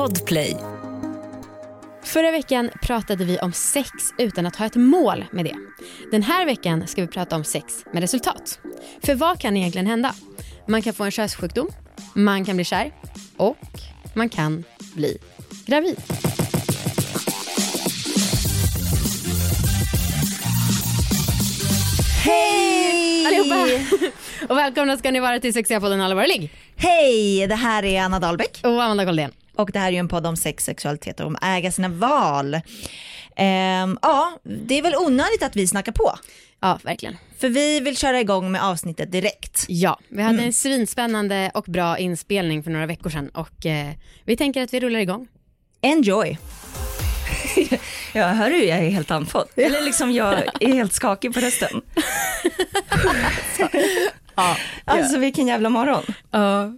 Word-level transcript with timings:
Podplay. 0.00 0.56
Förra 2.02 2.30
veckan 2.30 2.70
pratade 2.82 3.24
vi 3.24 3.38
om 3.38 3.52
sex 3.52 3.88
utan 4.18 4.46
att 4.46 4.56
ha 4.56 4.66
ett 4.66 4.76
mål 4.76 5.24
med 5.32 5.44
det. 5.44 5.56
Den 6.10 6.22
här 6.22 6.46
veckan 6.46 6.86
ska 6.86 7.02
vi 7.02 7.08
prata 7.08 7.36
om 7.36 7.44
sex 7.44 7.84
med 7.92 8.00
resultat. 8.00 8.58
För 9.02 9.14
vad 9.14 9.40
kan 9.40 9.56
egentligen 9.56 9.86
hända? 9.86 10.14
Man 10.66 10.82
kan 10.82 10.94
få 10.94 11.04
en 11.04 11.10
könssjukdom, 11.10 11.68
man 12.14 12.44
kan 12.44 12.56
bli 12.56 12.64
kär 12.64 12.92
och 13.36 13.56
man 14.14 14.28
kan 14.28 14.64
bli 14.94 15.18
gravid. 15.66 15.96
Hej! 22.24 23.26
Allihopa! 23.26 23.66
Och 24.48 24.56
välkomna 24.56 24.96
ska 24.96 25.10
ni 25.10 25.20
vara 25.20 25.40
till 25.40 25.52
Sexiga 25.52 25.80
podden 25.80 26.00
Alla 26.00 26.14
våra 26.14 26.26
ligg. 26.26 26.50
Hej, 26.76 27.46
det 27.46 27.54
här 27.54 27.84
är 27.84 28.02
Anna 28.02 28.20
Dahlbäck 28.20 28.60
Och 28.62 28.82
Amanda 28.82 29.04
Goldén. 29.04 29.30
Och 29.54 29.70
det 29.72 29.78
här 29.78 29.88
är 29.88 29.92
ju 29.92 29.98
en 29.98 30.08
podd 30.08 30.26
om 30.26 30.36
sex, 30.36 30.64
sexualitet 30.64 31.20
och 31.20 31.26
om 31.26 31.36
äga 31.42 31.72
sina 31.72 31.88
val. 31.88 32.60
Ehm, 33.36 33.98
ja, 34.02 34.38
det 34.66 34.78
är 34.78 34.82
väl 34.82 34.96
onödigt 34.96 35.42
att 35.42 35.56
vi 35.56 35.66
snackar 35.66 35.92
på. 35.92 36.18
Ja, 36.60 36.78
verkligen. 36.82 37.16
För 37.38 37.48
vi 37.48 37.80
vill 37.80 37.96
köra 37.96 38.20
igång 38.20 38.52
med 38.52 38.64
avsnittet 38.64 39.12
direkt. 39.12 39.64
Ja, 39.68 39.98
vi 40.08 40.22
hade 40.22 40.42
en 40.42 40.52
svinspännande 40.52 41.50
och 41.54 41.64
bra 41.64 41.98
inspelning 41.98 42.62
för 42.62 42.70
några 42.70 42.86
veckor 42.86 43.10
sedan 43.10 43.28
och 43.28 43.66
eh, 43.66 43.90
vi 44.24 44.36
tänker 44.36 44.62
att 44.62 44.74
vi 44.74 44.80
rullar 44.80 45.00
igång. 45.00 45.28
Enjoy! 45.80 46.38
Ja, 48.12 48.26
hör 48.28 48.50
du, 48.50 48.64
jag 48.64 48.78
är 48.78 48.90
helt 48.90 49.10
andfådd. 49.10 49.48
Eller 49.56 49.82
liksom 49.84 50.12
jag 50.12 50.34
är 50.60 50.72
helt 50.72 50.92
skakig 50.92 51.34
på 51.34 51.40
rösten. 51.40 51.80
Ja. 54.34 54.56
Alltså 54.84 55.18
vilken 55.18 55.46
jävla 55.46 55.68
morgon. 55.68 56.02
Ja. 56.30 56.72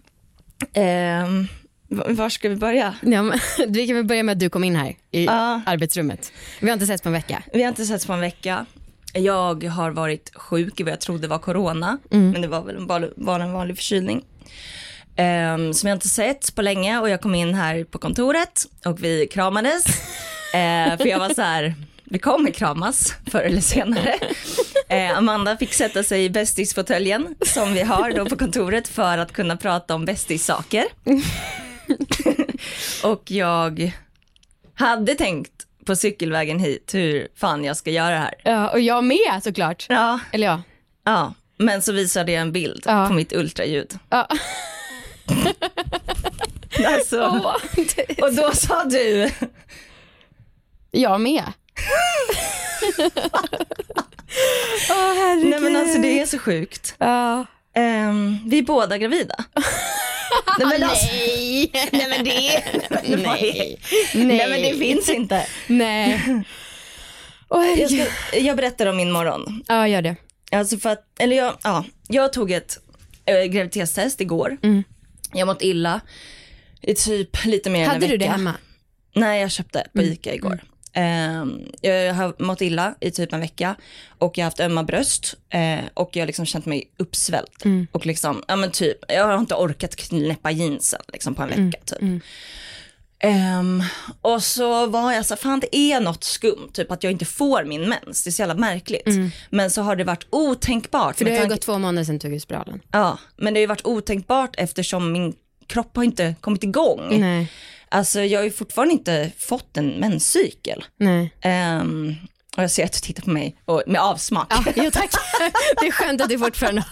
Ehm, 0.74 1.42
v- 1.42 1.48
var 1.96 2.28
ska 2.28 2.48
vi 2.48 2.56
börja? 2.56 2.95
Ja, 3.02 3.23
men, 3.23 3.38
vi 3.69 3.87
kan 3.87 3.96
väl 3.96 4.05
börja 4.05 4.23
med 4.23 4.33
att 4.33 4.38
du 4.41 4.48
kom 4.50 4.64
in 4.64 4.77
här 4.77 4.95
i 5.10 5.24
Ja. 5.24 5.60
arbetsrummet. 5.66 6.33
Vi 6.61 6.66
har 6.69 6.72
inte 6.75 6.86
sett 6.86 7.03
på 7.03 7.08
en 7.08 7.12
vecka. 7.12 7.42
Vi 7.53 7.62
har 7.62 7.69
inte 7.69 7.84
setts 7.86 8.06
på 8.06 8.12
en 8.12 8.20
vecka. 8.20 8.66
Jag 9.14 9.64
har 9.64 9.91
varit 9.91 10.31
sjuk 10.34 10.81
i 10.81 10.83
vad 10.83 10.92
jag 10.92 11.00
trodde 11.00 11.28
var 11.28 11.39
corona, 11.39 11.98
Mm. 12.11 12.31
men 12.31 12.42
det 12.42 12.48
var 12.48 12.62
väl 12.62 12.77
en 12.77 12.86
vanlig, 12.86 13.11
var 13.16 13.41
en 13.41 13.53
vanlig 13.53 13.77
förkylning. 13.77 14.25
Um, 15.55 15.75
som 15.75 15.89
jag 15.89 15.97
inte 15.97 16.08
sett 16.08 16.55
på 16.55 16.62
länge 16.62 16.98
och 17.00 17.08
jag 17.11 17.20
kom 17.20 17.34
in 17.34 17.55
här 17.55 17.84
på 17.84 17.98
kontoret 17.98 18.66
och 18.84 19.05
vi 19.05 19.27
kramades. 19.27 19.84
Eh, 20.55 20.97
för 20.98 21.06
jag 21.06 21.19
var 21.19 21.34
så 21.34 21.42
här, 21.42 21.75
vi 22.05 22.19
kommer 22.19 22.50
kramas 22.50 23.14
förr 23.31 23.41
eller 23.41 23.61
senare. 23.61 24.14
Eh, 24.88 25.19
Amanda 25.19 25.56
fick 25.56 25.75
sätta 25.75 26.03
sig 26.03 26.25
i 26.25 26.31
bästisfåtöljen 26.31 27.34
som 27.47 27.75
vi 27.75 27.83
har 27.83 28.11
då 28.12 28.27
på 28.27 28.36
kontoret 28.36 28.88
för 28.88 29.19
att 29.19 29.33
kunna 29.33 29.56
prata 29.56 29.94
om 29.94 30.05
bästissaker. 30.05 30.84
och 33.05 33.30
jag 33.30 33.92
hade 34.75 35.14
tänkt 35.14 35.52
på 35.84 35.97
cykelvägen 35.97 36.58
hit 36.58 36.94
hur 36.94 37.28
fan 37.36 37.64
jag 37.64 37.77
ska 37.77 37.91
göra 37.91 38.11
det 38.11 38.16
här. 38.20 38.34
Ja, 38.44 38.69
och 38.70 38.80
jag 38.80 39.05
med 39.05 39.41
såklart. 39.42 39.86
Ja, 39.88 40.20
Eller 40.33 40.47
ja. 40.47 40.62
ja. 41.05 41.34
Men 41.56 41.83
så 41.83 41.92
visade 41.92 42.33
jag 42.33 42.41
en 42.42 42.53
bild 42.53 42.83
Ja. 42.86 43.08
på 43.08 43.14
mitt 43.14 43.33
ultraljud. 43.33 43.98
ja. 44.10 44.28
Alltså, 46.86 47.20
och 48.22 48.34
då 48.34 48.53
sa 48.53 48.84
du, 48.84 49.30
Jag 50.91 51.20
med. 51.20 51.42
Åh 54.91 55.14
herregud. 55.16 55.50
nej 55.50 55.60
men 55.60 55.77
alltså 55.77 55.98
det 56.00 56.20
är 56.20 56.27
så 56.27 56.38
sjukt. 56.38 56.94
Ja. 56.98 57.47
Ehm, 57.75 58.39
vi 58.47 58.59
är 58.59 58.62
båda 58.62 58.98
gravida. 58.98 59.34
nej, 60.59 60.67
men 60.78 60.83
alltså, 60.91 61.06
Nej. 61.06 61.70
nej 61.92 62.06
men 62.09 62.25
det, 62.25 62.65
nej. 63.17 63.78
Nej. 64.15 64.27
nej 64.27 64.51
men 64.51 64.62
det 64.62 64.78
finns 64.78 65.09
inte. 65.09 65.47
Nej. 65.67 66.23
Åh 67.48 67.81
Jag, 67.81 67.91
ska, 67.91 68.39
jag 68.39 68.56
berättar 68.56 68.87
om 68.87 68.97
min 68.97 69.12
morgon. 69.12 69.62
Ja, 69.69 69.88
gör 69.88 70.03
det. 70.03 70.16
Alltså 70.53 70.78
för 70.78 70.91
att, 70.91 71.05
eller 71.19 71.37
jag, 71.37 71.56
ja, 71.62 71.84
jag 72.09 72.32
tog 72.32 72.50
ett 72.53 72.78
äh, 73.25 73.34
graviditetstest 73.44 74.21
igår. 74.21 74.56
Mm. 74.62 74.82
Jag 75.32 75.47
mått 75.47 75.62
illa 75.62 76.00
i 76.82 76.94
typ 76.94 77.44
lite 77.44 77.71
mer 77.71 77.78
än 77.78 77.84
en 77.84 77.88
Hade 77.88 78.00
vecka. 78.00 78.12
du 78.12 78.16
det 78.19 78.27
hemma? 78.31 78.50
Mm. 78.50 78.61
Nej, 79.28 79.41
jag 79.41 79.50
köpte 79.50 79.87
på 79.93 80.03
ICA 80.03 80.34
igår. 80.34 80.53
Ehm, 80.53 80.59
jag 81.80 82.14
har 82.14 82.42
mått 82.42 82.60
illa 82.60 82.94
i 83.00 83.10
typ 83.10 83.32
en 83.32 83.41
vecka 83.41 83.76
och 84.19 84.38
jag 84.38 84.44
har 84.44 84.47
haft 84.47 84.60
ömma 84.60 84.82
bröst 84.84 85.34
eh, 85.50 85.78
och 85.94 86.10
jag 86.16 86.22
har 86.22 86.26
liksom 86.26 86.47
känt 86.47 86.66
mig 86.66 86.91
uppsvälld. 86.97 87.48
Mm. 87.64 87.86
Och 87.92 88.06
liksom, 88.06 88.42
ja 88.48 88.56
men 88.56 88.70
typ, 88.70 88.97
jag 89.08 89.26
har 89.26 89.38
inte 89.38 89.54
orkat 89.54 89.97
knäppa 89.97 90.50
jeansen 90.50 91.00
liksom 91.12 91.34
på 91.34 91.42
en 91.42 91.48
Mm. 91.52 91.66
vecka 91.66 91.81
typ. 91.84 92.22
Ehm, 93.25 93.82
och 94.20 94.42
så 94.42 94.86
var 94.86 95.12
jag 95.12 95.26
så 95.26 95.36
fan 95.36 95.60
det 95.60 95.76
är 95.76 96.00
något 96.00 96.25
skumt, 96.25 96.69
typ 96.72 96.91
att 96.91 97.02
jag 97.02 97.12
inte 97.12 97.25
får 97.25 97.64
min 97.64 97.88
mens, 97.88 98.25
det 98.25 98.31
är 98.31 98.32
så 98.32 98.42
jävla 98.42 98.54
märkligt. 98.54 99.06
Men 99.50 99.70
så 99.70 99.82
har 99.82 99.97
det 99.97 100.04
varit 100.04 100.26
otänkbart. 100.31 101.02
Mm. 101.04 101.14
För 101.16 101.25
det 101.25 101.36
har 101.36 101.44
ju 101.44 101.54
gått 101.54 101.60
två 101.62 101.78
månader 101.78 102.04
sedan 102.04 102.19
du 102.19 102.28
tog 102.31 102.41
spiralen. 102.41 102.81
Ja, 102.92 103.19
men 103.36 103.54
det 103.54 103.58
har 103.58 103.62
ju 103.62 103.66
varit 103.66 103.86
otänkbart 103.86 104.54
eftersom 104.58 105.12
min 105.12 105.34
kropp 105.66 105.97
har 105.97 106.04
inte 106.04 106.34
kommit 106.41 106.64
igång. 106.64 107.20
Nej. 107.20 107.52
Alltså 107.92 108.20
jag 108.20 108.41
har 108.41 108.44
ju 108.44 108.50
fortfarande 108.50 108.94
inte 108.94 109.30
fått 109.38 109.76
en 109.76 109.88
menscykel. 109.88 110.84
Nej. 110.97 111.34
Ehm, 111.41 112.14
och 112.56 112.62
jag 112.62 112.70
ser 112.70 112.84
att 112.84 112.92
du 112.92 112.98
tittar 112.98 113.22
på 113.22 113.30
mig 113.30 113.56
och, 113.64 113.82
med 113.86 114.00
avsmak. 114.00 114.47
Ja, 114.50 114.64
jo, 114.76 114.91
tack. 114.91 115.10
Det 115.80 115.86
är 115.86 115.91
skönt 115.91 116.20
att 116.20 116.28
du 116.28 116.38
fortfarande 116.38 116.84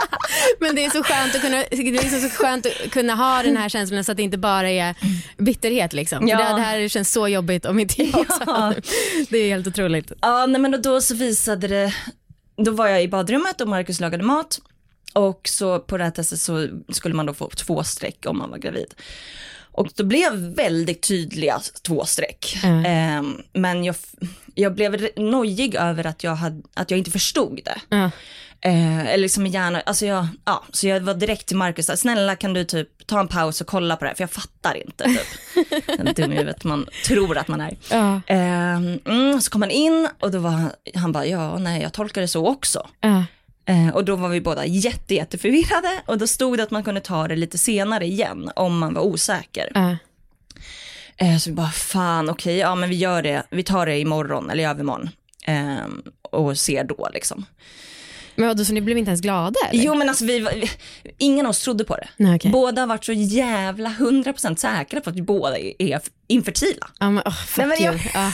Men 0.60 0.74
det 0.76 0.84
är 0.84 0.90
så 0.90 1.02
skönt 1.02 1.34
att 1.34 1.40
kunna, 1.40 1.56
det 1.56 1.78
är 1.78 1.92
liksom 1.92 2.20
så 2.20 2.28
skönt 2.28 2.66
att 2.66 2.90
kunna 2.90 3.14
ha 3.14 3.42
den 3.42 3.56
här 3.56 3.68
känslan 3.68 4.04
så 4.04 4.12
att 4.12 4.16
det 4.16 4.22
inte 4.22 4.38
bara 4.38 4.70
är 4.70 4.94
bitterhet 5.38 5.92
liksom. 5.92 6.28
Ja. 6.28 6.38
Det, 6.38 6.44
det 6.44 6.60
här 6.60 6.88
känns 6.88 7.12
så 7.12 7.28
jobbigt 7.28 7.66
om 7.66 7.78
inte 7.78 8.02
jag 8.02 8.20
också 8.20 8.42
Ja. 8.46 8.74
Det 9.28 9.38
är 9.38 9.48
helt 9.48 9.66
otroligt. 9.66 10.12
Ja, 10.20 10.46
nej 10.46 10.60
men 10.60 10.82
då 10.82 11.00
så 11.00 11.14
visade 11.14 11.68
det, 11.68 11.94
då 12.56 12.70
var 12.70 12.88
jag 12.88 13.02
i 13.02 13.08
badrummet 13.08 13.60
och 13.60 13.68
Marcus 13.68 14.00
lagade 14.00 14.24
mat. 14.24 14.60
Och 15.12 15.48
så 15.48 15.78
på 15.78 15.98
det 15.98 16.04
här 16.04 16.10
testet 16.10 16.40
så 16.40 16.68
skulle 16.88 17.14
man 17.14 17.26
då 17.26 17.34
få 17.34 17.48
två 17.48 17.84
streck 17.84 18.26
om 18.26 18.38
man 18.38 18.50
var 18.50 18.58
gravid. 18.58 18.94
Och 19.72 19.88
då 19.94 20.04
blev 20.04 20.32
väldigt 20.32 21.02
tydliga 21.02 21.60
två 21.82 22.04
streck. 22.04 22.60
Mm. 22.64 22.84
Ehm, 22.86 23.42
men 23.52 23.84
jag, 23.84 23.96
jag 24.54 24.74
blev 24.74 25.08
nojig 25.16 25.74
över 25.74 26.06
att 26.06 26.24
jag, 26.24 26.34
hade, 26.34 26.62
att 26.74 26.90
jag 26.90 26.98
inte 26.98 27.10
förstod 27.10 27.60
det. 27.64 27.80
Ja. 27.88 28.10
Eh, 28.64 28.98
eller 28.98 29.22
liksom 29.22 29.46
gärna, 29.46 29.80
alltså 29.80 30.06
jag, 30.06 30.26
ja, 30.44 30.64
så 30.72 30.86
jag 30.86 31.00
var 31.00 31.14
direkt 31.14 31.46
till 31.46 31.56
Marcus, 31.56 32.00
snälla 32.00 32.36
kan 32.36 32.54
du 32.54 32.64
typ 32.64 33.06
ta 33.06 33.20
en 33.20 33.28
paus 33.28 33.60
och 33.60 33.66
kolla 33.66 33.96
på 33.96 34.04
det 34.04 34.08
här, 34.08 34.14
för 34.14 34.22
jag 34.22 34.30
fattar 34.30 34.74
inte. 34.74 35.04
Typ. 35.04 35.86
Den 35.86 36.14
dum 36.14 36.30
huvudet 36.30 36.64
man 36.64 36.86
tror 37.06 37.38
att 37.38 37.48
man 37.48 37.60
är. 37.60 37.76
Ja. 37.90 38.20
Eh, 38.26 38.76
mm, 38.76 39.40
så 39.40 39.50
kom 39.50 39.62
han 39.62 39.70
in 39.70 40.08
och 40.20 40.30
då 40.30 40.38
var 40.38 40.50
han, 40.50 40.70
han 40.94 41.12
bara, 41.12 41.26
ja 41.26 41.58
nej 41.58 41.82
jag 41.82 41.92
tolkar 41.92 42.20
det 42.20 42.28
så 42.28 42.48
också. 42.48 42.88
Ja. 43.00 43.24
Eh, 43.66 43.88
och 43.94 44.04
då 44.04 44.16
var 44.16 44.28
vi 44.28 44.40
båda 44.40 44.66
jätte, 44.66 45.14
jätte 45.14 45.38
förvirrade 45.38 46.02
och 46.06 46.18
då 46.18 46.26
stod 46.26 46.56
det 46.58 46.62
att 46.62 46.70
man 46.70 46.84
kunde 46.84 47.00
ta 47.00 47.28
det 47.28 47.36
lite 47.36 47.58
senare 47.58 48.06
igen 48.06 48.50
om 48.56 48.78
man 48.78 48.94
var 48.94 49.02
osäker. 49.02 49.72
Eh, 51.16 51.36
så 51.38 51.50
vi 51.50 51.56
bara, 51.56 51.70
fan 51.70 52.30
okej, 52.30 52.56
ja 52.56 52.74
men 52.74 52.88
vi 52.88 52.96
gör 52.96 53.22
det, 53.22 53.42
vi 53.50 53.62
tar 53.62 53.86
det 53.86 53.98
imorgon 53.98 54.50
eller 54.50 54.62
i 54.62 54.66
övermorgon. 54.66 55.10
Eh, 55.46 55.76
och 56.22 56.58
ser 56.58 56.84
då 56.84 57.08
liksom. 57.14 57.44
Men 58.34 58.48
vadå, 58.48 58.64
så 58.64 58.72
ni 58.72 58.80
blev 58.80 58.98
inte 58.98 59.08
ens 59.08 59.20
glada 59.20 59.54
eller? 59.70 59.84
Jo 59.84 59.94
men 59.94 60.08
alltså 60.08 60.24
vi, 60.24 60.40
var- 60.40 60.52
vi, 60.52 60.70
ingen 61.18 61.46
av 61.46 61.50
oss 61.50 61.62
trodde 61.62 61.84
på 61.84 61.96
det. 61.96 62.08
Nej, 62.16 62.36
okej. 62.36 62.50
Båda 62.50 62.82
har 62.82 62.86
varit 62.86 63.04
så 63.04 63.12
jävla 63.12 63.88
100% 63.90 64.56
säkra 64.56 65.00
på 65.00 65.10
att 65.10 65.16
vi 65.16 65.22
båda 65.22 65.58
är, 65.58 65.72
är 65.82 66.00
infertila. 66.26 66.90
Ja, 67.00 67.10
men, 67.10 67.22
oh, 67.26 67.34
fuck 67.46 67.66
Nej, 67.66 67.66
men 67.66 67.82
jag- 67.84 67.94
you. 67.94 68.02
Ja. 68.14 68.32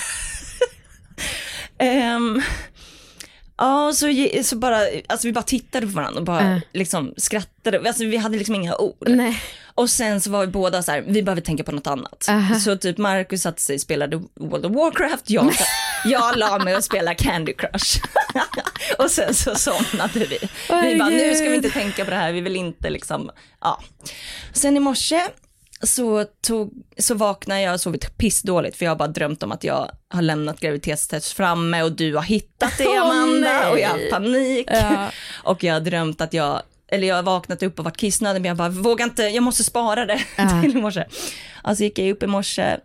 Ja, 3.59 3.93
så, 3.95 4.07
så 4.43 4.57
bara, 4.57 4.81
alltså 5.07 5.27
vi 5.27 5.33
bara 5.33 5.43
tittade 5.43 5.87
på 5.87 5.93
varandra 5.93 6.19
och 6.21 6.25
bara 6.27 6.41
Äh. 6.41 6.59
liksom 6.73 7.15
skrattade. 7.17 7.89
Alltså 7.89 8.05
vi 8.05 8.17
hade 8.17 8.39
liksom 8.39 8.55
inga 8.55 8.77
ord. 8.77 9.09
Nej. 9.09 9.43
Och 9.75 9.91
sen 9.91 10.21
så 10.21 10.31
var 10.31 10.41
vi 10.41 10.47
båda 10.47 10.83
så 10.83 10.93
här, 10.93 11.01
vi 11.07 11.23
behöver 11.23 11.43
tänka 11.43 11.65
på 11.65 11.73
något 11.73 11.87
annat. 11.87 12.27
Aha. 12.29 12.55
Så 12.55 12.77
typ 12.77 12.99
Marcus 12.99 13.43
satte 13.43 13.63
sig 13.63 13.75
och 13.75 13.81
spelade 13.81 14.17
World 14.35 14.67
of 14.67 14.73
Warcraft, 14.73 15.31
jag, 15.31 15.53
jag 16.05 16.37
la 16.39 16.59
mig 16.59 16.77
och 16.77 16.85
spelade 16.85 17.15
Candy 17.15 17.53
Crush. 17.53 18.01
och 18.99 19.11
sen 19.11 19.35
så 19.35 19.55
somnade 19.55 20.19
vi. 20.27 20.39
Vi 20.83 20.99
bara, 20.99 21.09
nu 21.09 21.35
ska 21.35 21.49
vi 21.49 21.57
inte 21.57 21.71
tänka 21.71 22.05
på 22.05 22.11
det 22.11 22.17
här, 22.17 22.33
vi 22.33 22.41
vill 22.41 22.57
inte 22.57 22.91
liksom, 22.91 23.31
ja. 23.61 23.81
Sen 24.53 24.77
i 24.77 24.81
morse 24.81 25.21
så, 25.83 26.25
tog, 26.25 26.73
så 26.99 27.15
vaknade 27.15 27.61
jag 27.61 27.75
och 27.75 27.81
sovit 27.81 28.19
pissdåligt 28.19 28.77
för 28.77 28.85
jag 28.85 28.91
har 28.91 28.97
bara 28.97 29.09
drömt 29.09 29.43
om 29.43 29.53
att 29.53 29.65
jag 29.65 29.91
har 30.09 30.23
lämnat 30.23 30.61
graviditetstest 30.61 31.33
framme 31.33 31.83
och 31.83 31.93
du 31.93 32.15
har 32.15 32.23
hittat 32.23 32.73
det 32.79 32.85
Amanda 32.99 33.41
nej. 33.53 33.73
och 33.73 33.79
jag 33.81 33.89
har 33.89 34.11
panik. 34.11 34.67
Ja. 34.71 35.11
Och 35.45 35.65
jag 35.65 35.75
har 35.75 35.81
drömt 35.81 36.21
att 36.21 36.33
jag, 36.33 36.63
eller 36.89 37.09
jag 37.09 37.17
har 37.17 37.23
vaknat 37.23 37.63
upp 37.63 37.79
och 37.79 37.85
varit 37.85 37.97
kissnödig 37.97 38.41
men 38.43 38.49
jag 38.49 38.57
bara 38.57 38.69
vågar 38.69 39.05
inte, 39.05 39.23
jag 39.23 39.43
måste 39.43 39.65
spara 39.65 40.07
det 40.07 40.21
Ja. 40.37 40.63
till 40.63 40.77
i 40.77 40.81
morse. 40.81 41.05
Alltså 41.63 41.85
gick 41.85 41.99
jag 41.99 42.11
upp 42.11 42.23
i 42.23 42.27
morse 42.27 42.77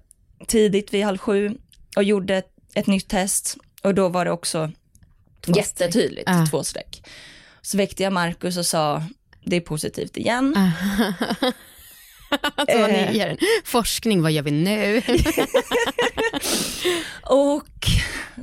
tidigt 0.48 0.94
vid 0.94 1.04
halv 1.06 1.18
sju 1.18 1.58
och 1.96 2.04
gjorde 2.04 2.36
ett, 2.38 2.50
ett 2.74 2.88
nytt 2.88 3.08
test 3.08 3.58
och 3.84 3.94
då 3.96 4.10
var 4.10 4.26
det 4.26 4.32
också 4.32 4.72
jättetydligt, 5.46 6.30
Ja. 6.30 6.46
två 6.52 6.64
streck. 6.64 7.04
Så 7.62 7.78
väckte 7.78 8.04
jag 8.04 8.14
Markus 8.14 8.58
och 8.58 8.66
sa 8.66 9.04
det 9.46 9.56
är 9.56 9.62
positivt 9.62 10.18
igen. 10.18 10.72
Alltså, 12.56 12.78
vad 12.80 12.90
Eh. 12.90 13.12
ni 13.12 13.18
gör 13.18 13.28
en 13.28 13.38
forskning, 13.66 14.22
vad 14.22 14.32
gör 14.32 14.44
vi 14.44 14.52
nu? 14.52 15.02
Och 17.24 17.88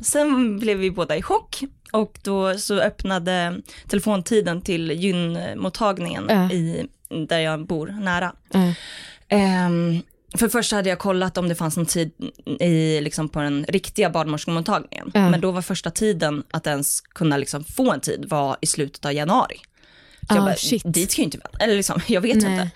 sen 0.02 0.58
blev 0.58 0.78
vi 0.78 0.90
båda 0.90 1.16
i 1.16 1.22
chock 1.22 1.60
och 1.92 2.18
då 2.22 2.58
så 2.58 2.80
öppnade 2.80 3.60
telefontiden 3.88 4.62
till 4.62 4.90
gynmottagningen 4.90 6.26
Ja. 6.28 6.50
i, 6.52 6.86
där 7.28 7.38
jag 7.38 7.66
bor 7.66 7.86
nära. 7.86 8.32
Ja. 8.52 8.72
Ehm, 9.28 10.02
för 10.38 10.48
först 10.48 10.72
hade 10.72 10.88
jag 10.88 10.98
kollat 10.98 11.38
om 11.38 11.48
det 11.48 11.54
fanns 11.54 11.76
någon 11.76 11.86
tid 11.86 12.10
i, 12.60 13.00
liksom 13.00 13.28
på 13.28 13.40
den 13.40 13.64
riktiga 13.68 14.10
barnmorskemottagningen. 14.10 15.10
Ja. 15.14 15.30
Men 15.30 15.40
då 15.40 15.50
var 15.50 15.62
första 15.62 15.90
tiden 15.90 16.42
att 16.50 16.66
ens 16.66 17.00
kunna 17.00 17.36
liksom 17.36 17.64
få 17.64 17.92
en 17.92 18.00
tid 18.00 18.24
var 18.28 18.56
i 18.60 18.66
slutet 18.66 19.04
av 19.04 19.12
januari. 19.12 19.56
Så 20.28 20.34
Ah, 20.34 20.36
jag 20.36 20.44
bara, 20.44 20.56
shit. 20.56 20.82
dit 20.86 21.10
ska 21.12 21.22
jag 21.22 21.26
inte 21.26 21.38
vänta. 21.38 21.58
Eller 21.64 21.76
liksom, 21.76 22.00
jag 22.08 22.20
vet 22.20 22.36
Nej. 22.42 22.52
inte. 22.52 22.70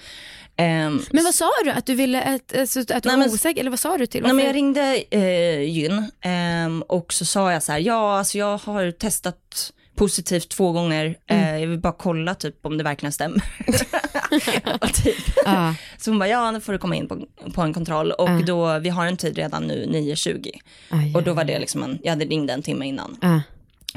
Ehm, 0.57 1.03
Men 1.13 1.25
vad 1.25 1.35
sa 1.35 1.51
du? 1.65 1.71
Att 1.71 1.87
du 1.87 1.95
ville, 1.95 2.23
att, 2.23 2.57
alltså, 2.59 2.81
att 2.81 3.03
du 3.03 3.09
Nej, 3.09 3.19
var 3.19 3.35
osäker? 3.35 3.61
Eller 3.61 3.71
vad 3.71 3.81
sa 3.81 3.97
du 3.99 4.07
till? 4.07 4.23
Nej, 4.23 4.33
men 4.33 4.45
jag 4.47 4.55
ringde 4.55 5.05
eh, 5.11 5.61
Gyn 5.63 6.11
ehm, 6.21 6.83
och 6.83 7.13
så 7.13 7.25
sa 7.25 7.53
jag 7.53 7.63
så 7.63 7.73
här, 7.73 7.79
ja 7.79 8.19
alltså 8.19 8.39
jag 8.39 8.59
har 8.59 8.91
testat 8.91 9.73
positivt 9.97 10.49
två 10.49 10.73
gånger, 10.73 11.17
Mm. 11.27 11.45
eh, 11.55 11.61
jag 11.61 11.67
vill 11.69 11.79
bara 11.79 11.93
kolla 11.93 12.35
typ 12.35 12.67
om 12.67 12.79
det 12.79 12.85
verkligen 12.85 13.13
stämmer. 13.13 13.43
Typ. 15.05 15.17
Ja. 15.45 15.75
Så 15.99 16.11
hon 16.11 16.19
bara, 16.19 16.29
ja 16.29 16.51
nu 16.51 16.61
får 16.61 16.73
du 16.73 16.79
komma 16.79 16.97
in 16.97 17.09
på, 17.09 17.27
på 17.55 17.63
en 17.63 17.75
kontroll 17.75 18.13
och 18.13 18.29
Ja. 18.31 18.41
då, 18.47 18.79
vi 18.79 18.89
har 18.89 19.07
en 19.07 19.17
tid 19.17 19.37
redan 19.37 19.63
nu 19.63 19.87
9.20. 19.87 20.51
Aj, 20.91 21.15
Och 21.15 21.23
då 21.23 21.33
var 21.33 21.45
det 21.45 21.59
liksom 21.59 21.83
en, 21.83 21.99
jag 22.03 22.11
hade 22.11 22.25
ringt 22.25 22.51
en 22.51 22.63
timme 22.63 22.87
innan. 22.87 23.43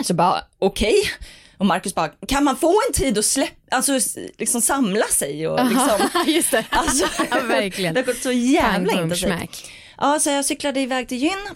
Så 0.04 0.13
bara, 0.13 0.42
okej. 0.59 0.95
Och 1.57 1.65
Marcus 1.65 1.95
bara, 1.95 2.07
kan 2.27 2.44
man 2.44 2.57
få 2.57 2.74
en 2.88 2.94
tid 2.94 3.18
att 3.18 3.25
släppa, 3.25 3.75
alltså 3.75 4.00
liksom 4.38 4.62
samla 4.62 5.06
sig 5.06 5.48
och 5.48 5.65
liksom. 5.65 6.09
Just 6.27 6.51
det. 6.51 6.65
Alltså, 6.69 7.06
Ja, 7.31 7.39
verkligen. 7.42 7.94
det 7.94 8.00
har 8.00 8.06
gått 8.06 8.21
så 8.21 8.31
jävla 8.31 8.94
intensivt. 8.94 9.69
Ja, 9.98 10.19
så 10.19 10.30
jag 10.30 10.45
cyklade 10.45 10.80
iväg 10.80 11.07
till 11.07 11.18
gyn 11.18 11.48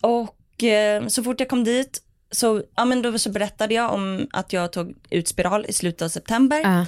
och 0.00 0.62
eh, 0.64 1.06
så 1.06 1.22
fort 1.22 1.40
jag 1.40 1.48
kom 1.48 1.64
dit 1.64 2.02
så, 2.30 2.62
ja, 2.76 2.84
men 2.84 3.02
då 3.02 3.18
så 3.18 3.30
berättade 3.30 3.74
jag 3.74 3.92
om 3.92 4.26
att 4.32 4.52
jag 4.52 4.72
tog 4.72 4.94
ut 5.10 5.28
spiral 5.28 5.66
i 5.68 5.72
slutet 5.72 6.02
av 6.02 6.08
september. 6.08 6.60
Ja. 6.60 6.86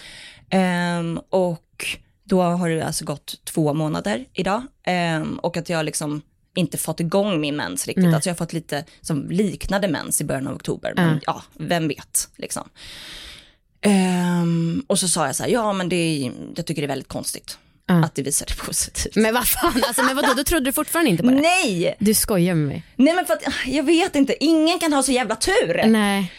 Ehm, 0.59 1.21
och 1.31 1.87
då 2.25 2.43
har 2.43 2.69
det 2.69 2.83
alltså 2.83 3.05
gått 3.05 3.45
två 3.45 3.75
månader 3.75 4.25
idag. 4.33 4.63
Ehm, 4.87 5.39
och 5.39 5.57
att 5.57 5.69
jag 5.69 5.85
liksom 5.85 6.23
inte 6.55 6.79
fått 6.79 7.01
igång 7.01 7.41
min 7.41 7.57
mens 7.57 7.87
riktigt. 7.87 8.05
Nej. 8.05 8.15
Alltså 8.15 8.29
jag 8.31 8.35
har 8.35 8.39
fått 8.39 8.53
lite 8.53 8.85
som 9.01 9.31
liknade 9.31 9.89
mens 9.89 10.21
i 10.21 10.25
början 10.25 10.47
av 10.47 10.55
oktober. 10.55 10.93
Men 10.97 11.21
ja, 11.27 11.43
vem 11.55 11.89
vet 11.89 12.29
liksom. 12.37 12.69
Ehm, 13.81 14.85
och 14.87 14.99
så 14.99 15.09
sa 15.09 15.27
jag 15.27 15.37
så 15.37 15.43
här, 15.43 15.51
ja 15.51 15.73
men 15.73 15.89
det 15.89 15.97
är, 15.97 16.33
jag 16.57 16.67
tycker 16.67 16.83
det 16.83 16.87
är 16.87 16.89
väldigt 16.89 17.09
konstigt 17.09 17.59
Ja. 17.87 18.05
att 18.05 18.15
det 18.15 18.23
visade 18.23 18.55
positivt. 18.67 19.17
Men 19.17 19.35
vad 19.35 19.49
fan, 19.49 19.83
alltså, 19.89 20.03
men 20.03 20.17
vadå, 20.17 20.35
då 20.37 20.45
trodde 20.45 20.65
du 20.65 20.73
fortfarande 20.73 21.11
inte 21.11 21.23
på 21.23 21.31
det? 21.31 21.41
Nej! 21.41 21.97
Du 21.99 22.15
skojar 22.15 22.55
med 22.55 22.69
mig. 22.69 22.83
Nej 22.97 23.15
men 23.15 23.27
för 23.27 23.35
att, 23.35 23.43
jag 23.67 23.83
vet 23.85 24.17
inte, 24.17 24.45
ingen 24.45 24.79
kan 24.79 24.93
ha 24.93 25.03
så 25.03 25.13
jävla 25.13 25.37
tur. 25.37 25.83
Nej. 25.87 26.33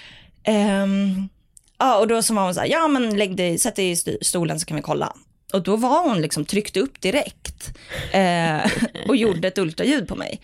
Ehm, 0.44 1.30
ja 1.78 1.98
och 1.98 2.08
då 2.08 2.22
så 2.24 2.34
var 2.34 2.44
hon 2.44 2.54
så 2.54 2.60
här, 2.60 2.68
ja 2.68 2.88
men 2.88 3.18
lägg 3.18 3.36
dig, 3.36 3.60
sätt 3.60 3.76
dig 3.76 3.90
i 3.90 3.92
st- 3.92 4.18
stolen 4.22 4.60
så 4.60 4.66
kan 4.66 4.78
vi 4.78 4.84
kolla. 4.84 5.14
Och 5.56 5.64
då 5.64 5.76
var 5.76 6.04
hon 6.10 6.22
liksom 6.22 6.46
tryckt 6.46 6.78
upp 6.78 7.02
direkt 7.02 7.78
eh, 8.12 8.72
och 9.08 9.16
gjorde 9.16 9.48
ett 9.48 9.58
ultraljud 9.58 10.08
på 10.08 10.16
mig. 10.16 10.42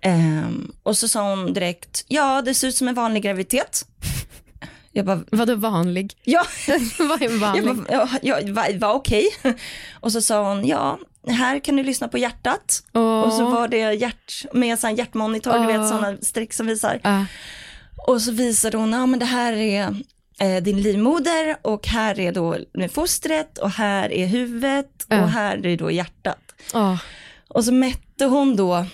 Ehm, 0.00 0.72
och 0.82 0.96
så 0.96 1.08
sa 1.08 1.30
hon 1.30 1.52
direkt, 1.52 2.04
ja 2.08 2.42
det 2.42 2.54
ser 2.54 2.68
ut 2.68 2.76
som 2.76 2.88
en 2.88 2.94
vanlig 2.94 3.22
graviditet. 3.22 3.86
Jag 4.92 5.06
bara, 5.06 5.24
Vadå 5.30 5.54
vanlig? 5.54 6.14
ja, 6.24 6.44
Vad 6.98 7.22
är 7.22 7.26
en 7.26 7.32
jag 7.32 7.38
vanlig? 7.38 7.76
bara, 7.86 8.08
ja, 8.22 8.40
var, 8.48 8.78
var 8.78 8.92
okej. 8.94 9.28
Och 10.00 10.12
så 10.12 10.20
sa 10.22 10.48
hon, 10.48 10.66
ja 10.66 10.98
här 11.28 11.58
kan 11.58 11.76
du 11.76 11.82
lyssna 11.82 12.08
på 12.08 12.18
hjärtat. 12.18 12.82
Åh. 12.92 13.20
Och 13.20 13.32
så 13.32 13.50
var 13.50 13.68
det 13.68 13.92
hjärt, 13.92 14.44
med 14.52 14.78
sån 14.78 14.94
hjärtmonitor, 14.94 15.52
du 15.52 15.58
Åh. 15.58 15.66
vet 15.66 15.88
sådana 15.88 16.16
streck 16.20 16.52
som 16.52 16.66
visar. 16.66 17.00
Ja. 17.02 17.26
Och 18.06 18.22
så 18.22 18.32
visade 18.32 18.76
hon, 18.76 18.92
ja 18.92 19.06
men 19.06 19.18
det 19.18 19.26
här 19.26 19.52
är 19.52 19.96
eh, 20.40 20.62
din 20.62 20.82
livmoder 20.82 21.56
och 21.62 21.86
här 21.86 22.20
är 22.20 22.32
då 22.32 22.56
fostret 22.92 23.58
och 23.58 23.70
här 23.70 24.12
är 24.12 24.26
huvudet 24.26 25.06
Ja. 25.08 25.22
och 25.22 25.28
här 25.28 25.66
är 25.66 25.76
då 25.76 25.90
hjärtat. 25.90 26.38
Åh. 26.74 26.96
Och 27.48 27.64
så 27.64 27.72
mätte 27.72 28.24
hon 28.24 28.56
då 28.56 28.86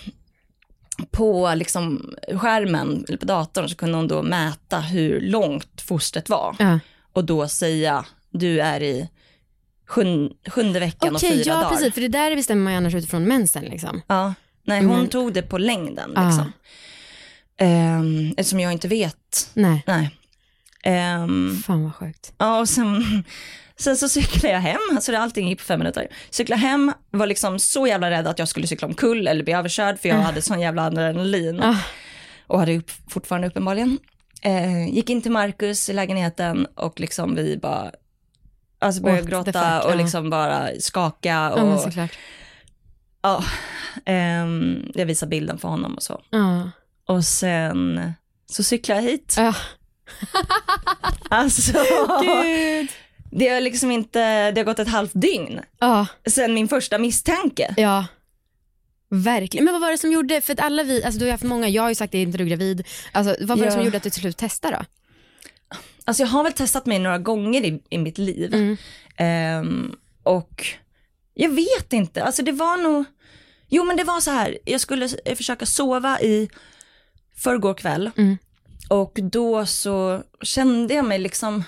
på 1.11 1.53
liksom 1.55 2.13
skärmen, 2.35 3.05
eller 3.07 3.17
på 3.17 3.25
datorn, 3.25 3.69
så 3.69 3.75
kunde 3.75 3.97
hon 3.97 4.07
då 4.07 4.23
mäta 4.23 4.79
hur 4.79 5.21
långt 5.21 5.81
fostret 5.81 6.29
var. 6.29 6.55
Ja. 6.59 6.79
Och 7.13 7.25
då 7.25 7.47
säga, 7.47 8.05
du 8.29 8.59
är 8.61 8.83
i 8.83 9.09
sjun, 9.87 10.33
sjunde 10.47 10.79
veckan 10.79 11.15
Okej, 11.15 11.29
och 11.29 11.35
fyra 11.35 11.43
ja 11.47 11.55
dagar. 11.55 11.69
precis, 11.69 11.93
för 11.93 12.01
det 12.01 12.07
där 12.07 12.35
bestämmer 12.35 12.63
man 12.63 12.73
ju 12.73 12.77
annars 12.77 12.95
utifrån 12.95 13.23
mensen 13.23 13.63
liksom. 13.63 14.01
Ja, 14.07 14.33
nej 14.63 14.83
hon 14.83 14.97
Men- 14.97 15.07
tog 15.07 15.33
det 15.33 15.41
på 15.41 15.57
längden 15.57 16.11
Ah. 16.17 16.27
liksom. 16.27 16.51
Ehm, 17.57 18.33
eftersom 18.37 18.59
jag 18.59 18.71
inte 18.73 18.87
vet. 18.87 19.49
Nej, 19.53 19.83
Nej. 19.87 20.09
Ehm, 20.83 21.61
fan 21.65 21.83
vad 21.83 21.95
sjukt. 21.95 22.33
Ja, 22.37 22.59
och 22.59 22.69
sen, 22.69 23.03
sen 23.77 23.97
så 23.97 24.09
cyklade 24.09 24.53
jag 24.53 24.61
hem, 24.61 24.79
alltså 24.91 25.11
det, 25.11 25.19
allting 25.19 25.49
gick 25.49 25.57
på 25.57 25.63
fem 25.65 25.79
minuter. 25.79 26.07
Cyklade 26.29 26.61
hem, 26.61 26.93
var 27.11 27.27
liksom 27.27 27.59
så 27.59 27.87
jävla 27.87 28.09
rädd 28.09 28.27
att 28.27 28.39
jag 28.39 28.47
skulle 28.47 28.67
cykla 28.67 28.87
omkull 28.87 29.27
eller 29.27 29.43
bli 29.43 29.53
överkörd 29.53 29.99
för 29.99 30.09
jag 30.09 30.15
hade 30.15 30.41
sån 30.41 30.59
jävla 30.59 30.85
adrenalin. 30.85 31.61
Ah. 31.63 31.77
Och 32.47 32.59
hade 32.59 32.77
upp, 32.77 32.91
fortfarande 33.07 33.47
uppenbarligen. 33.47 33.99
Eh, 34.41 34.89
gick 34.93 35.09
in 35.09 35.21
till 35.21 35.31
Marcus 35.31 35.89
i 35.89 35.93
lägenheten 35.93 36.67
och 36.75 36.99
liksom 36.99 37.35
vi 37.35 37.57
bara, 37.57 37.91
alltså 38.79 39.01
började 39.01 39.23
the 39.23 39.29
gråta 39.29 39.51
fuck, 39.51 39.85
och 39.85 39.91
ja. 39.91 39.95
liksom 39.95 40.29
bara 40.29 40.67
skaka 40.79 41.29
Ja 41.29 41.61
och 41.61 41.79
såklart. 41.79 42.11
ja. 43.21 43.43
Ehm, 44.05 44.91
jag 44.95 45.05
visade 45.05 45.29
bilden 45.29 45.57
för 45.57 45.67
honom 45.67 45.95
och 45.95 46.03
så. 46.03 46.21
Ja. 46.29 46.71
Och 47.07 47.25
sen 47.25 48.13
så 48.45 48.63
cyklade 48.63 49.01
jag 49.01 49.09
hit. 49.11 49.35
Alltså, 51.29 51.71
Gud. 52.21 52.87
det 53.31 53.47
har 53.49 53.61
liksom 53.61 53.91
inte, 53.91 54.51
det 54.51 54.59
har 54.61 54.65
gått 54.65 54.79
ett 54.79 54.87
halvt 54.87 55.11
dygn. 55.13 55.59
Ja. 55.79 56.07
sen 56.25 56.53
min 56.53 56.67
första 56.67 56.97
misstanke. 56.97 57.73
Ja. 57.77 58.05
Verkligen. 59.09 59.65
Men 59.65 59.73
vad 59.73 59.81
var 59.81 59.91
det 59.91 59.97
som 59.97 60.11
gjorde, 60.11 60.41
för 60.41 60.53
att 60.53 60.59
alla 60.59 60.83
vi, 60.83 61.03
alltså 61.03 61.19
du 61.19 61.25
har 61.25 61.31
haft 61.31 61.43
många, 61.43 61.67
jag 61.69 61.81
har 61.81 61.89
ju 61.89 61.95
sagt 61.95 62.11
det, 62.11 62.17
är 62.17 62.21
inte 62.21 62.37
du 62.37 62.45
gravid. 62.45 62.87
Alltså 63.11 63.35
vad 63.39 63.47
var 63.57 63.65
det 63.65 63.65
Ja. 63.65 63.71
som 63.71 63.83
gjorde 63.85 63.97
att 63.97 64.03
du 64.03 64.09
till 64.09 64.21
slut 64.21 64.37
testade 64.37 64.75
då? 64.77 64.85
Alltså 66.05 66.23
jag 66.23 66.27
har 66.27 66.43
väl 66.43 66.53
testat 66.53 66.85
mig 66.85 66.99
några 66.99 67.17
gånger 67.17 67.65
i, 67.65 67.81
i 67.89 67.97
mitt 67.97 68.17
liv. 68.17 68.53
Mm. 68.53 68.77
Ehm, 69.17 69.95
och 70.23 70.65
jag 71.33 71.49
vet 71.49 71.93
inte, 71.93 72.23
alltså 72.23 72.43
det 72.43 72.51
var 72.51 72.77
nog, 72.77 73.05
jo 73.69 73.83
men 73.83 73.97
det 73.97 74.03
var 74.03 74.19
så 74.19 74.31
här, 74.31 74.57
jag 74.65 74.81
skulle 74.81 75.09
försöka 75.35 75.65
sova 75.65 76.19
i 76.21 76.49
förrgår 77.37 77.73
kväll. 77.73 78.11
Mm. 78.17 78.37
Och 78.89 79.19
då 79.21 79.65
så 79.65 80.23
kände 80.41 80.93
jag 80.93 81.05
mig 81.05 81.19
liksom, 81.19 81.63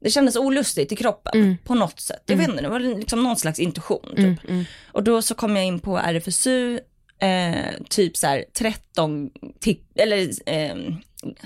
det 0.00 0.10
kändes 0.10 0.36
olustigt 0.36 0.92
i 0.92 0.96
kroppen 0.96 1.32
Mm. 1.40 1.56
på 1.64 1.74
något 1.74 2.00
sätt. 2.00 2.22
Jag 2.26 2.36
vet 2.36 2.48
inte, 2.48 2.62
det 2.62 2.68
var 2.68 2.80
liksom 2.80 3.22
någon 3.22 3.36
slags 3.36 3.58
intuition. 3.58 4.06
Typ. 4.10 4.18
Mm. 4.18 4.36
Mm. 4.48 4.64
Och 4.92 5.02
då 5.02 5.22
så 5.22 5.34
kom 5.34 5.56
jag 5.56 5.64
in 5.66 5.80
på 5.80 5.98
RFSU, 5.98 6.80
eh, 7.18 7.70
typ 7.88 8.16
så 8.16 8.26
här 8.26 8.44
13 8.58 9.30
ti- 9.64 9.80
eller, 9.94 10.30
ehm, 10.46 10.94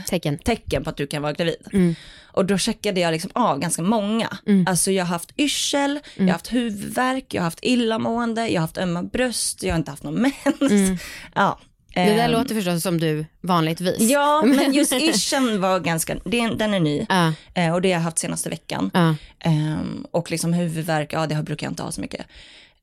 Tecken. 0.06 0.38
tecken 0.38 0.84
på 0.84 0.90
att 0.90 0.96
du 0.96 1.06
kan 1.06 1.22
vara 1.22 1.32
gravid. 1.32 1.66
Mm. 1.72 1.94
Och 2.32 2.44
då 2.44 2.58
checkade 2.58 3.00
jag 3.00 3.12
liksom 3.12 3.30
av 3.34 3.58
ganska 3.58 3.82
många. 3.82 4.38
Mm. 4.46 4.66
Alltså 4.68 4.90
jag 4.90 5.04
har 5.04 5.08
haft 5.08 5.32
yrsel, 5.40 6.00
jag 6.16 6.24
har 6.24 6.32
haft 6.32 6.52
huvudvärk, 6.52 7.34
jag 7.34 7.40
har 7.40 7.44
haft 7.44 7.58
illamående, 7.64 8.48
jag 8.48 8.54
har 8.60 8.66
haft 8.66 8.78
ömma 8.78 9.02
bröst, 9.02 9.62
jag 9.62 9.72
har 9.72 9.78
inte 9.78 9.90
haft 9.90 10.02
någon 10.02 10.14
mens. 10.22 10.60
Mm. 10.72 10.96
Ja. 11.34 11.60
Det 11.94 12.14
där 12.14 12.24
ehm, 12.24 12.30
låter 12.30 12.54
förstås 12.54 12.82
som 12.82 13.00
du 13.00 13.26
vanligtvis. 13.40 14.00
Ja, 14.00 14.42
men 14.46 14.72
just 14.72 14.92
yrseln 14.92 15.60
var 15.60 15.80
ganska, 15.80 16.14
den 16.24 16.74
är 16.74 16.80
ny. 16.80 17.06
Ja. 17.08 17.32
Eh, 17.54 17.74
och 17.74 17.82
det 17.82 17.88
har 17.88 17.98
jag 17.98 18.04
haft 18.04 18.18
senaste 18.18 18.50
veckan. 18.50 18.90
Ja. 18.94 19.14
Ehm, 19.40 20.06
och 20.10 20.30
liksom 20.30 20.52
huvudvärk, 20.52 21.12
ja 21.12 21.26
det 21.26 21.34
brukar 21.34 21.66
jag 21.66 21.72
inte 21.72 21.82
ha 21.82 21.92
så 21.92 22.00
mycket. 22.00 22.26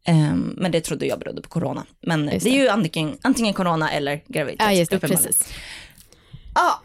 Ehm, 0.06 0.53
men 0.58 0.72
det 0.72 0.82
trodde 0.82 1.06
jag 1.06 1.20
berodde 1.20 1.41
på 1.41 1.50
corona. 1.50 1.86
Men 2.01 2.30
Just 2.34 2.46
det 2.46 2.50
är 2.50 2.62
ju 2.62 2.70
antingen, 2.70 3.18
antingen 3.22 3.53
corona 3.53 3.91
eller 3.91 4.22
graviditet. 4.27 4.65
Ja, 4.68 4.74
just 4.74 4.91
det, 4.91 5.00
precis. 5.00 5.53
Ja. 6.56 6.82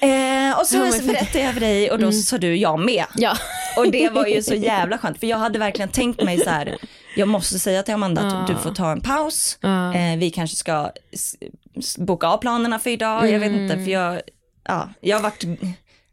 Eh, 0.00 0.58
och 0.58 0.66
så 0.66 0.78
Oh 0.78 1.06
berättade 1.06 1.44
jag 1.44 1.54
för 1.54 1.60
dig 1.60 1.90
och 1.90 1.98
då 1.98 2.12
sa 2.12 2.38
du 2.38 2.56
jag 2.56 2.80
med. 2.80 3.04
Ja. 3.16 3.36
Och 3.76 3.90
det 3.90 4.08
var 4.08 4.26
ju 4.26 4.42
så 4.42 4.54
jävla 4.70 4.98
skönt 4.98 5.20
för 5.20 5.26
jag 5.26 5.38
hade 5.38 5.58
verkligen 5.58 5.88
tänkt 5.88 6.22
mig 6.22 6.38
så 6.40 6.50
här, 6.50 6.76
jag 7.16 7.28
måste 7.28 7.58
säga 7.58 7.82
till 7.82 7.94
Amanda 7.94 8.22
att 8.22 8.46
du 8.46 8.54
får 8.54 8.74
ta 8.74 8.92
en 8.92 9.00
paus. 9.00 9.58
Eh, 9.94 10.18
vi 10.18 10.30
kanske 10.30 10.56
ska 10.56 10.90
boka 11.98 12.26
av 12.26 12.38
planerna 12.38 12.78
för 12.78 12.90
idag, 12.90 13.30
jag 13.30 13.40
vet 13.40 13.52
inte 13.52 13.74
för 13.84 13.90
jag, 13.90 14.20
ja, 14.64 14.88
jag 15.00 15.16
har 15.16 15.22
varit 15.22 15.44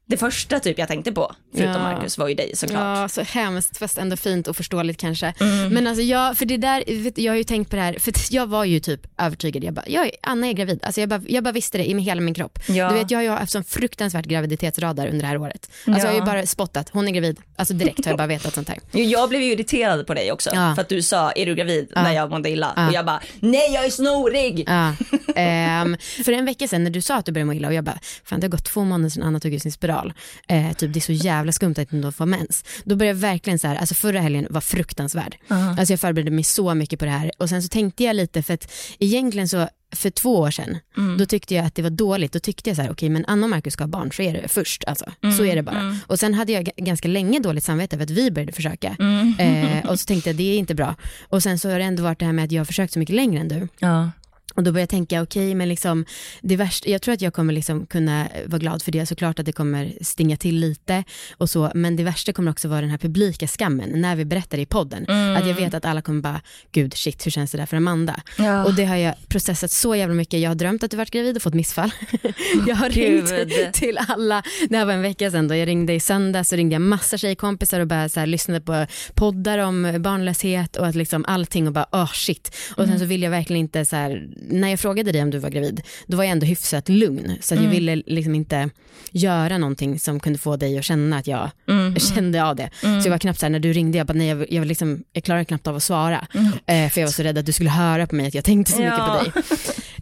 det 0.07 0.17
första 0.17 0.59
typ 0.59 0.77
jag 0.79 0.87
tänkte 0.87 1.11
på. 1.11 1.35
Förutom 1.55 1.73
Ja. 1.81 1.93
Marcus, 1.93 2.17
var 2.17 2.27
ju 2.27 2.35
dig 2.35 2.51
såklart. 2.55 2.81
Ja, 2.97 3.09
så 3.09 3.21
hemskt 3.21 3.77
fast 3.77 3.97
ändå 3.97 4.17
fint 4.17 4.47
och 4.47 4.57
förståeligt 4.57 4.99
kanske. 4.99 5.33
Mm. 5.39 5.73
Men 5.73 5.87
alltså 5.87 6.01
jag, 6.03 6.37
för 6.37 6.45
det 6.45 6.57
där, 6.57 7.03
vet, 7.03 7.17
jag 7.17 7.31
har 7.31 7.37
ju 7.37 7.43
tänkt 7.43 7.69
på 7.69 7.75
det 7.75 7.81
här, 7.81 7.95
för 7.99 8.13
jag 8.29 8.47
var 8.47 8.63
ju 8.65 8.79
typ 8.79 9.01
övertygad, 9.17 9.63
jag 9.63 9.73
bara, 9.73 9.85
jag, 9.87 10.05
är- 10.05 10.11
Anna 10.21 10.47
är 10.47 10.53
gravid. 10.53 10.79
Alltså 10.83 11.01
jag, 11.01 11.09
bara, 11.09 11.21
jag 11.27 11.43
bara 11.43 11.51
visste 11.51 11.77
det 11.77 11.85
i 11.89 11.99
hela 11.99 12.21
min 12.21 12.33
kropp. 12.33 12.59
Ja. 12.67 12.89
Du 12.89 12.95
vet 12.95 13.11
jag 13.11 13.17
har 13.17 13.23
ju 13.23 13.29
haft 13.29 13.51
sån 13.51 13.63
fruktansvärt 13.63 14.25
graviditetsradar 14.25 15.07
under 15.07 15.21
det 15.21 15.27
här 15.27 15.37
året. 15.37 15.69
Alltså 15.85 15.99
jag 16.01 16.07
har 16.07 16.13
ju 16.13 16.19
Ja. 16.19 16.25
bara 16.25 16.45
spottat, 16.45 16.89
hon 16.93 17.07
är 17.07 17.11
gravid. 17.11 17.39
Alltså 17.55 17.73
direkt 17.73 18.05
har 18.05 18.11
jag 18.11 18.17
bara 18.17 18.27
vetat 18.27 18.53
sånt 18.53 18.69
här. 18.69 18.79
Jag 18.91 19.29
blev 19.29 19.41
ju 19.41 19.51
irriterad 19.51 20.07
på 20.07 20.13
dig 20.13 20.31
också 20.31 20.49
Ja. 20.53 20.75
för 20.75 20.81
att 20.81 20.89
du 20.89 21.01
sa 21.01 21.31
är 21.31 21.45
du 21.45 21.55
gravid 21.55 21.91
när 21.95 22.11
jag 22.13 22.29
mådde 22.29 22.49
illa 22.49 22.73
Ja. 22.75 22.87
och 22.87 22.93
jag 22.93 23.05
bara 23.05 23.21
nej 23.39 23.73
jag 23.73 23.85
är 23.85 23.89
snorig. 23.89 24.63
Ja. 24.67 24.93
Ehm, 25.35 25.97
för 26.25 26.31
en 26.31 26.45
vecka 26.45 26.67
sedan 26.67 26.83
när 26.83 26.91
du 26.91 27.01
sa 27.01 27.15
att 27.15 27.25
du 27.25 27.31
började 27.31 27.45
må 27.45 27.53
illa 27.53 27.67
och 27.67 27.73
jag 27.73 27.83
bara, 27.83 27.99
fan 28.23 28.39
det 28.39 28.45
har 28.47 28.51
gått 28.51 28.65
två 28.65 28.83
månader 28.83 29.09
sedan 29.09 29.23
Anna 29.23 29.39
tog 29.39 29.53
ut 29.53 29.61
sin 29.61 29.71
spiral. 29.71 30.13
Eh, 30.47 30.71
typ 30.73 30.93
det 30.93 30.99
är 30.99 31.01
så 31.01 31.11
jävla 31.11 31.44
skumt 31.51 31.71
att 31.77 31.93
inte 31.93 32.11
får 32.11 32.25
mens. 32.25 32.63
Då 32.83 32.95
började 32.95 33.17
jag 33.17 33.21
verkligen 33.21 33.59
så 33.59 33.67
här, 33.67 33.75
alltså 33.75 33.95
förra 33.95 34.19
helgen 34.19 34.47
var 34.49 34.61
fruktansvärd. 34.61 35.35
Alltså 35.79 35.93
jag 35.93 35.99
förberedde 35.99 36.31
mig 36.31 36.43
så 36.43 36.73
mycket 36.75 36.99
på 36.99 37.05
det 37.05 37.11
här 37.11 37.31
och 37.37 37.49
sen 37.49 37.63
så 37.63 37.67
tänkte 37.69 38.03
jag 38.03 38.15
lite 38.15 38.43
för 38.43 38.53
att 38.53 38.71
egentligen 38.99 39.49
så 39.49 39.69
för 39.95 40.09
två 40.09 40.37
år 40.39 40.51
sedan, 40.51 40.77
då 41.17 41.25
tyckte 41.25 41.55
jag 41.55 41.65
att 41.65 41.75
det 41.75 41.81
var 41.81 41.89
dåligt. 41.89 42.31
Då 42.33 42.39
tyckte 42.39 42.69
jag 42.69 42.75
så 42.77 42.81
här, 42.83 42.91
okej 42.91 43.09
men 43.09 43.25
Anna 43.27 43.45
och 43.45 43.49
Marcus 43.49 43.73
ska 43.73 43.83
ha 43.83 43.87
barn, 43.89 44.11
så 44.11 44.21
är 44.21 44.33
det 44.33 44.47
först. 44.47 44.83
Alltså. 44.87 45.05
Så 45.37 45.45
är 45.45 45.55
det 45.55 45.63
bara. 45.63 45.97
Och 46.07 46.19
sen 46.19 46.33
hade 46.33 46.51
jag 46.51 46.65
g- 46.65 46.71
ganska 46.77 47.07
länge 47.07 47.39
dåligt 47.39 47.63
samvete 47.63 47.97
för 47.97 48.03
att 48.03 48.09
vi 48.09 48.31
började 48.31 48.51
försöka. 48.51 48.95
Eh, 49.39 49.85
och 49.89 49.99
så 49.99 50.05
tänkte 50.05 50.29
jag, 50.29 50.37
det 50.37 50.43
är 50.53 50.57
inte 50.57 50.75
bra. 50.75 50.95
Och 51.29 51.43
sen 51.43 51.59
så 51.59 51.69
har 51.71 51.79
det 51.79 51.85
ändå 51.85 52.03
varit 52.03 52.19
det 52.19 52.25
här 52.25 52.33
med 52.33 52.45
att 52.45 52.51
jag 52.51 52.59
har 52.59 52.65
försökt 52.65 52.93
så 52.93 52.99
mycket 52.99 53.15
längre 53.15 53.41
än 53.41 53.47
du. 53.47 53.67
Ja. 53.79 54.11
Och 54.55 54.63
då 54.63 54.71
började 54.71 54.81
jag 54.81 54.89
tänka, 54.89 55.21
okej 55.21 55.55
men 55.55 55.69
liksom, 55.69 56.05
det 56.41 56.55
värsta, 56.55 56.89
jag 56.89 57.01
tror 57.01 57.13
att 57.13 57.21
jag 57.21 57.33
kommer 57.33 57.53
liksom 57.53 57.85
kunna 57.85 58.27
vara 58.45 58.59
glad 58.59 58.81
för 58.81 58.91
det, 58.91 59.05
såklart 59.05 59.39
att 59.39 59.45
det 59.45 59.51
kommer 59.51 59.93
stinga 60.01 60.37
till 60.37 60.59
lite 60.59 61.03
och 61.37 61.49
så, 61.49 61.71
men 61.75 61.95
det 61.95 62.03
värsta 62.03 62.33
kommer 62.33 62.51
också 62.51 62.67
vara 62.67 62.81
den 62.81 62.89
här 62.89 62.97
publika 62.97 63.47
skammen 63.47 64.01
när 64.01 64.15
vi 64.15 64.25
berättar 64.25 64.57
i 64.57 64.65
podden. 64.65 65.09
Att 65.09 65.47
jag 65.47 65.55
vet 65.55 65.73
att 65.73 65.85
alla 65.85 66.01
kommer 66.01 66.21
bara, 66.21 66.41
gud 66.71 66.93
shit 66.93 67.25
hur 67.25 67.31
känns 67.31 67.51
det 67.51 67.57
där 67.57 67.65
för 67.65 67.77
Amanda? 67.77 68.21
Ja. 68.37 68.65
Och 68.65 68.73
det 68.73 68.85
har 68.85 68.95
jag 68.95 69.15
processat 69.27 69.71
så 69.71 69.95
jävla 69.95 70.15
mycket, 70.15 70.39
jag 70.39 70.49
har 70.49 70.55
drömt 70.55 70.83
att 70.83 70.91
du 70.91 70.97
varit 70.97 71.11
gravid 71.11 71.35
och 71.35 71.41
fått 71.41 71.53
missfall. 71.53 71.91
jag 72.67 72.75
har 72.75 72.89
Gud. 72.89 73.29
ringt 73.29 73.73
till 73.73 73.97
alla, 74.07 74.43
det 74.69 74.77
här 74.77 74.85
var 74.85 74.93
en 74.93 75.01
vecka 75.01 75.31
sedan 75.31 75.47
då, 75.47 75.55
jag 75.55 75.67
ringde 75.67 75.93
i 75.93 75.99
söndags 75.99 76.49
så 76.49 76.55
ringde 76.55 76.75
jag 76.75 76.81
massa 76.81 77.17
tjejkompisar 77.17 77.79
och 77.79 77.87
bara 77.87 78.09
så 78.09 78.19
här, 78.19 78.27
lyssnade 78.27 78.61
på 78.61 78.85
poddar 79.13 79.57
om 79.57 79.95
barnlöshet 79.99 80.75
och 80.75 80.87
att 80.87 80.95
liksom 80.95 81.25
allting 81.27 81.67
och 81.67 81.73
bara, 81.73 81.87
oh 81.91 82.11
shit. 82.13 82.55
Och 82.77 82.85
sen 82.85 82.99
så 82.99 83.05
ville 83.05 83.25
jag 83.25 83.31
verkligen 83.31 83.59
inte 83.59 83.85
så 83.85 83.95
här, 83.95 84.27
när 84.35 84.69
jag 84.69 84.79
frågade 84.79 85.11
dig 85.11 85.21
om 85.21 85.29
du 85.29 85.37
var 85.37 85.49
gravid, 85.49 85.81
då 86.07 86.17
var 86.17 86.23
jag 86.23 86.31
ändå 86.31 86.45
hyfsat 86.45 86.89
lugn. 86.89 87.37
Så 87.41 87.55
att 87.55 87.63
jag 87.63 87.69
ville 87.69 87.95
liksom 87.95 88.35
inte 88.35 88.69
göra 89.11 89.57
någonting 89.57 89.99
som 89.99 90.19
kunde 90.19 90.39
få 90.39 90.55
dig 90.55 90.77
att 90.77 90.85
känna 90.85 91.17
att 91.17 91.27
jag 91.27 91.49
kände 92.15 92.43
av 92.43 92.55
det. 92.55 92.69
Så 92.81 92.87
jag 92.87 93.09
var 93.09 93.17
knappt 93.17 93.39
så 93.39 93.45
här, 93.45 93.51
när 93.51 93.59
du 93.59 93.73
ringde, 93.73 93.97
jag 93.97 94.07
bara, 94.07 94.13
nej 94.13 94.27
jag, 94.27 94.51
jag, 94.51 94.65
liksom, 94.65 95.03
jag 95.13 95.23
klarade 95.23 95.45
knappt 95.45 95.67
av 95.67 95.75
att 95.75 95.83
svara. 95.83 96.27
Eh, 96.65 96.89
för 96.89 97.01
jag 97.01 97.07
var 97.07 97.11
så 97.13 97.23
rädd 97.23 97.37
att 97.37 97.45
du 97.45 97.53
skulle 97.53 97.69
höra 97.69 98.07
på 98.07 98.15
mig 98.15 98.27
att 98.27 98.33
jag 98.33 98.43
tänkte 98.43 98.71
så 98.71 98.77
mycket 98.77 98.93
Ja. 98.97 99.23
på 99.23 99.39
dig. 99.39 99.43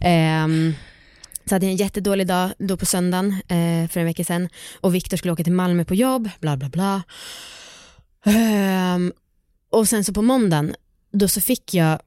Ehm, 0.00 0.74
så 1.48 1.54
hade 1.54 1.66
jag 1.66 1.70
en 1.70 1.76
jättedålig 1.76 2.26
dag 2.26 2.50
då 2.58 2.76
på 2.76 2.86
söndagen 2.86 3.30
eh, 3.48 3.88
för 3.90 4.00
en 4.00 4.06
vecka 4.06 4.24
sedan 4.24 4.48
och 4.80 4.94
Viktor 4.94 5.16
skulle 5.16 5.32
åka 5.32 5.44
till 5.44 5.52
Malmö 5.52 5.84
på 5.84 5.94
jobb, 5.94 6.30
bla 6.40 6.56
bla 6.56 6.68
bla. 6.68 7.02
Ehm, 8.26 9.12
och 9.70 9.88
sen 9.88 10.04
så 10.04 10.12
på 10.12 10.22
måndagen, 10.22 10.74
då 11.12 11.28
så 11.28 11.40
fick 11.40 11.74
jag, 11.74 11.98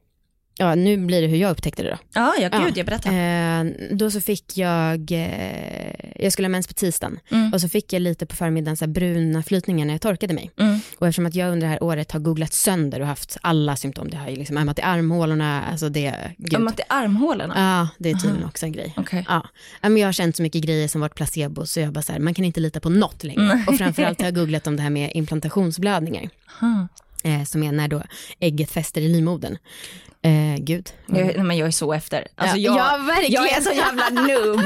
ja 0.59 0.75
nu 0.75 0.97
blir 0.97 1.21
det 1.21 1.27
hur 1.27 1.37
jag 1.37 1.51
upptäckte 1.51 1.83
det 1.83 1.89
då. 1.89 1.97
Ja, 2.13 2.33
ja 2.39 2.49
gud 2.49 2.61
Ja. 2.67 2.71
jag 2.75 2.85
berättar. 2.85 3.11
Eh, 3.11 3.71
då 3.91 4.11
så 4.11 4.21
fick 4.21 4.57
jag, 4.57 5.11
eh, 5.11 5.93
jag 6.15 6.33
skulle 6.33 6.45
ha 6.45 6.49
mens 6.49 6.67
på 6.67 6.73
tisdagen 6.73 7.19
Mm. 7.31 7.53
och 7.53 7.61
så 7.61 7.69
fick 7.69 7.93
jag 7.93 8.01
lite 8.01 8.25
på 8.25 8.35
förmiddagen 8.35 8.77
så 8.77 8.85
här 8.85 8.91
bruna 8.91 9.43
flytningar 9.43 9.85
när 9.85 9.93
jag 9.93 10.01
torkade 10.01 10.33
mig. 10.33 10.51
Mm. 10.59 10.79
Och 10.99 11.07
eftersom 11.07 11.25
att 11.25 11.35
jag 11.35 11.51
under 11.51 11.67
det 11.67 11.71
här 11.71 11.83
året 11.83 12.11
har 12.11 12.19
googlat 12.19 12.53
sönder 12.53 12.99
och 13.01 13.07
haft 13.07 13.37
alla 13.41 13.75
symptom, 13.75 14.09
det 14.09 14.17
har 14.17 14.29
ju 14.29 14.35
liksom 14.35 14.57
ömmat 14.57 14.79
i 14.79 14.81
armhålorna, 14.81 15.63
alltså 15.71 15.89
det, 15.89 16.15
gud. 16.37 16.53
Ömmat 16.55 16.79
i 16.79 16.83
armhålorna? 16.89 17.53
Ja, 17.57 17.87
det 18.03 18.09
är 18.09 18.13
tydligen 18.15 18.45
också 18.45 18.65
en 18.65 18.71
grej. 18.71 18.93
Okej. 18.97 19.25
Ja. 19.29 19.47
Men 19.81 19.97
jag 19.97 20.07
har 20.07 20.13
känt 20.13 20.35
så 20.35 20.43
mycket 20.43 20.63
grejer 20.63 20.87
som 20.87 21.01
varit 21.01 21.15
placebo 21.15 21.65
så 21.65 21.79
jag 21.79 21.93
bara 21.93 22.01
så 22.01 22.11
här, 22.11 22.19
man 22.19 22.33
kan 22.33 22.45
inte 22.45 22.59
lita 22.59 22.79
på 22.79 22.89
något 22.89 23.23
längre. 23.23 23.63
Och 23.67 23.75
framförallt 23.77 24.19
har 24.21 24.27
jag 24.27 24.35
googlat 24.35 24.67
om 24.67 24.75
det 24.75 24.81
här 24.83 24.89
med 24.89 25.11
implantationsblödningar. 25.13 26.29
Eh, 27.23 27.43
som 27.43 27.63
är 27.63 27.71
när 27.71 27.87
då 27.87 28.03
ägget 28.39 28.71
fäster 28.71 29.01
i 29.01 29.07
livmodern. 29.07 29.57
Eh, 30.21 30.55
gud. 30.63 30.89
Jag, 31.05 31.25
nej, 31.25 31.43
men 31.43 31.57
jag 31.57 31.67
är 31.67 31.71
så 31.71 31.93
efter. 31.93 32.27
Alltså, 32.35 32.57
Ja, 32.57 32.75
jag, 32.77 32.99
ja, 32.99 33.05
verkligen. 33.05 33.43
jag 33.43 33.51
är 33.57 33.61
så 33.61 33.71
jävla 33.71 34.09
noob. 34.09 34.61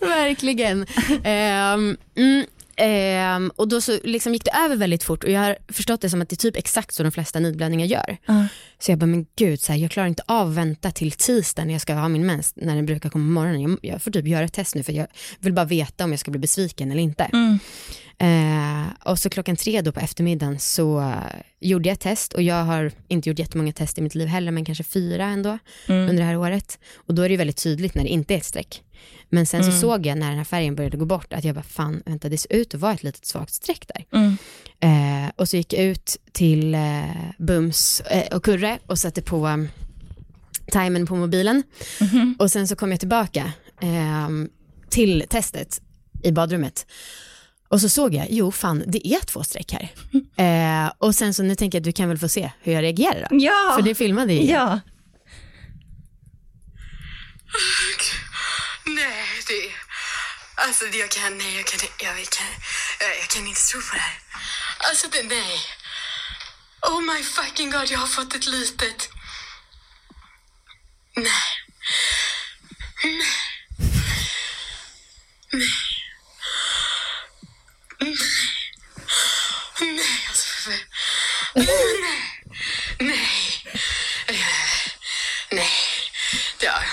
Verkligen. 0.00 0.86
Ehm, 1.24 1.96
mm, 2.16 2.46
ehm, 2.82 3.52
och 3.56 3.68
då 3.68 3.80
så 3.80 3.98
liksom 4.04 4.32
gick 4.32 4.44
det 4.44 4.50
över 4.50 4.76
väldigt 4.76 5.02
fort 5.02 5.24
och 5.24 5.30
jag 5.30 5.40
har 5.40 5.56
förstått 5.68 6.00
det 6.00 6.10
som 6.10 6.22
att 6.22 6.28
det 6.28 6.34
är 6.34 6.36
typ 6.36 6.56
exakt 6.56 6.94
så 6.94 7.02
de 7.02 7.12
flesta 7.12 7.38
nidblödningar 7.38 7.86
gör. 7.86 8.16
Ja. 8.26 8.46
Så 8.78 8.92
jag 8.92 8.98
bara, 8.98 9.06
men 9.06 9.26
gud, 9.36 9.60
så 9.60 9.72
här, 9.72 9.78
jag 9.78 9.90
klarar 9.90 10.08
inte 10.08 10.22
av 10.26 10.48
att 10.48 10.54
vänta 10.54 10.90
till 10.90 11.12
tisdag 11.12 11.64
när 11.64 11.72
jag 11.72 11.80
ska 11.80 11.94
ha 11.94 12.08
min 12.08 12.26
mens, 12.26 12.52
när 12.56 12.74
den 12.74 12.86
brukar 12.86 13.10
komma 13.10 13.24
på 13.24 13.32
morgonen. 13.32 13.62
Jag, 13.62 13.78
jag 13.82 14.02
får 14.02 14.10
typ 14.10 14.26
göra 14.26 14.44
ett 14.44 14.52
test 14.52 14.74
nu 14.74 14.82
för 14.82 14.92
jag 14.92 15.06
vill 15.40 15.52
bara 15.52 15.64
veta 15.64 16.04
om 16.04 16.10
jag 16.10 16.20
ska 16.20 16.30
bli 16.30 16.40
besviken 16.40 16.90
eller 16.90 17.02
inte. 17.02 17.24
Mm. 17.24 17.58
Eh, 18.18 18.86
och 19.04 19.18
så 19.18 19.30
klockan 19.30 19.56
tre 19.56 19.80
då 19.80 19.92
på 19.92 20.00
eftermiddagen 20.00 20.58
så 20.58 21.14
gjorde 21.60 21.88
jag 21.88 21.94
ett 21.94 22.00
test 22.00 22.32
och 22.32 22.42
jag 22.42 22.64
har 22.64 22.92
inte 23.08 23.28
gjort 23.28 23.38
jättemånga 23.38 23.72
test 23.72 23.98
i 23.98 24.02
mitt 24.02 24.14
liv 24.14 24.28
heller 24.28 24.52
men 24.52 24.64
kanske 24.64 24.84
fyra 24.84 25.24
ändå 25.24 25.58
under 25.88 26.14
det 26.14 26.24
här 26.24 26.36
året. 26.36 26.78
Och 26.94 27.14
då 27.14 27.22
är 27.22 27.28
det 27.28 27.36
väldigt 27.36 27.62
tydligt 27.62 27.94
när 27.94 28.02
det 28.02 28.08
inte 28.08 28.34
är 28.34 28.38
ett 28.38 28.44
streck. 28.44 28.82
Men 29.28 29.46
sen 29.46 29.64
så 29.64 29.72
såg 29.72 30.06
jag 30.06 30.18
när 30.18 30.28
den 30.28 30.38
här 30.38 30.44
färgen 30.44 30.74
började 30.74 30.96
gå 30.96 31.04
bort 31.04 31.32
att 31.32 31.44
jag 31.44 31.54
bara 31.54 31.64
fan 31.64 32.02
vänta 32.06 32.28
det 32.28 32.38
ser 32.38 32.52
ut 32.52 32.74
att 32.74 32.80
vara 32.80 32.92
ett 32.92 33.02
litet 33.02 33.26
svagt 33.26 33.52
streck 33.52 33.84
där. 33.94 34.04
Mm. 34.18 34.36
Eh, 34.80 35.30
och 35.36 35.48
så 35.48 35.56
gick 35.56 35.72
jag 35.72 35.84
ut 35.84 36.16
till 36.32 36.74
eh, 36.74 36.80
Bums 37.38 38.00
eh, 38.00 38.36
och 38.36 38.44
Kurre 38.44 38.78
och 38.86 38.98
satte 38.98 39.22
på 39.22 39.46
um, 39.46 39.68
timern 40.72 41.06
på 41.06 41.16
mobilen. 41.16 41.62
Och 42.38 42.50
sen 42.50 42.68
så 42.68 42.76
kom 42.76 42.90
jag 42.90 43.00
tillbaka 43.00 43.52
ehm, 43.80 44.48
till 44.90 45.24
testet 45.28 45.80
i 46.22 46.32
badrummet. 46.32 46.86
Och 47.68 47.80
så 47.80 47.88
såg 47.88 48.14
jag, 48.14 48.26
jo 48.30 48.52
fan 48.52 48.84
det 48.86 49.08
är 49.08 49.20
två 49.20 49.44
streck 49.44 49.72
här. 49.72 49.88
Eh, 50.36 50.92
och 50.98 51.14
sen 51.14 51.34
så 51.34 51.42
nu 51.42 51.54
tänker 51.54 51.78
jag 51.78 51.80
att 51.80 51.84
du 51.84 51.92
kan 51.92 52.08
väl 52.08 52.18
få 52.18 52.28
se 52.28 52.50
hur 52.62 52.72
jag 52.72 52.82
reagerar 52.82 53.26
då. 53.30 53.36
Ja. 53.36 53.74
För 53.76 53.82
det 53.82 53.94
filmade 53.94 54.32
jag. 54.32 54.44
Ja. 54.44 54.80
Nej, 58.84 59.42
det... 59.46 59.72
Alltså 60.54 60.86
jag 60.86 61.10
kan, 61.10 61.38
nej 61.38 61.56
jag 61.56 61.66
kan, 61.66 61.88
jag, 61.98 62.20
jag 62.20 62.30
kan, 62.30 62.46
jag, 63.00 63.28
kan 63.28 63.46
inte 63.46 63.60
tro 63.60 63.80
på 63.80 63.94
det 63.94 64.00
här. 64.00 64.20
Alltså 64.78 65.08
det, 65.08 65.22
nej. 65.22 65.60
Oh 66.82 67.00
my 67.00 67.22
fucking 67.22 67.70
god, 67.70 67.90
jag 67.90 67.98
har 67.98 68.06
fått 68.06 68.34
ett 68.34 68.46
litet... 68.46 69.08
Nej. 71.16 71.32
Nej. 73.04 73.26
Nej. 75.52 75.68
Nej. 78.00 78.16
Nej, 79.80 80.26
alltså 80.28 80.46
för... 80.46 80.78
Nej. 81.54 82.04
Nej. 82.98 83.64
Eh, 84.26 84.36
Nej. 85.50 85.70
Det 86.58 86.66
har 86.66 86.82
jag. 86.82 86.88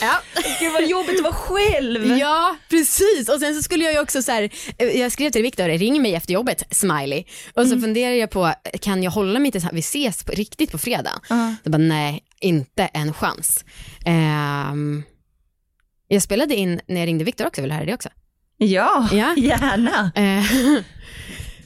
Ja. 0.00 0.18
Gud 0.60 0.72
vad 0.72 0.86
jobbigt 0.86 1.16
att 1.16 1.22
vara 1.24 1.34
själv. 1.34 2.16
Ja, 2.18 2.56
precis. 2.68 3.28
Och 3.28 3.40
sen 3.40 3.54
så 3.54 3.62
skulle 3.62 3.84
jag 3.84 3.92
ju 3.92 4.00
också 4.00 4.22
så 4.22 4.32
här, 4.32 4.50
eh, 4.78 4.86
jag 5.00 5.12
skrev 5.12 5.30
till 5.30 5.42
Viktor, 5.42 5.68
ring 5.68 6.02
mig 6.02 6.14
efter 6.14 6.32
jobbet, 6.34 6.62
smiley. 6.70 7.24
Och 7.54 7.66
så 7.66 7.80
funderar 7.80 8.12
jag 8.14 8.30
på, 8.30 8.52
kan 8.80 9.02
jag 9.02 9.10
hålla 9.10 9.38
mig 9.38 9.52
tills 9.52 9.64
vi 9.72 9.78
ses 9.80 10.24
på, 10.24 10.32
riktigt 10.32 10.72
på 10.72 10.78
fredag? 10.78 11.20
Så 11.64 11.70
bara, 11.70 11.78
nej, 11.78 12.22
inte 12.40 12.84
en 12.84 13.12
chans. 13.12 13.64
Ehm, 14.06 15.02
jag 16.08 16.22
spelade 16.22 16.54
in 16.54 16.80
när 16.88 17.00
jag 17.00 17.06
ringde 17.06 17.24
Viktor 17.24 17.46
också, 17.46 17.60
vill 17.60 17.68
du 17.70 17.74
höra 17.74 17.86
det 17.86 17.94
också? 17.94 18.08
Ja, 18.58 19.08
Ja. 19.12 19.34
gärna. 19.36 20.12
Eh, 20.16 20.82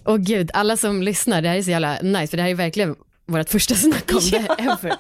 och 0.05 0.21
gud, 0.21 0.51
alla 0.55 0.77
som 0.77 1.03
lyssnar, 1.03 1.43
det 1.43 1.49
här 1.49 1.57
är 1.57 1.63
så 1.63 1.71
jävla 1.71 1.99
nice, 2.03 2.27
för 2.27 2.37
det 2.37 2.43
här 2.43 2.51
är 2.51 2.55
verkligen 2.55 2.95
vårt 3.27 3.49
första 3.51 3.75
snack 3.75 4.13
om 4.13 4.31
det 4.31 4.37
ever. 4.59 4.97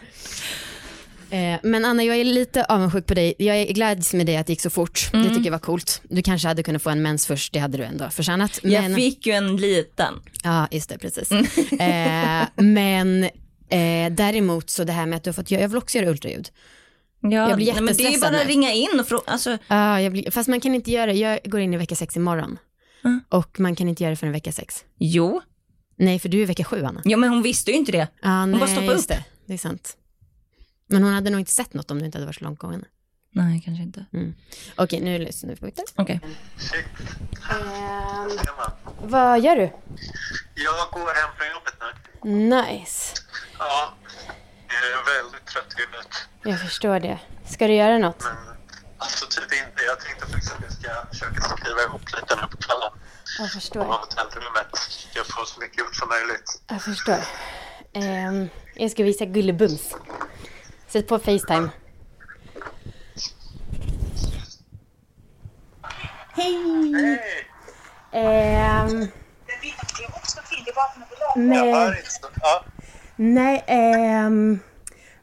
Eh, 1.30 1.58
Men 1.62 1.84
Anna, 1.84 2.04
jag 2.04 2.16
är 2.16 2.24
lite 2.24 2.64
avundsjuk 2.64 3.06
på 3.06 3.14
dig. 3.14 3.34
Jag 3.38 3.56
är 3.56 3.72
gläds 3.72 4.14
med 4.14 4.26
dig 4.26 4.36
att 4.36 4.46
det 4.46 4.52
gick 4.52 4.60
så 4.60 4.70
fort. 4.70 5.08
Det 5.12 5.28
tycker 5.28 5.44
jag 5.44 5.50
var 5.52 5.58
coolt. 5.58 6.02
Du 6.08 6.22
kanske 6.22 6.48
hade 6.48 6.62
kunnat 6.62 6.82
få 6.82 6.90
en 6.90 7.02
mens 7.02 7.26
först, 7.26 7.52
det 7.52 7.58
hade 7.58 7.78
du 7.78 7.84
ändå 7.84 8.10
förtjänat. 8.10 8.60
Men... 8.62 8.72
Jag 8.72 8.94
fick 8.94 9.26
ju 9.26 9.32
en 9.32 9.56
liten. 9.56 10.14
Ja, 10.44 10.68
just 10.70 10.88
det, 10.88 10.98
precis. 10.98 11.32
eh, 11.32 12.46
men 12.56 13.24
eh, 13.68 14.10
däremot 14.12 14.70
så 14.70 14.84
det 14.84 14.92
här 14.92 15.06
med 15.06 15.16
att 15.16 15.24
du 15.24 15.30
har 15.30 15.34
fått, 15.34 15.50
jag 15.50 15.68
vill 15.68 15.78
också 15.78 15.98
göra 15.98 16.10
ultraljud. 16.10 16.48
Ja, 17.22 17.28
Jag 17.48 17.56
blir 17.56 17.72
nej, 17.72 17.82
men 17.82 17.86
det 17.86 17.92
är 17.92 17.96
ju 17.96 18.04
jättestressad 18.04 18.32
bara 18.32 18.42
att 18.42 18.48
ringa 18.48 18.72
in 18.72 19.00
och 19.00 19.06
fråga. 19.08 19.22
Alltså, 19.26 19.58
Ja, 19.68 20.00
jag 20.00 20.12
blir, 20.12 20.30
fast 20.30 20.48
man 20.48 20.60
kan 20.60 20.74
inte 20.74 20.90
göra 20.90 21.06
det, 21.06 21.12
jag 21.18 21.38
går 21.44 21.60
in 21.60 21.74
i 21.74 21.76
vecka 21.76 21.94
sex 21.96 22.16
imorgon. 22.16 22.58
Mm. 23.04 23.20
Och 23.28 23.60
man 23.60 23.76
kan 23.76 23.88
inte 23.88 24.02
göra 24.02 24.10
det 24.10 24.16
förrän 24.16 24.32
vecka 24.32 24.52
sex. 24.52 24.84
jo, 24.98 25.40
Nej, 25.96 26.18
för 26.18 26.28
du 26.28 26.42
är 26.42 26.46
vecka 26.46 26.64
sju, 26.64 26.84
Anna. 26.84 27.00
ja, 27.04 27.16
men 27.16 27.28
hon 27.30 27.42
visste 27.42 27.70
ju 27.70 27.76
inte 27.76 27.92
det. 27.92 28.08
Ja, 28.22 28.46
nej, 28.46 28.60
bara 28.60 28.68
stoppa 28.70 28.84
just 28.92 29.10
upp. 29.10 29.16
Det. 29.16 29.24
det 29.46 29.54
är 29.54 29.58
sant. 29.58 29.96
Men 30.90 31.02
hon 31.02 31.12
hade 31.14 31.30
nog 31.30 31.40
inte 31.40 31.52
sett 31.52 31.74
något 31.74 31.90
om 31.90 31.98
du 31.98 32.04
inte 32.04 32.18
hade 32.18 32.26
varit 32.26 32.36
så 32.36 32.44
långt 32.44 32.58
gången. 32.58 32.84
Nej, 33.32 33.62
kanske 33.64 33.82
inte. 33.82 34.04
Okej, 34.76 35.00
nu 35.00 35.18
lyssnar 35.18 35.50
vi 35.50 35.56
på 35.56 35.66
Viktor. 35.66 35.84
Okej. 35.96 36.20
Ehm, 37.50 38.38
vad 39.02 39.40
gör 39.40 39.56
du? 39.56 39.62
Jag 40.54 40.90
går 40.92 41.14
hem 41.14 41.30
från 41.36 41.46
jobbet 41.54 41.74
nu. 41.80 42.56
Nice. 42.56 43.14
Ja, 43.58 43.94
jag 44.68 44.76
är 44.90 45.22
väldigt 45.22 45.46
trött 45.46 45.74
i 45.78 45.80
huvudet. 45.80 46.08
Jag 46.44 46.60
förstår 46.60 47.00
det. 47.00 47.18
Ska 47.46 47.66
du 47.66 47.74
göra 47.74 47.98
något? 47.98 48.24
Men 48.24 48.36
alltså 48.98 49.26
typ 49.26 49.44
inte. 49.52 49.82
Jag 49.82 50.00
tänkte 50.00 50.26
faktiskt 50.26 50.52
att 50.52 50.60
jag 50.62 50.72
ska 50.72 51.06
försöka 51.10 51.40
skriva 51.56 51.82
ihop 51.82 52.02
lite 52.04 52.36
nu 52.36 52.42
på 52.50 52.56
kvällen. 52.56 52.90
Jag 53.38 53.48
På 53.48 53.52
förstår. 53.54 53.84
hotellrummet. 53.84 54.66
Jag 55.14 55.26
får 55.26 55.44
så 55.44 55.60
mycket 55.60 55.78
gjort 55.78 55.94
som 55.96 56.08
möjligt. 56.08 56.62
Jag 56.68 56.82
förstår. 56.82 57.18
Ehm, 57.92 58.48
jag 58.74 58.90
ska 58.90 59.02
visa 59.04 59.24
Gullebums. 59.24 59.94
Sätt 60.90 61.08
på 61.08 61.18
Facetime. 61.18 61.70
Hej! 66.32 66.92
Hej! 66.94 67.20
Ehm, 68.12 69.06
men, 71.36 71.94
nej, 73.16 73.64
ehm, 73.66 74.58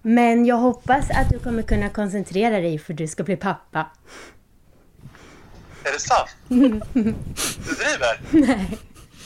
men 0.01 0.45
jag 0.45 0.55
hoppas 0.55 1.09
att 1.09 1.29
du 1.29 1.39
kommer 1.39 1.63
kunna 1.63 1.89
koncentrera 1.89 2.59
dig 2.59 2.79
för 2.79 2.93
du 2.93 3.07
ska 3.07 3.23
bli 3.23 3.35
pappa. 3.35 3.91
Är 5.83 5.91
det 5.91 5.99
sant? 5.99 6.29
Du 7.67 7.75
driver? 7.75 8.21
Nej. 8.31 8.77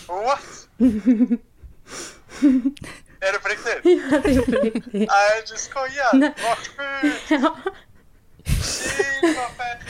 What? 0.07 0.67
Är 3.22 3.34
det 3.34 3.40
på 3.40 3.48
riktigt? 3.48 3.84
Nej, 4.94 5.44
du 5.51 5.56
skojar. 5.58 6.32
Vad 6.44 6.58
sjukt. 6.58 7.28
Shit, 8.66 9.38
vad 9.38 9.51
fett. 9.51 9.82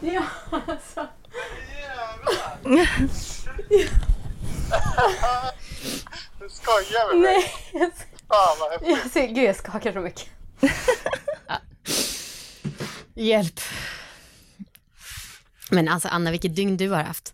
Ja, 0.00 0.22
alltså. 0.66 1.08
Jävlar. 1.80 2.58
Du 6.40 6.48
skojar 6.50 7.12
med 7.14 7.22
mig. 7.22 7.54
Nej, 7.72 7.90
Fan 8.28 8.56
vad 8.60 8.70
häftigt. 8.72 8.88
jag 9.02 9.10
ser, 9.10 9.26
gud 9.26 9.44
jag 9.44 9.56
skakar 9.56 9.92
så 9.92 10.00
mycket. 10.00 10.26
Ja. 11.46 11.56
Hjälp. 13.14 13.60
Men 15.76 15.88
alltså 15.88 16.08
Anna, 16.08 16.30
vilket 16.30 16.56
dygn 16.56 16.76
du 16.76 16.88
har 16.88 17.02
haft. 17.02 17.32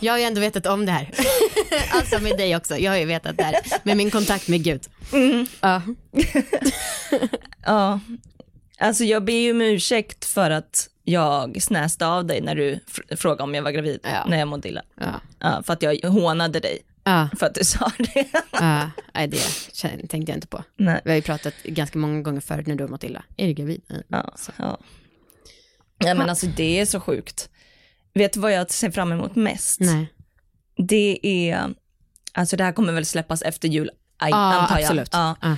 Jag 0.00 0.12
har 0.12 0.18
ju 0.18 0.24
ändå 0.24 0.40
vetat 0.40 0.66
om 0.66 0.86
det 0.86 0.92
här. 0.92 1.10
Alltså 1.90 2.18
med 2.18 2.36
dig 2.38 2.56
också. 2.56 2.76
Jag 2.78 2.92
har 2.92 2.98
ju 2.98 3.04
vetat 3.04 3.36
det 3.36 3.42
här 3.44 3.54
med 3.82 3.96
min 3.96 4.10
kontakt 4.10 4.48
med 4.48 4.64
Gud. 4.64 4.82
Ja. 5.60 5.82
Ja, 7.66 8.00
alltså 8.78 9.04
jag 9.04 9.24
ber 9.24 9.32
ju 9.32 9.50
om 9.50 9.60
ursäkt 9.60 10.24
för 10.24 10.50
att 10.50 10.88
jag 11.04 11.62
snäste 11.62 12.06
av 12.06 12.24
dig 12.26 12.40
när 12.40 12.54
du 12.54 12.74
fr- 12.74 13.16
frågade 13.16 13.42
om 13.42 13.54
jag 13.54 13.62
var 13.62 13.70
gravid, 13.70 14.00
Ja. 14.02 14.24
när 14.28 14.38
jag 14.38 14.48
mådde 14.48 14.68
illa. 14.68 14.82
Ja. 15.00 15.20
Ja, 15.38 15.62
för 15.66 15.72
att 15.72 15.82
jag 15.82 16.02
hånade 16.10 16.60
dig 16.60 16.78
Ja. 17.04 17.28
för 17.38 17.46
att 17.46 17.54
du 17.54 17.64
sa 17.64 17.92
det. 17.98 18.26
Ja. 18.52 18.90
Nej, 19.14 19.28
det 19.28 19.38
tänkte 20.08 20.16
jag 20.32 20.36
inte 20.36 20.46
på. 20.46 20.64
Nej. 20.76 21.00
Vi 21.04 21.10
har 21.10 21.16
ju 21.16 21.22
pratat 21.22 21.54
ganska 21.64 21.98
många 21.98 22.22
gånger 22.22 22.40
förut 22.40 22.66
när 22.66 22.74
du 22.74 22.84
har 22.84 22.88
mått 22.88 23.04
illa. 23.04 23.24
Är 23.36 23.46
du 23.46 23.52
gravid? 23.52 23.82
Ja. 23.88 23.96
Ja, 24.08 24.32
ja. 24.56 24.78
ja 25.98 26.14
men 26.14 26.30
alltså 26.30 26.46
det 26.46 26.80
är 26.80 26.86
så 26.86 27.00
sjukt. 27.00 27.48
Vet 28.14 28.32
du 28.32 28.40
vad 28.40 28.52
jag 28.52 28.70
ser 28.70 28.90
fram 28.90 29.12
emot 29.12 29.36
mest? 29.36 29.80
Nej. 29.80 30.06
Det 30.76 31.18
är, 31.50 31.74
alltså 32.32 32.56
det 32.56 32.64
här 32.64 32.72
kommer 32.72 32.92
väl 32.92 33.06
släppas 33.06 33.42
efter 33.42 33.68
jul, 33.68 33.90
aj, 34.18 34.30
Ja, 34.30 34.36
antar 34.36 34.74
jag. 34.78 34.82
absolut. 34.84 35.08
Ja. 35.12 35.36
Ja. 35.42 35.56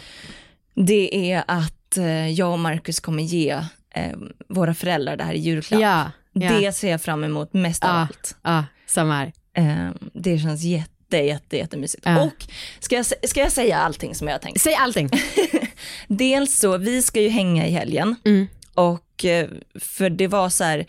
Det 0.75 1.33
är 1.33 1.45
att 1.47 1.97
eh, 1.97 2.29
jag 2.29 2.53
och 2.53 2.59
Marcus 2.59 3.01
kommer 3.01 3.23
ge 3.23 3.51
eh, 3.95 4.13
våra 4.49 4.75
föräldrar 4.75 5.17
det 5.17 5.25
här 5.25 5.33
i 5.35 5.39
julklapp. 5.39 5.81
Ja. 5.81 6.11
Det 6.33 6.73
ser 6.73 6.91
jag 6.91 7.03
fram 7.03 7.25
emot 7.25 7.53
mest 7.53 7.85
av 7.85 7.91
allt. 7.91 8.37
Ja, 8.43 8.65
samma 8.87 9.15
här. 9.17 9.33
Eh, 9.57 9.89
det 10.13 10.39
känns 10.39 10.63
jätte, 10.63 11.17
jätte, 11.17 11.57
jättemysigt. 11.57 12.03
Ja. 12.07 12.21
Och 12.23 12.47
ska 12.81 12.97
jag, 12.97 13.07
ska 13.07 13.41
jag 13.41 13.53
säga 13.53 13.79
allting 13.79 14.15
som 14.15 14.29
jag 14.29 14.35
har 14.35 14.39
tänkt? 14.41 14.61
Säg 14.61 14.75
allting. 14.75 15.11
Dels 16.09 16.59
så, 16.59 16.79
vi 16.79 17.03
ska 17.03 17.21
ju 17.21 17.29
hänga 17.29 17.67
i 17.67 17.71
helgen 17.71 18.15
Mm. 18.25 18.47
och 18.75 19.25
eh, 19.25 19.49
för 19.81 20.11
det 20.11 20.29
var 20.29 20.49
så 20.49 20.65
här, 20.65 20.87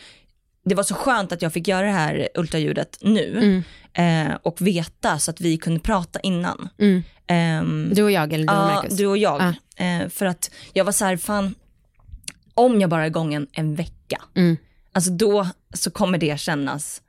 det 0.69 0.75
var 0.75 0.83
så 0.83 0.95
skönt 0.95 1.31
att 1.31 1.41
jag 1.41 1.53
fick 1.53 1.67
göra 1.67 1.85
det 1.85 1.91
här 1.93 2.29
ultraljudet 2.35 2.97
nu 3.01 3.63
Mm. 3.93 4.29
eh, 4.29 4.35
och 4.43 4.61
veta 4.61 5.19
så 5.19 5.31
att 5.31 5.41
vi 5.41 5.57
kunde 5.57 5.79
prata 5.79 6.19
innan. 6.19 6.69
Mm. 6.79 7.03
Ehm, 7.27 7.91
Du 7.95 8.03
och 8.03 8.11
jag 8.11 8.33
eller 8.33 8.45
du 8.47 8.53
och 8.53 8.59
ja, 8.69 8.75
Marcus? 8.75 8.97
du 8.97 9.07
och 9.07 9.17
jag. 9.17 9.53
Ja. 9.77 9.85
Eh, 9.85 10.09
för 10.09 10.25
att 10.25 10.51
jag 10.73 10.85
var 10.85 10.91
så 10.91 11.05
här, 11.05 11.17
fan, 11.17 11.55
om 12.53 12.81
jag 12.81 12.89
bara 12.89 13.03
är 13.03 13.07
igång 13.07 13.33
en, 13.33 13.47
en 13.51 13.75
vecka, 13.75 14.21
Mm. 14.35 14.57
alltså 14.91 15.11
då 15.11 15.47
så 15.73 15.91
kommer 15.91 16.17
det 16.17 16.39
kännas 16.39 17.01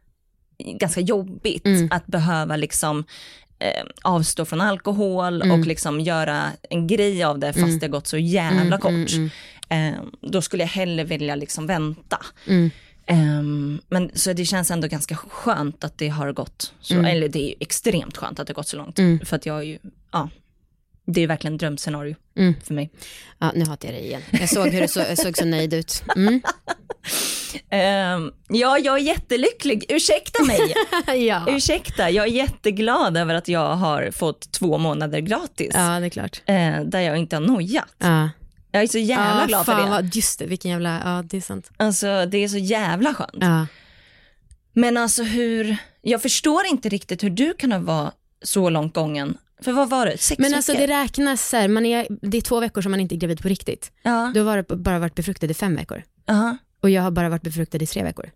ganska 0.58 1.00
jobbigt 1.00 1.66
Mm. 1.66 1.88
att 1.92 2.06
behöva 2.06 2.56
liksom 2.56 3.04
eh, 3.60 3.84
avstå 4.02 4.44
från 4.44 4.60
alkohol 4.60 5.42
Mm. 5.42 5.60
och 5.60 5.66
liksom 5.66 6.00
göra 6.00 6.44
en 6.70 6.86
grej 6.86 7.24
av 7.24 7.38
det 7.38 7.52
fast 7.52 7.80
det 7.80 7.86
har 7.86 7.88
gått 7.88 8.06
så 8.06 8.18
jävla 8.18 8.60
Mm, 8.76 8.80
kort. 8.80 9.12
mm, 9.12 9.30
Eh, 9.70 9.94
då 10.20 10.42
skulle 10.42 10.62
jag 10.62 10.68
hellre 10.68 11.04
vilja 11.04 11.34
liksom 11.34 11.66
vänta. 11.66 12.18
Mm. 13.08 13.38
Ehm, 13.38 13.80
men 13.88 14.10
så 14.14 14.32
det 14.32 14.44
känns 14.44 14.70
ändå 14.70 14.88
ganska 14.88 15.16
skönt 15.16 15.84
att 15.84 15.98
det 15.98 16.08
har 16.08 16.32
gått 16.32 16.72
så, 16.80 16.94
eller 16.94 17.28
det 17.28 17.50
är 17.50 17.54
extremt 17.60 18.16
skönt 18.16 18.38
att 18.40 18.46
det 18.46 18.50
har 18.50 18.54
gått 18.54 18.68
så 18.68 18.76
långt. 18.76 18.98
Mm. 18.98 19.20
För 19.24 19.36
att 19.36 19.46
jag 19.46 19.58
är 19.58 19.62
ju, 19.62 19.78
ja, 20.12 20.28
det 21.06 21.20
är 21.20 21.26
verkligen 21.26 21.56
drömscenario 21.58 22.16
Mm. 22.38 22.54
för 22.64 22.74
mig. 22.74 22.90
Ja, 23.38 23.52
nu 23.54 23.64
hatar 23.64 23.88
jag 23.88 23.94
dig 23.96 24.04
igen. 24.06 24.22
Jag 24.30 24.48
såg 24.48 24.68
hur 24.68 24.80
du 24.80 24.88
så, 24.88 25.02
såg 25.16 25.36
så 25.38 25.44
nöjd 25.44 25.74
ut. 25.74 26.02
Mm. 26.16 26.40
Ehm, 27.70 28.32
ja, 28.48 28.78
jag 28.78 28.94
är 28.98 29.02
jättelycklig. 29.02 29.84
Ursäkta 29.88 30.44
mig. 30.44 30.58
ja. 31.26 31.44
Ursäkta, 31.48 32.10
jag 32.10 32.26
är 32.26 32.30
jätteglad 32.32 33.16
över 33.16 33.34
att 33.34 33.48
jag 33.48 33.74
har 33.76 34.10
fått 34.10 34.52
två 34.52 34.78
månader 34.78 35.18
gratis. 35.20 35.70
ja, 35.74 36.00
det 36.00 36.06
är 36.06 36.10
klart. 36.10 36.42
eh, 36.46 36.80
där 36.84 37.00
jag 37.00 37.16
inte 37.16 37.36
har 37.36 37.40
nojat. 37.40 37.94
Ja. 37.98 38.28
Jag 38.70 38.82
är 38.82 38.86
så 38.86 38.98
jävla 38.98 39.40
ja, 39.40 39.46
glad 39.46 39.66
för 39.66 39.74
det. 39.76 39.90
Vad, 39.90 40.14
just 40.14 40.38
det, 40.38 40.46
vilken 40.46 40.70
jävla, 40.70 41.00
ja 41.04 41.22
det 41.26 41.36
är 41.36 41.40
sant. 41.40 41.70
Alltså 41.76 42.26
det 42.26 42.38
är 42.38 42.48
så 42.48 42.58
jävla 42.58 43.14
skönt. 43.14 43.30
Ja. 43.40 43.66
Men 44.72 44.96
alltså 44.96 45.22
hur, 45.22 45.76
jag 46.02 46.22
förstår 46.22 46.66
inte 46.66 46.88
riktigt 46.88 47.22
hur 47.22 47.30
du 47.30 47.54
kan 47.54 47.84
varit 47.84 48.14
så 48.42 48.70
långt 48.70 48.94
gången. 48.94 49.38
För 49.62 49.72
vad 49.72 49.90
var 49.90 50.06
det, 50.06 50.18
sex 50.18 50.38
Men 50.38 50.54
alltså 50.54 50.72
veckor? 50.72 50.86
det 50.86 50.92
räknas 50.94 51.48
så 51.48 51.56
här, 51.56 51.68
man 51.68 51.86
är, 51.86 52.06
det 52.10 52.36
är 52.36 52.42
två 52.42 52.60
veckor 52.60 52.82
som 52.82 52.90
man 52.90 53.00
inte 53.00 53.14
är 53.14 53.16
gravid 53.16 53.42
på 53.42 53.48
riktigt. 53.48 53.92
Ja, 54.02 54.30
Du 54.34 54.40
har 54.40 54.76
bara 54.76 54.98
varit 54.98 55.14
befruktad 55.14 55.46
i 55.46 55.54
fem 55.54 55.76
veckor. 55.76 56.02
aha, 56.30 56.56
Och 56.80 56.90
jag 56.90 57.02
har 57.02 57.10
bara 57.10 57.28
varit 57.28 57.42
befruktad 57.42 57.78
i 57.78 57.86
tre 57.86 58.02
veckor. 58.02 58.30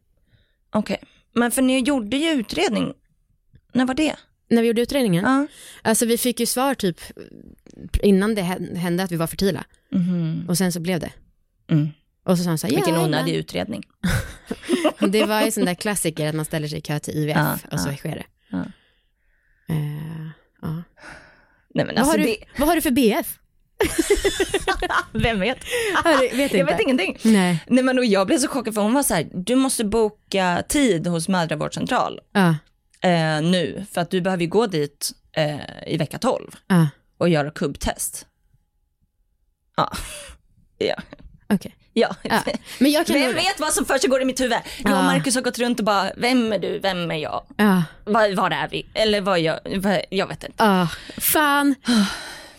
okej. 0.71 0.99
Men 1.35 1.51
för 1.51 1.63
ni 1.63 1.79
gjorde 1.81 2.17
ju 2.17 2.31
utredning, 2.31 2.93
när 3.73 3.85
var 3.85 3.95
det? 3.95 4.17
När 4.53 4.63
vi 4.63 4.69
gjorde 4.69 4.83
utredningen, 4.83 5.25
Ja. 5.25 5.47
alltså 5.83 6.07
vi 6.07 6.19
fick 6.19 6.41
ju 6.41 6.47
svar 6.47 6.75
typ 6.75 7.01
innan 8.03 8.35
det 8.35 8.43
hä- 8.43 8.77
hände 8.77 9.03
att 9.03 9.13
vi 9.13 9.17
var 9.17 9.27
fertila. 9.27 9.65
Mhm. 9.93 10.45
Och 10.49 10.59
sen 10.59 10.73
så 10.73 10.81
blev 10.81 11.01
det. 11.01 11.11
Mm. 11.71 11.89
Och 12.25 12.39
så 12.39 12.45
sa 12.45 12.49
han 12.51 12.59
så 12.59 12.67
här, 12.67 12.75
Vilken 12.75 12.95
ja, 12.95 13.05
onödig 13.05 13.35
utredning. 13.35 13.83
Det 15.09 15.25
var 15.25 15.43
ju 15.43 15.51
sån 15.51 15.65
där 15.65 15.75
klassiker 15.75 16.29
att 16.29 16.35
man 16.35 16.45
ställer 16.45 16.69
sig 16.69 16.79
i 16.79 16.81
kö 16.81 16.99
till 16.99 17.15
IVF 17.17 17.37
Ja, 17.37 17.59
och 17.73 17.81
så 17.81 17.89
ja. 17.91 17.97
sker 17.97 18.11
det. 18.15 18.25
Ja. 18.51 18.59
Eh, 19.69 20.27
ja. 20.63 20.83
Nej 21.75 21.85
men 21.85 21.87
vad, 21.87 21.99
alltså 21.99 22.13
har 22.13 22.19
du, 22.19 22.25
det, 22.25 22.37
vad 22.59 22.69
har 22.69 22.75
du 22.75 22.81
för 22.83 22.91
BF? 22.91 23.39
vem 25.13 25.41
vet? 25.41 25.59
Har 26.05 26.13
du, 26.13 26.37
vet 26.37 26.53
Jag 26.53 26.61
inte. 26.61 26.73
vet 26.73 26.81
ingenting. 26.81 27.19
Nej. 27.25 27.65
Nej 27.67 27.85
men 27.85 27.99
och 27.99 28.05
jag 28.05 28.27
blev 28.27 28.39
så 28.39 28.49
chockad 28.49 28.75
för 28.75 28.83
hon 28.83 28.95
var 28.95 29.03
så 29.03 29.15
här, 29.15 29.31
du 29.35 29.55
måste 29.57 29.85
boka 29.85 30.63
tid 30.69 31.07
hos 31.07 31.29
mödravårdscentral 31.29 32.21
Ja, 32.33 32.57
eh, 33.03 33.43
nu 33.43 33.87
för 33.93 34.01
att 34.01 34.11
du 34.11 34.21
behöver 34.21 34.43
ju 34.43 34.49
gå 34.49 34.67
dit 34.67 35.13
eh, 35.37 35.57
i 35.87 35.97
vecka 35.97 36.19
12 36.19 36.51
ja, 36.67 36.89
och 37.19 37.29
göra 37.29 37.51
kubbtest. 37.51 38.27
Ja. 39.77 39.93
Ja. 40.79 40.95
okej. 41.49 41.77
ja. 41.93 42.17
Ja. 42.23 42.43
Men 42.79 42.91
jag 42.91 43.07
kan 43.07 43.15
Vem 43.15 43.25
nog- 43.27 43.35
vet 43.35 43.61
vad 43.61 43.73
som 43.73 43.85
försiggår 43.85 44.23
i 44.23 44.25
mitt 44.25 44.41
huvud? 44.41 44.59
Jag 44.85 44.99
och. 44.99 45.05
Marcus 45.05 45.35
har 45.35 45.43
gått 45.43 45.59
runt 45.59 45.79
och 45.79 45.85
bara, 45.85 46.11
vem 46.17 46.53
är 46.53 46.59
du, 46.59 46.79
vem 46.79 47.11
är 47.11 47.17
jag? 47.17 47.45
Ja, 47.57 47.83
Var, 48.05 48.35
var 48.37 48.51
är 48.51 48.69
vi? 48.69 48.87
Eller 48.95 49.21
vad 49.21 49.41
jag, 49.41 49.61
jag 50.11 50.27
vet 50.27 50.45
inte. 50.45 50.65
ja. 50.65 50.89
Fan. 51.21 51.75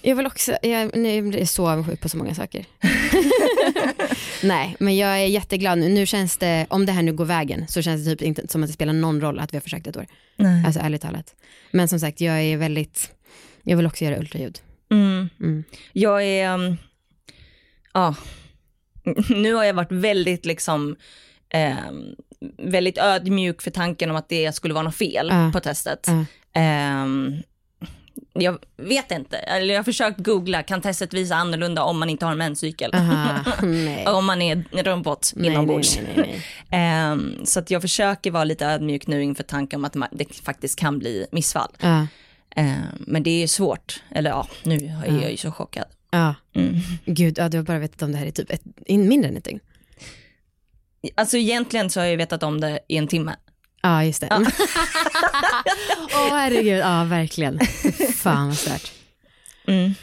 Jag 0.05 0.15
vill 0.15 0.25
också, 0.25 0.57
jag, 0.61 0.97
jag 0.97 1.35
är 1.35 1.45
så 1.45 1.69
avundsjuk 1.69 1.99
på 2.01 2.09
så 2.09 2.17
många 2.17 2.35
saker. 2.35 2.65
Nej, 4.43 4.75
men 4.79 4.97
jag 4.97 5.09
är 5.09 5.25
jätteglad 5.25 5.77
nu. 5.79 5.89
Nu 5.89 6.05
känns 6.05 6.37
det, 6.37 6.65
om 6.69 6.85
det 6.85 6.91
här 6.91 7.01
nu 7.01 7.13
går 7.13 7.25
vägen, 7.25 7.67
så 7.67 7.81
känns 7.81 8.05
det 8.05 8.11
typ 8.11 8.21
inte 8.21 8.47
som 8.47 8.63
att 8.63 8.69
det 8.69 8.73
spelar 8.73 8.93
någon 8.93 9.21
roll 9.21 9.39
att 9.39 9.53
vi 9.53 9.57
har 9.57 9.61
försökt 9.61 9.87
ett 9.87 9.97
år. 9.97 10.05
Nej. 10.35 10.65
Alltså 10.65 10.79
ärligt 10.81 11.01
talat. 11.01 11.35
Men 11.71 11.87
som 11.87 11.99
sagt, 11.99 12.21
jag 12.21 12.41
är 12.41 12.57
väldigt, 12.57 13.11
jag 13.63 13.77
vill 13.77 13.85
också 13.85 14.05
göra 14.05 14.17
ultraljud. 14.19 14.59
Mm. 14.91 15.29
Mm. 15.39 15.63
Jag 15.93 16.23
är, 16.23 16.53
um, 16.53 16.77
ja, 17.93 18.15
nu 19.29 19.53
har 19.53 19.63
jag 19.63 19.73
varit 19.73 19.91
väldigt 19.91 20.45
liksom, 20.45 20.95
ehm, 21.49 22.15
väldigt 22.57 22.97
ödmjuk 22.97 23.61
för 23.61 23.71
tanken 23.71 24.09
om 24.09 24.15
att 24.15 24.29
det 24.29 24.55
skulle 24.55 24.73
vara 24.73 24.83
något 24.83 24.95
fel 24.95 25.27
Ja. 25.31 25.49
på 25.53 25.59
testet. 25.59 26.07
Ja. 26.07 26.25
Ehm, 26.61 27.35
Jag 28.33 28.57
vet 28.77 29.11
inte, 29.11 29.37
eller 29.37 29.73
jag 29.73 29.79
har 29.79 29.83
försökt 29.83 30.19
googla, 30.19 30.63
kan 30.63 30.81
testet 30.81 31.13
visa 31.13 31.35
annorlunda 31.35 31.83
om 31.83 31.99
man 31.99 32.09
inte 32.09 32.25
har 32.25 32.31
en 32.31 32.37
menscykel? 32.37 32.91
Om 34.07 34.25
man 34.25 34.41
är 34.41 34.51
en 34.51 34.83
robot 34.83 35.33
inombords. 35.37 35.95
nej, 35.97 36.13
nej, 36.15 36.25
nej, 36.27 36.41
Ehm, 36.81 37.45
så 37.45 37.59
att 37.59 37.71
jag 37.71 37.81
försöker 37.81 38.31
vara 38.31 38.43
lite 38.43 38.65
ödmjuk 38.65 39.07
nu 39.07 39.23
inför 39.23 39.43
tanken 39.43 39.79
om 39.79 39.85
att 39.85 40.09
det 40.11 40.35
faktiskt 40.35 40.79
kan 40.79 40.99
bli 40.99 41.25
missfall. 41.31 41.71
Ja, 41.79 42.07
Ehm, 42.55 42.81
men 42.99 43.23
det 43.23 43.43
är 43.43 43.47
svårt, 43.47 44.03
eller 44.11 44.29
ja, 44.29 44.47
nu 44.63 44.75
är 45.05 45.21
jag 45.21 45.31
ju 45.31 45.37
så 45.37 45.51
chockad. 45.51 45.85
ja. 46.11 46.35
Mm. 46.55 46.75
Gud, 47.05 47.37
ja, 47.37 47.49
du 47.49 47.57
har 47.57 47.63
bara 47.63 47.79
vetat 47.79 48.01
om 48.01 48.11
det 48.11 48.17
här 48.17 48.25
i 48.25 48.31
typ 48.31 48.51
ett, 48.51 48.61
in, 48.85 49.07
mindre 49.07 49.29
än 49.29 49.37
ett 49.37 49.43
dygn. 49.43 49.59
Alltså 51.15 51.37
egentligen 51.37 51.89
så 51.89 51.99
har 51.99 52.07
jag 52.07 52.17
vetat 52.17 52.43
om 52.43 52.61
det 52.61 52.79
i 52.87 52.97
en 52.97 53.07
timme. 53.07 53.35
Ja, 53.83 54.03
just 54.03 54.21
det. 54.21 54.27
Åh 56.13 56.35
herregud, 56.35 56.79
ja 56.79 57.03
verkligen. 57.03 57.59
Fan 58.15 58.47
vad 58.47 58.57
stört. 58.57 58.91
Mm. 59.67 59.93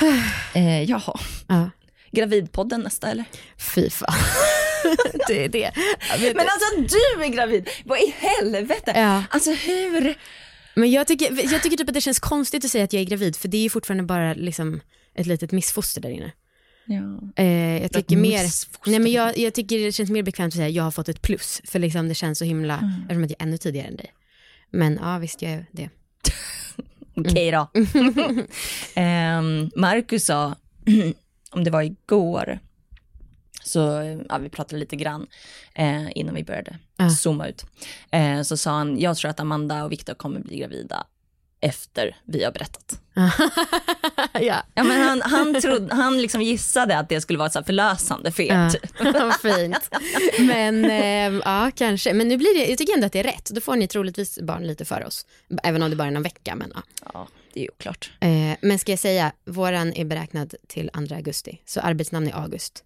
Eh, 0.54 0.82
jaha, 0.82 1.20
Ja, 1.48 1.70
gravidpodden 2.12 2.80
nästa 2.80 3.10
eller? 3.10 3.24
fy 3.74 3.90
fan. 3.90 4.14
det 5.28 5.44
är 5.44 5.48
det. 5.48 5.72
Men 6.20 6.46
alltså 6.48 6.80
du 6.80 7.24
är 7.24 7.28
gravid, 7.28 7.68
vad 7.84 7.98
i 7.98 8.14
helvete? 8.18 8.92
Ja. 8.96 9.24
Alltså 9.30 9.50
hur? 9.52 10.14
Men 10.74 10.90
jag 10.90 11.06
tycker, 11.06 11.52
jag 11.52 11.62
tycker 11.62 11.76
typ 11.76 11.88
att 11.88 11.94
det 11.94 12.00
känns 12.00 12.20
konstigt 12.20 12.64
att 12.64 12.70
säga 12.70 12.84
att 12.84 12.92
jag 12.92 13.00
är 13.02 13.06
gravid 13.06 13.36
för 13.36 13.48
det 13.48 13.56
är 13.56 13.62
ju 13.62 13.70
fortfarande 13.70 14.04
bara 14.04 14.34
liksom 14.34 14.80
ett 15.14 15.26
litet 15.26 15.52
missfoster 15.52 16.00
där 16.00 16.10
inne. 16.10 16.32
Ja. 16.90 17.32
Eh, 17.44 17.82
jag 17.82 17.92
tycker 17.92 18.16
mer, 18.16 18.44
nej 18.90 18.98
men 18.98 19.12
jag, 19.12 19.38
jag 19.38 19.54
tycker 19.54 19.78
det 19.78 19.92
känns 19.92 20.10
mer 20.10 20.22
bekvämt 20.22 20.52
att 20.52 20.56
säga 20.56 20.66
att 20.68 20.72
jag 20.74 20.82
har 20.84 20.90
fått 20.90 21.08
ett 21.08 21.22
plus 21.22 21.60
för 21.64 21.78
liksom 21.78 22.08
det 22.08 22.14
känns 22.14 22.38
så 22.38 22.44
himla, 22.44 22.78
Mm. 22.78 22.92
eftersom 23.02 23.24
att 23.24 23.30
jag 23.30 23.40
är 23.40 23.46
ännu 23.46 23.58
tidigare 23.58 23.86
än 23.88 23.96
dig. 23.96 24.12
Men 24.70 24.98
ja 25.02 25.18
visst 25.18 25.42
jag 25.42 25.52
är 25.52 25.66
det. 25.72 25.90
Okej 27.16 27.50
då. 27.50 27.68
Ehm, 28.94 29.70
Marcus 29.76 30.24
sa, 30.24 30.54
om 31.50 31.64
det 31.64 31.70
var 31.70 31.82
igår, 31.82 32.58
så 33.64 33.78
ja, 34.28 34.38
vi 34.38 34.48
pratade 34.48 34.80
lite 34.80 34.96
grann 34.96 35.26
eh, 35.74 36.06
innan 36.14 36.34
vi 36.34 36.44
började 36.44 36.78
Ja. 36.96 37.10
zooma 37.10 37.48
ut. 37.48 37.64
Eh, 38.10 38.42
så 38.42 38.56
sa 38.56 38.70
han, 38.70 38.98
jag 39.00 39.16
tror 39.16 39.30
att 39.30 39.40
Amanda 39.40 39.84
och 39.84 39.92
Viktor 39.92 40.14
kommer 40.14 40.40
bli 40.40 40.58
gravida 40.58 41.06
efter 41.60 42.16
vi 42.24 42.44
har 42.44 42.52
berättat. 42.52 43.00
ja, 44.32 44.62
Ja, 44.74 44.84
men 44.84 45.00
han, 45.02 45.22
han, 45.22 45.60
trodde, 45.60 45.94
han 45.94 46.22
liksom 46.22 46.42
gissade 46.42 46.98
att 46.98 47.08
det 47.08 47.20
skulle 47.20 47.38
vara 47.38 47.46
ett 47.46 47.52
så 47.52 47.62
förlösande 47.62 48.32
fel. 48.32 48.46
Ja. 48.56 48.70
typ. 48.70 49.40
fint. 49.42 49.90
Men 50.40 50.84
eh, 50.84 51.40
ja 51.44 51.70
kanske, 51.74 52.14
men 52.14 52.28
nu 52.28 52.36
blir 52.36 52.54
det, 52.58 52.66
jag 52.70 52.78
tycker 52.78 52.94
ändå 52.94 53.06
att 53.06 53.12
det 53.12 53.18
är 53.20 53.24
rätt. 53.24 53.50
Då 53.50 53.60
får 53.60 53.76
ni 53.76 53.88
troligtvis 53.88 54.38
barn 54.42 54.66
lite 54.66 54.84
för 54.84 55.04
oss. 55.06 55.26
Även 55.62 55.82
om 55.82 55.90
det 55.90 55.96
bara 55.96 56.08
är 56.08 56.12
någon 56.12 56.22
vecka. 56.22 56.54
Men, 56.54 56.72
ja. 56.74 56.82
Ja, 57.14 57.28
det 57.52 57.60
är 57.60 57.64
ju 57.64 57.70
oklart. 57.70 58.12
eh, 58.20 58.56
men 58.62 58.78
ska 58.78 58.92
jag 58.92 58.98
säga, 58.98 59.32
våran 59.44 59.92
är 59.92 60.04
beräknad 60.04 60.54
till 60.68 60.90
2 61.08 61.14
augusti. 61.14 61.62
Så 61.64 61.80
arbetsnamn 61.80 62.26
är 62.28 62.32
August. 62.42 62.84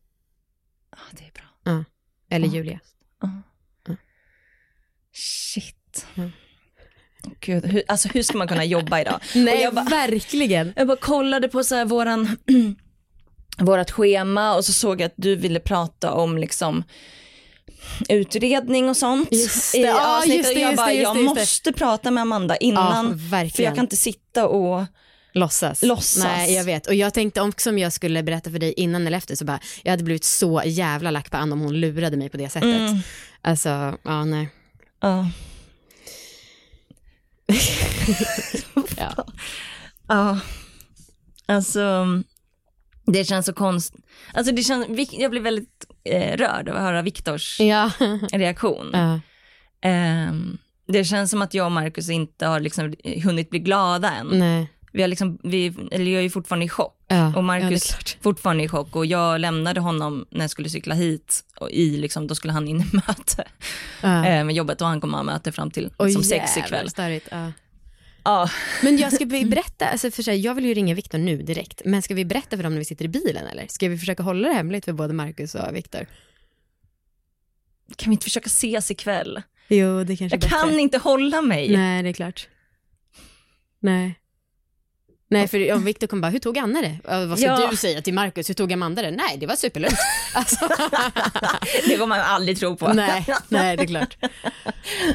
Ja, 0.90 0.98
det 1.10 1.24
är 1.24 1.32
bra. 1.32 1.84
Eller 2.30 2.46
Ja. 2.46 2.54
Julia. 2.54 2.80
Shit. 5.12 6.06
Mm. 6.14 6.32
Gud, 7.40 7.66
hur, 7.66 7.82
alltså 7.88 8.08
hur 8.08 8.22
ska 8.22 8.38
man 8.38 8.48
kunna 8.48 8.64
jobba 8.64 9.00
idag? 9.00 9.20
Nej, 9.34 9.62
jag 9.62 9.74
bara- 9.74 9.84
verkligen. 9.84 10.72
Jag 10.76 10.86
bara 10.86 10.96
kollade 10.96 11.48
på 11.48 11.64
så 11.64 11.74
här 11.74 11.84
våran, 11.84 12.36
vårat 13.58 13.90
schema 13.90 14.54
och 14.54 14.64
så 14.64 14.72
såg 14.72 15.00
jag 15.00 15.06
att 15.06 15.14
du 15.16 15.36
ville 15.36 15.60
prata 15.60 16.12
om 16.12 16.38
liksom 16.38 16.84
utredning 18.08 18.88
och 18.88 18.96
sånt. 18.96 19.28
Just 19.32 19.72
det. 19.72 19.78
i 19.78 19.82
Ja, 19.82 20.18
avsnittet. 20.18 20.36
just 20.38 20.54
det, 20.54 20.60
jag 20.60 20.70
just 20.70 20.76
bara, 20.76 20.92
jag 20.92 21.16
det, 21.16 21.20
just 21.20 21.34
det. 21.34 21.40
måste 21.40 21.72
prata 21.72 22.10
med 22.10 22.22
Amanda 22.22 22.54
Ja, 22.54 22.66
innan. 22.66 23.08
för 23.10 23.16
verkligen. 23.30 23.68
jag 23.68 23.74
kan 23.76 23.84
inte 23.84 23.96
sitta 23.96 24.46
och, 24.48 24.84
Låtsas. 25.34 25.82
Låtsas. 25.82 26.24
Nej, 26.24 26.54
jag 26.54 26.64
vet. 26.64 26.86
Och 26.86 26.94
jag 26.94 27.14
tänkte 27.14 27.40
också 27.40 27.70
om 27.70 27.78
jag 27.78 27.92
skulle 27.92 28.22
berätta 28.22 28.50
för 28.50 28.58
dig 28.58 28.72
innan 28.76 29.06
eller 29.06 29.18
efter 29.18 29.34
så 29.36 29.44
bara, 29.44 29.60
jag 29.82 29.90
hade 29.90 30.04
blivit 30.04 30.24
så 30.24 30.62
jävla 30.64 31.10
lack 31.10 31.30
på 31.30 31.36
Anna 31.36 31.52
om 31.52 31.60
hon 31.60 31.80
lurade 31.80 32.16
mig 32.16 32.28
på 32.28 32.36
det 32.36 32.48
sättet. 32.48 32.80
Mm. 32.80 32.98
Alltså, 33.42 33.68
ja 34.02 34.24
nej. 34.24 34.48
ja. 35.00 35.26
Ja. 38.96 39.26
Ja, 40.08 40.40
alltså 41.46 42.06
det 43.06 43.24
känns 43.24 43.46
så 43.46 43.52
konstigt. 43.52 44.04
Alltså 44.34 44.52
det 44.54 44.62
känns, 44.62 44.86
jag 45.12 45.30
blir 45.30 45.40
väldigt 45.40 45.86
eh, 46.04 46.36
rörd 46.36 46.68
av 46.68 46.76
att 46.76 46.82
höra 46.82 47.02
Viktors 47.02 47.60
Ja. 47.60 47.90
reaktion. 48.32 48.90
ja. 48.92 49.20
Ehm, 49.88 50.58
det 50.88 51.04
känns 51.04 51.30
som 51.30 51.42
att 51.42 51.54
jag 51.54 51.66
och 51.66 51.72
Marcus 51.72 52.08
inte 52.10 52.46
har 52.46 52.60
liksom 52.60 52.94
hunnit 53.24 53.50
bli 53.50 53.58
glada 53.58 54.10
än. 54.10 54.26
Nej. 54.26 54.70
Vi 54.92 55.00
har 55.02 55.08
liksom, 55.08 55.38
vi, 55.42 55.74
eller 55.90 56.10
jag 56.12 56.24
är 56.24 56.28
fortfarande 56.30 56.66
i 56.66 56.68
chock. 56.68 56.96
Ja. 57.08 57.26
Och 57.28 57.36
ja, 57.36 57.42
Marcus 57.42 57.84
klart. 57.94 58.16
fortfarande 58.22 58.64
i 58.64 58.68
chock 58.68 58.96
och 58.96 59.06
jag 59.06 59.40
lämnade 59.40 59.80
honom 59.80 60.26
när 60.30 60.40
jag 60.40 60.50
skulle 60.50 60.68
cykla 60.68 60.94
hit 60.94 61.44
och 61.56 61.70
i 61.70 61.96
liksom, 61.96 62.26
då 62.26 62.34
skulle 62.34 62.52
han 62.52 62.68
in 62.68 62.80
i 62.80 62.86
möte 62.92 63.44
Ja. 64.02 64.26
eh, 64.26 64.44
med 64.44 64.54
jobbet 64.54 64.80
och 64.80 64.86
han 64.86 65.00
kommer 65.00 65.16
ha 65.18 65.24
möte 65.24 65.52
fram 65.52 65.70
till 65.70 65.90
Oj, 65.98 66.12
som 66.12 66.22
sex 66.22 66.56
jävlar, 66.56 66.66
ikväll. 66.78 66.90
störigt, 66.90 67.28
ja. 67.30 67.52
Ja, 68.24 68.50
Men 68.82 68.96
jag 68.98 69.12
ska 69.12 69.24
be- 69.26 69.44
berätta, 69.44 69.86
alltså 69.86 70.10
för 70.10 70.22
sig, 70.22 70.40
jag 70.40 70.54
vill 70.54 70.64
ju 70.64 70.74
ringa 70.74 70.94
Viktor 70.94 71.18
nu 71.18 71.42
direkt, 71.42 71.82
men 71.84 72.02
ska 72.02 72.14
vi 72.14 72.24
berätta 72.24 72.56
för 72.56 72.62
dem 72.62 72.72
när 72.72 72.78
vi 72.78 72.84
sitter 72.84 73.04
i 73.04 73.08
bilen 73.08 73.46
eller? 73.46 73.66
Ska 73.68 73.88
vi 73.88 73.98
försöka 73.98 74.22
hålla 74.22 74.48
det 74.48 74.54
hemligt 74.54 74.84
för 74.84 74.92
både 74.92 75.14
Marcus 75.14 75.54
och 75.54 75.76
Viktor? 75.76 76.06
kan 77.96 78.10
vi 78.10 78.12
inte 78.14 78.24
försöka 78.24 78.46
ses 78.46 78.90
ikväll? 78.90 79.42
Jo, 79.68 80.04
det 80.04 80.16
kanske 80.16 80.36
Jag 80.40 80.50
kan 80.50 80.78
inte 80.80 80.98
hålla 80.98 81.42
mig. 81.42 81.76
Nej, 81.76 82.02
det 82.02 82.08
är 82.08 82.12
klart. 82.12 82.48
Nej. 83.80 84.18
Nej, 85.32 85.48
för 85.48 85.72
om 85.72 85.84
Viktor 85.84 86.06
kommer 86.06 86.20
bara, 86.22 86.30
hur 86.30 86.38
tog 86.38 86.58
Anna 86.58 86.80
det? 86.82 86.98
Vad 87.04 87.38
ska 87.38 87.46
Ja. 87.48 87.68
du 87.70 87.76
säga 87.76 88.02
till 88.02 88.14
Marcus? 88.14 88.48
Hur 88.50 88.54
tog 88.54 88.72
Amanda 88.72 89.02
det? 89.02 89.10
Nej, 89.10 89.36
det 89.38 89.46
var 89.46 89.56
superlugnt. 89.56 89.96
Alltså, 90.34 90.68
Det 91.88 91.92
kommer 91.94 92.06
man 92.06 92.20
aldrig 92.20 92.58
tro 92.58 92.76
på. 92.76 92.92
nej, 92.92 93.26
nej, 93.48 93.76
det 93.76 93.82
är 93.82 93.86
klart. 93.86 94.16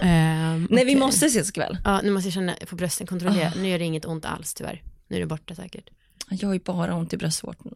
Ehm, 0.01 0.67
Nej, 0.71 0.85
vi 0.85 0.95
måste 0.95 1.25
ses 1.25 1.49
ikväll. 1.49 1.77
Ja, 1.83 2.01
nu 2.03 2.11
måste 2.11 2.27
jag 2.27 2.33
känna 2.33 2.55
på 2.67 2.75
brösten, 2.75 3.07
kontrollera. 3.07 3.51
Nu 3.57 3.69
gör 3.69 3.79
det 3.79 3.85
inget 3.85 4.05
ont 4.05 4.25
alls 4.25 4.53
tyvärr. 4.53 4.81
Nu 5.07 5.15
är 5.15 5.19
det 5.19 5.25
borta 5.25 5.55
säkert. 5.55 5.89
Jag 6.29 6.47
har 6.49 6.53
ju 6.53 6.59
bara 6.59 6.95
ont 6.95 7.13
i 7.13 7.17
bröstvårtan. 7.17 7.75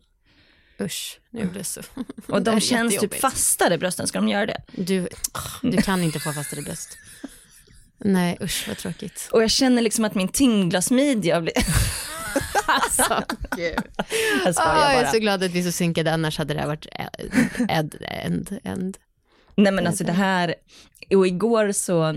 Usch, 0.82 1.20
nu 1.30 1.46
blir 1.46 1.60
det 1.60 1.64
så. 1.64 1.82
Och 2.28 2.42
de 2.42 2.60
känns 2.60 2.98
typ 2.98 3.20
fastare 3.20 3.78
brösten, 3.78 4.08
ska 4.08 4.20
de 4.20 4.28
göra 4.28 4.46
det? 4.46 4.62
Du, 4.72 5.08
du 5.62 5.82
kan 5.82 6.04
inte 6.04 6.20
få 6.20 6.34
fastare 6.34 6.62
bröst. 6.62 6.98
Nej, 8.06 8.38
usch 8.42 8.66
vad 8.68 8.78
tråkigt. 8.78 9.30
Och 9.32 9.44
jag 9.44 9.52
känner 9.52 9.82
liksom 9.82 10.06
att 10.06 10.16
min 10.16 10.28
tyngdlasmidja 10.28 11.42
blir... 11.42 11.54
Alltså, 12.66 13.24
gud. 13.58 13.76
Jag 14.46 14.56
skojar 14.56 14.76
Ah, 14.76 14.92
jag 14.92 15.00
är 15.00 15.04
bara. 15.04 15.12
så 15.12 15.20
glad 15.20 15.44
att 15.44 15.52
vi 15.52 15.60
är 15.60 15.64
så 15.64 15.72
synkade, 15.72 16.14
annars 16.14 16.38
hade 16.38 16.54
det 16.54 16.60
här 16.60 16.68
varit 16.68 16.86
end, 17.70 17.96
end, 18.08 18.58
end. 18.64 18.98
Nej 19.56 19.72
men 19.72 19.88
alltså 19.88 20.04
det 20.04 20.12
här, 20.12 20.56
och 21.16 21.28
igår 21.28 21.72
så 21.72 22.16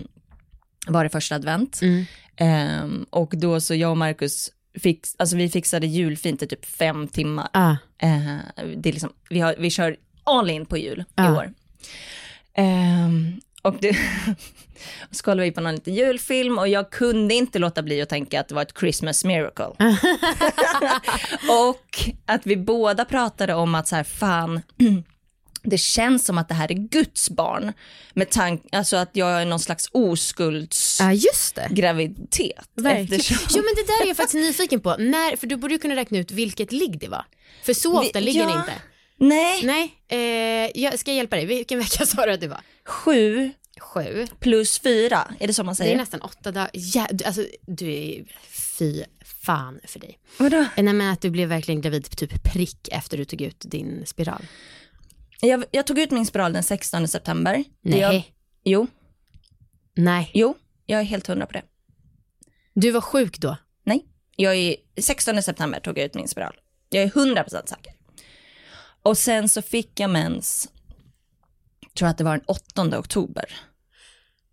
var 0.86 1.04
det 1.04 1.10
första 1.10 1.34
advent. 1.34 1.80
Mm. 1.82 2.04
Ehm, 2.36 3.06
och 3.10 3.32
då 3.36 3.60
så 3.60 3.74
jag 3.74 3.90
och 3.90 3.96
Marcus 3.96 4.50
fix, 4.82 5.14
alltså 5.18 5.36
vi 5.36 5.48
fixade 5.48 5.86
julfint 5.86 6.42
i 6.42 6.46
typ 6.46 6.64
fem 6.66 7.08
timmar. 7.08 7.48
Ah, 7.52 7.76
Eh, 7.98 8.36
det 8.76 8.88
är 8.88 8.92
liksom, 8.92 9.12
vi, 9.30 9.40
har, 9.40 9.54
vi 9.58 9.70
kör 9.70 9.96
all 10.24 10.50
in 10.50 10.66
på 10.66 10.78
jul 10.78 11.00
i 11.00 11.04
Ja. 11.14 11.36
år. 11.36 11.52
Ehm, 12.54 13.40
och 13.64 13.76
det, 13.80 13.96
så 15.10 15.22
kollade 15.24 15.42
vi 15.42 15.52
på 15.52 15.60
någon 15.60 15.74
liten 15.74 15.94
julfilm 15.94 16.58
och 16.58 16.68
jag 16.68 16.90
kunde 16.90 17.34
inte 17.34 17.58
låta 17.58 17.82
bli 17.82 18.02
att 18.02 18.08
tänka 18.08 18.40
att 18.40 18.48
det 18.48 18.54
var 18.54 18.62
ett 18.62 18.78
Christmas 18.80 19.24
miracle. 19.24 19.66
och 21.68 22.10
att 22.26 22.46
vi 22.46 22.56
båda 22.56 23.04
pratade 23.04 23.54
om 23.54 23.74
att 23.74 23.88
så 23.88 23.96
här, 23.96 24.04
fan, 24.04 24.62
det 25.62 25.78
känns 25.78 26.24
som 26.26 26.38
att 26.38 26.48
det 26.48 26.54
här 26.54 26.70
är 26.72 26.88
Guds 26.88 27.30
barn. 27.30 27.72
Med 28.14 28.30
tank, 28.30 28.62
alltså 28.72 28.96
att 28.96 29.10
jag 29.12 29.42
är 29.42 29.46
någon 29.46 29.60
slags 29.60 29.88
oskuldsgraviditet. 29.92 32.58
ah, 32.58 32.62
det. 32.74 32.82
Verkligen. 32.82 33.20
Eftersom- 33.20 33.46
Jo 33.50 33.56
men 33.62 33.74
det 33.74 33.82
där 33.92 34.02
är 34.04 34.08
jag 34.08 34.16
faktiskt 34.16 34.34
nyfiken 34.34 34.80
på. 34.80 34.96
När, 34.98 35.36
för 35.36 35.46
du 35.46 35.56
borde 35.56 35.74
ju 35.74 35.78
kunna 35.78 35.96
räkna 35.96 36.18
ut 36.18 36.30
vilket 36.30 36.72
ligg 36.72 36.98
det 37.00 37.08
var. 37.08 37.24
För 37.62 37.72
så 37.74 38.00
Vi- 38.00 38.06
ofta 38.06 38.20
ligger 38.20 38.46
det 38.46 38.52
ja. 38.52 38.58
inte. 38.60 38.72
Nej, 39.28 39.62
Nej, 39.64 39.94
eh, 40.08 40.70
jag 40.82 40.98
ska 40.98 41.12
hjälpa 41.12 41.36
dig. 41.36 41.46
Vilken 41.46 41.78
vecka 41.84 42.06
sa 42.06 42.26
du 42.26 42.32
att 42.32 42.40
det 42.40 42.48
var? 42.48 42.60
sju 42.84 43.50
Sju. 43.80 44.26
plus 44.40 44.78
fyra, 44.78 45.34
är 45.40 45.46
det 45.46 45.54
så 45.54 45.64
man 45.64 45.74
Det 45.74 45.82
är 45.82 45.84
säger? 45.84 45.96
nästan 45.96 46.20
åtta 46.20 46.52
dagar. 46.52 46.70
Ja, 46.72 47.06
du, 47.12 47.24
alltså, 47.24 47.46
du 47.66 47.92
är 47.94 48.24
fy 48.78 49.04
fan 49.44 49.80
för 49.84 50.00
dig. 50.00 50.18
Vadå? 50.38 50.56
Eh, 50.56 50.82
Nej 50.84 50.94
men 50.94 51.10
att 51.12 51.20
du 51.20 51.30
blev 51.30 51.48
verkligen 51.48 51.80
gravid 51.80 52.10
typ 52.16 52.42
prick 52.44 52.88
efter 52.92 53.16
du 53.16 53.24
tog 53.24 53.40
ut 53.40 53.60
din 53.60 54.06
spiral. 54.06 54.42
Jag, 55.40 55.64
jag 55.70 55.86
tog 55.86 55.98
ut 55.98 56.10
min 56.10 56.26
spiral 56.26 56.52
den 56.52 56.62
16 56.62 57.08
september. 57.08 57.64
Nej. 57.80 57.98
Jag, 58.00 58.22
jo, 58.64 58.86
Nej. 59.94 60.30
jo, 60.34 60.54
jag 60.86 61.00
är 61.00 61.04
helt 61.04 61.26
hundra 61.26 61.46
på 61.46 61.52
det. 61.52 61.62
Du 62.74 62.90
var 62.90 63.00
sjuk 63.00 63.38
då? 63.38 63.56
Nej, 63.84 64.04
jag 64.36 64.54
är 64.56 64.76
16 65.00 65.42
september 65.42 65.80
tog 65.80 65.98
jag 65.98 66.04
ut 66.04 66.14
min 66.14 66.28
spiral. 66.28 66.54
Jag 66.88 67.02
är 67.02 67.08
100% 67.08 67.66
säker. 67.66 67.93
Och 69.04 69.18
sen 69.18 69.48
så 69.48 69.62
fick 69.62 70.00
jag 70.00 70.10
mens, 70.10 70.68
tror 71.98 72.08
att 72.08 72.18
det 72.18 72.24
var 72.24 72.32
den 72.32 72.44
8 72.46 72.98
oktober. 72.98 73.44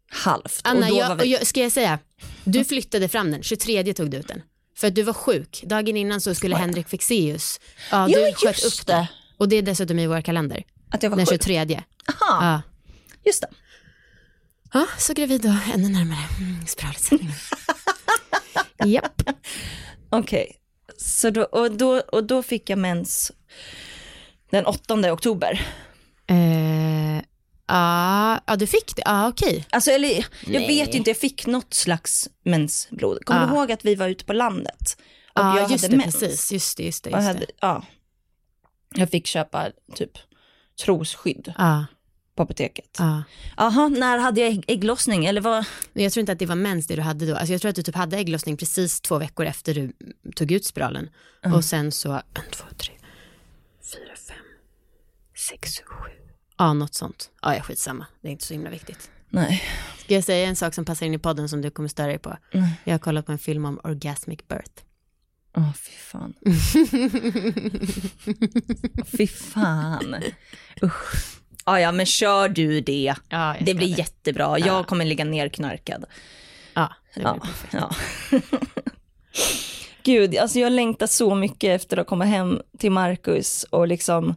Halvt. 0.09 0.61
Anna, 0.63 0.85
och 0.85 0.91
då 0.91 0.97
jag, 0.99 1.09
var 1.09 1.15
vi, 1.15 1.31
jag, 1.31 1.47
ska 1.47 1.59
jag 1.59 1.71
säga, 1.71 1.99
du 2.43 2.65
flyttade 2.65 3.09
fram 3.09 3.31
den, 3.31 3.43
23 3.43 3.93
tog 3.93 4.11
du 4.11 4.17
ut 4.17 4.27
den. 4.27 4.41
För 4.77 4.87
att 4.87 4.95
du 4.95 5.03
var 5.03 5.13
sjuk. 5.13 5.63
Dagen 5.65 5.97
innan 5.97 6.21
så 6.21 6.35
skulle 6.35 6.55
Henrik 6.55 6.87
Fexeus, 6.89 7.59
ja 7.91 8.09
Ja, 8.09 8.19
du 8.27 8.33
sköt 8.33 8.63
upp 8.65 8.85
det. 8.87 9.07
Och 9.37 9.49
det 9.49 9.55
är 9.55 9.61
dessutom 9.61 9.99
i 9.99 10.07
vår 10.07 10.21
kalender. 10.21 10.63
Att 10.91 11.03
jag 11.03 11.09
var 11.09 11.17
Den 11.17 11.25
sjuk. 11.25 11.43
23. 11.43 11.81
Aha, 12.07 12.45
Ja. 12.45 12.61
just 13.25 13.41
det. 13.41 13.47
ja, 14.73 14.87
så 14.97 15.13
gravid 15.13 15.45
och 15.45 15.73
ännu 15.73 15.89
närmare 15.89 16.25
mm, 16.39 16.67
spiralutsättningen. 16.67 17.35
Japp. 18.85 19.21
Okej, 20.09 20.55
så 20.97 21.29
då, 21.29 21.43
och, 21.43 21.71
då, 21.71 21.99
och 21.99 22.23
då 22.23 22.43
fick 22.43 22.69
jag 22.69 22.79
mens 22.79 23.31
den 24.51 24.65
8 24.65 25.11
oktober. 25.13 25.67
Eh, 26.27 27.21
Ja, 27.67 28.39
ja, 28.47 28.55
du 28.55 28.67
fick 28.67 28.95
det. 28.95 29.01
Ja, 29.05 29.27
okej. 29.27 29.65
Alltså, 29.69 29.91
eller, 29.91 30.09
jag 30.41 30.61
Nej. 30.61 30.67
vet 30.67 30.93
inte, 30.95 31.09
jag 31.09 31.17
fick 31.17 31.45
något 31.47 31.73
slags 31.73 32.29
mensblod. 32.43 33.25
Kommer 33.25 33.41
Ja. 33.41 33.47
du 33.47 33.53
ihåg 33.53 33.71
att 33.71 33.85
vi 33.85 33.95
var 33.95 34.07
ute 34.07 34.25
på 34.25 34.33
landet? 34.33 34.97
Och 35.33 35.41
Ja, 35.41 35.59
jag 35.59 35.71
just 35.71 35.83
hade 35.83 35.95
det, 35.95 35.97
mens. 36.03 36.19
precis. 36.19 36.51
Just 36.51 36.77
det, 36.77 36.83
just 36.83 37.03
det. 37.03 37.09
Och 37.09 37.15
jag, 37.17 37.23
Just 37.23 37.33
hade, 37.33 37.45
ja. 37.61 37.83
jag 38.95 39.09
fick 39.09 39.27
köpa 39.27 39.69
typ 39.95 40.11
trosskydd 40.85 41.53
Ja, 41.57 41.85
på 42.35 42.43
apoteket. 42.43 42.95
ja. 42.99 43.23
Jaha, 43.57 43.87
när 43.87 44.17
hade 44.17 44.41
jag 44.41 44.51
ägg- 44.51 44.63
ägglossning? 44.67 45.25
Eller 45.25 45.41
vad? 45.41 45.65
Men 45.93 46.03
jag 46.03 46.13
tror 46.13 46.19
inte 46.21 46.31
att 46.31 46.39
det 46.39 46.45
var 46.45 46.55
mens 46.55 46.87
det 46.87 46.95
du 46.95 47.01
hade 47.01 47.25
då. 47.25 47.35
Alltså 47.35 47.51
jag 47.51 47.61
tror 47.61 47.69
att 47.69 47.75
du 47.75 47.83
typ 47.83 47.95
hade 47.95 48.17
ägglossning 48.17 48.57
precis 48.57 49.01
två 49.01 49.17
veckor 49.17 49.45
efter 49.45 49.73
du 49.73 49.93
tog 50.35 50.51
ut 50.51 50.65
spiralen. 50.65 51.09
Och 51.55 51.65
sen 51.65 51.91
så, 51.91 52.11
en, 52.11 52.21
två, 52.51 52.63
tre, 52.77 52.93
fyra, 53.93 54.15
fem, 54.27 54.30
sex, 55.49 55.81
sju. 55.85 56.09
Ja, 56.57 56.73
något 56.73 56.93
sånt. 56.93 57.29
Ja, 57.41 57.55
ja, 57.55 57.61
skitsamma. 57.61 58.05
Det 58.21 58.27
är 58.27 58.31
inte 58.31 58.45
så 58.45 58.53
himla 58.53 58.69
viktigt. 58.69 59.09
Nej. 59.29 59.63
Ska 59.97 60.13
jag 60.13 60.23
säga 60.23 60.47
en 60.47 60.55
sak 60.55 60.73
som 60.73 60.85
passar 60.85 61.05
in 61.05 61.13
i 61.13 61.17
podden 61.17 61.49
som 61.49 61.61
du 61.61 61.69
kommer 61.69 61.89
störa 61.89 62.07
dig 62.07 62.19
på? 62.19 62.37
Jag 62.83 62.93
har 62.93 62.99
kollat 62.99 63.25
på 63.25 63.31
en 63.31 63.37
film 63.37 63.65
om 63.65 63.79
orgasmic 63.83 64.39
birth. 64.47 64.83
Åh, 65.57 65.73
fy 65.73 65.91
fan. 65.91 66.33
fy 69.17 69.27
fan. 69.27 70.15
Usch. 70.83 71.39
Ja, 71.65 71.79
ja, 71.79 71.91
men 71.91 72.05
kör 72.05 72.49
du 72.49 72.81
det. 72.81 73.15
Ja, 73.29 73.55
jag 73.57 73.65
det 73.65 73.73
blir 73.73 73.99
jättebra. 73.99 74.59
Ja. 74.59 74.65
Jag 74.65 74.87
kommer 74.87 75.05
ligga 75.05 75.25
nerknarkad. 75.25 76.05
Ja, 76.73 76.95
det 77.13 77.19
blir 77.19 77.39
Ja, 77.71 77.91
ja. 78.31 78.39
Gud, 80.03 80.37
alltså 80.37 80.59
jag 80.59 80.71
längtar 80.71 81.07
så 81.07 81.35
mycket 81.35 81.81
efter 81.81 81.97
att 81.97 82.07
komma 82.07 82.25
hem 82.25 82.61
till 82.77 82.91
Marcus 82.91 83.63
och 83.63 83.87
liksom 83.87 84.35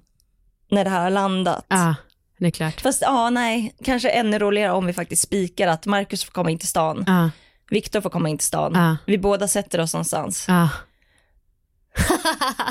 när 0.70 0.84
det 0.84 0.90
här 0.90 1.02
har 1.02 1.10
landat. 1.10 1.66
Ja, 1.68 1.94
det 2.38 2.46
är 2.46 2.50
klart. 2.50 2.80
Fast 2.80 3.02
ja, 3.02 3.30
nej, 3.30 3.74
kanske 3.84 4.08
ännu 4.10 4.38
roligare 4.38 4.72
om 4.72 4.86
vi 4.86 4.92
faktiskt 4.92 5.22
spikar 5.22 5.68
att 5.68 5.86
Marcus 5.86 6.24
får 6.24 6.32
komma 6.32 6.50
in 6.50 6.58
till 6.58 6.68
stan, 6.68 7.04
Ja, 7.06 7.30
Viktor 7.70 8.00
får 8.00 8.10
komma 8.10 8.28
in 8.28 8.38
till 8.38 8.46
stan. 8.46 8.72
Ja. 8.74 8.96
Vi 9.06 9.18
båda 9.18 9.48
sätter 9.48 9.80
oss 9.80 9.94
någonstans. 9.94 10.44
ja. 10.48 10.68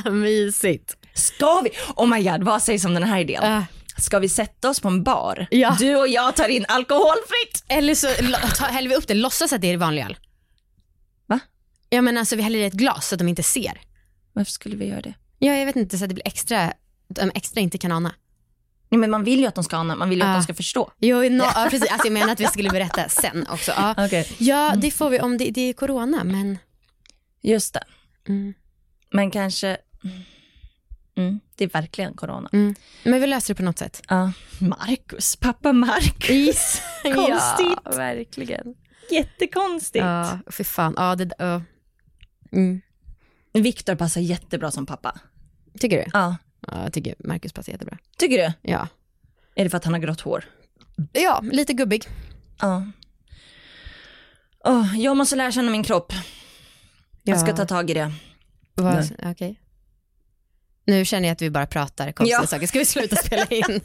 Mysigt. 0.12 0.98
Ska 1.14 1.62
vi? 1.64 1.70
Oh 1.96 2.08
my 2.08 2.24
god, 2.24 2.44
vad 2.44 2.62
sägs 2.62 2.86
om 2.86 2.94
den 2.94 3.04
här 3.04 3.20
idén? 3.20 3.40
Ja. 3.44 3.66
Ska 3.98 4.20
vi 4.20 4.30
sätta 4.30 4.70
oss 4.70 4.80
på 4.80 4.88
en 4.88 5.04
bar? 5.04 5.48
Ja. 5.52 5.76
Du 5.80 5.96
och 5.96 6.08
jag 6.08 6.36
tar 6.36 6.48
in 6.50 6.66
alkoholfritt. 6.68 7.64
Eller 7.68 7.96
så 7.96 8.08
ta- 8.56 8.66
häller 8.66 8.90
vi 8.90 8.96
upp 8.96 9.08
det, 9.08 9.14
låtsas 9.14 9.54
att 9.54 9.62
det 9.62 9.68
är 9.72 9.78
vanlig 9.78 10.04
öl. 10.06 10.18
Va? 11.28 11.40
Ja 11.90 12.02
men 12.02 12.18
alltså 12.18 12.36
vi 12.36 12.42
häller 12.42 12.60
i 12.60 12.66
ett 12.66 12.74
glas 12.74 13.08
så 13.08 13.16
att 13.16 13.20
de 13.20 13.28
inte 13.28 13.44
ser. 13.44 13.82
Varför 14.34 14.52
skulle 14.52 14.76
vi 14.76 14.86
göra 14.88 15.02
det? 15.02 15.14
Ja 15.40 15.54
jag 15.54 15.66
vet 15.66 15.76
inte 15.76 15.98
så 15.98 16.04
att 16.06 16.10
det 16.10 16.14
blir 16.16 16.28
extra, 16.28 16.74
de 17.16 17.32
extra 17.36 17.62
inte 17.62 17.78
kan 17.78 17.92
ana. 17.92 18.16
Nej, 18.90 19.00
men 19.00 19.12
man 19.12 19.24
vill 19.24 19.40
ju 19.40 19.46
att 19.46 19.56
de 19.56 19.64
ska 19.64 19.78
ana, 19.78 19.96
man 19.96 20.10
vill 20.10 20.20
ju 20.20 20.26
att 20.26 20.38
de 20.38 20.44
ska 20.44 20.54
förstå. 20.54 20.92
Jo, 21.00 21.18
no, 21.18 21.44
ja, 21.44 21.68
precis. 21.70 21.92
Alltså, 21.92 22.08
jag 22.08 22.14
menar 22.14 22.34
att 22.34 22.40
vi 22.40 22.46
skulle 22.46 22.70
berätta 22.70 23.10
sen 23.10 23.48
också. 23.50 23.72
Ja, 23.72 23.96
Okej. 24.06 24.28
ja 24.38 24.74
det 24.78 24.92
får 24.92 25.10
vi 25.10 25.20
om 25.20 25.38
det, 25.38 25.52
det 25.52 25.62
är 25.62 25.74
corona 25.74 26.24
men 26.24 26.58
Just 27.44 27.74
det. 27.74 27.84
Mm. 28.28 28.54
Men 29.10 29.32
kanske, 29.32 29.78
mm, 31.16 31.40
det 31.56 31.64
är 31.64 31.70
verkligen 31.70 32.14
corona. 32.14 32.50
Mm. 32.54 32.76
Men 33.04 33.22
vi 33.22 33.28
löser 33.28 33.54
det 33.54 33.58
på 33.58 33.64
något 33.64 33.80
sätt. 33.80 34.02
Ja. 34.08 34.32
Marcus, 34.60 35.36
pappa 35.36 35.74
Marcus. 35.74 36.82
Konstigt. 37.04 37.80
Ja, 37.86 37.92
verkligen. 37.92 38.76
Jättekonstigt. 39.12 40.06
Ja, 40.06 40.40
för 40.48 40.64
fan. 40.64 40.94
Ja, 40.98 41.16
det, 41.16 41.32
ja. 41.38 41.62
Mm. 42.52 42.82
Viktor 43.54 43.96
passar 43.96 44.22
jättebra 44.22 44.72
som 44.72 44.86
pappa. 44.86 45.20
Tycker 45.80 45.98
du? 45.98 46.06
Ja. 46.14 46.36
Ja, 46.68 46.84
jag 46.84 46.94
tycker 46.94 47.16
Marcus 47.20 47.54
passar 47.54 47.72
jättebra. 47.72 47.98
Tycker 48.18 48.38
du? 48.38 48.54
Ja. 48.72 48.88
Är 49.56 49.64
det 49.64 49.70
för 49.70 49.78
att 49.78 49.86
han 49.86 49.94
har 49.94 50.02
grått 50.02 50.22
hår? 50.22 50.46
Ja, 51.14 51.40
lite 51.52 51.74
gubbig. 51.74 52.06
Ja. 52.62 52.86
Åh, 54.66 55.00
jag 55.00 55.18
måste 55.18 55.36
lära 55.36 55.52
känna 55.52 55.72
min 55.72 55.84
kropp. 55.84 56.14
Jag 57.24 57.40
ska 57.40 57.56
ta 57.56 57.66
tag 57.66 57.90
i 57.90 57.94
det. 57.94 58.12
Vad- 58.76 58.94
Nej. 58.96 59.32
Okej. 59.32 59.60
Nu 60.86 61.06
känner 61.06 61.28
jag 61.28 61.34
att 61.36 61.42
vi 61.42 61.50
bara 61.50 61.66
pratar 61.68 62.12
konstiga 62.12 62.38
Ja. 62.42 62.48
saker. 62.48 62.68
Ska 62.68 62.80
vi 62.80 62.86
sluta 62.86 63.16
spela 63.16 63.46
in? 63.46 63.64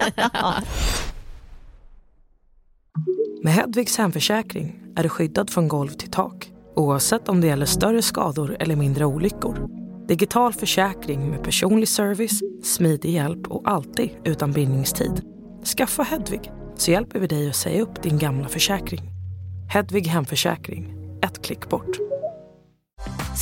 Med 3.42 3.52
Hedvigs 3.54 3.98
hemförsäkring 3.98 4.82
är 4.96 5.02
du 5.02 5.08
skyddad 5.08 5.50
från 5.50 5.68
golv 5.68 5.88
till 5.90 6.10
tak 6.10 6.50
oavsett 6.76 7.28
om 7.28 7.40
det 7.40 7.46
gäller 7.46 7.66
större 7.66 8.02
skador 8.02 8.56
eller 8.60 8.76
mindre 8.76 9.04
olyckor. 9.04 9.68
Digital 10.08 10.52
försäkring 10.52 11.30
med 11.30 11.44
personlig 11.44 11.88
service, 11.88 12.40
smidig 12.62 13.10
hjälp 13.10 13.46
och 13.46 13.70
alltid 13.70 14.10
utan 14.24 14.52
bindningstid. 14.52 15.22
Skaffa 15.76 16.02
Hedvig 16.02 16.52
så 16.76 16.90
hjälper 16.90 17.18
vi 17.18 17.26
dig 17.26 17.48
att 17.48 17.56
säga 17.56 17.82
upp 17.82 18.02
din 18.02 18.18
gamla 18.18 18.48
försäkring. 18.48 19.00
Hedvig 19.70 20.06
hemförsäkring, 20.06 20.94
ett 21.22 21.44
klick 21.44 21.68
bort. 21.68 21.96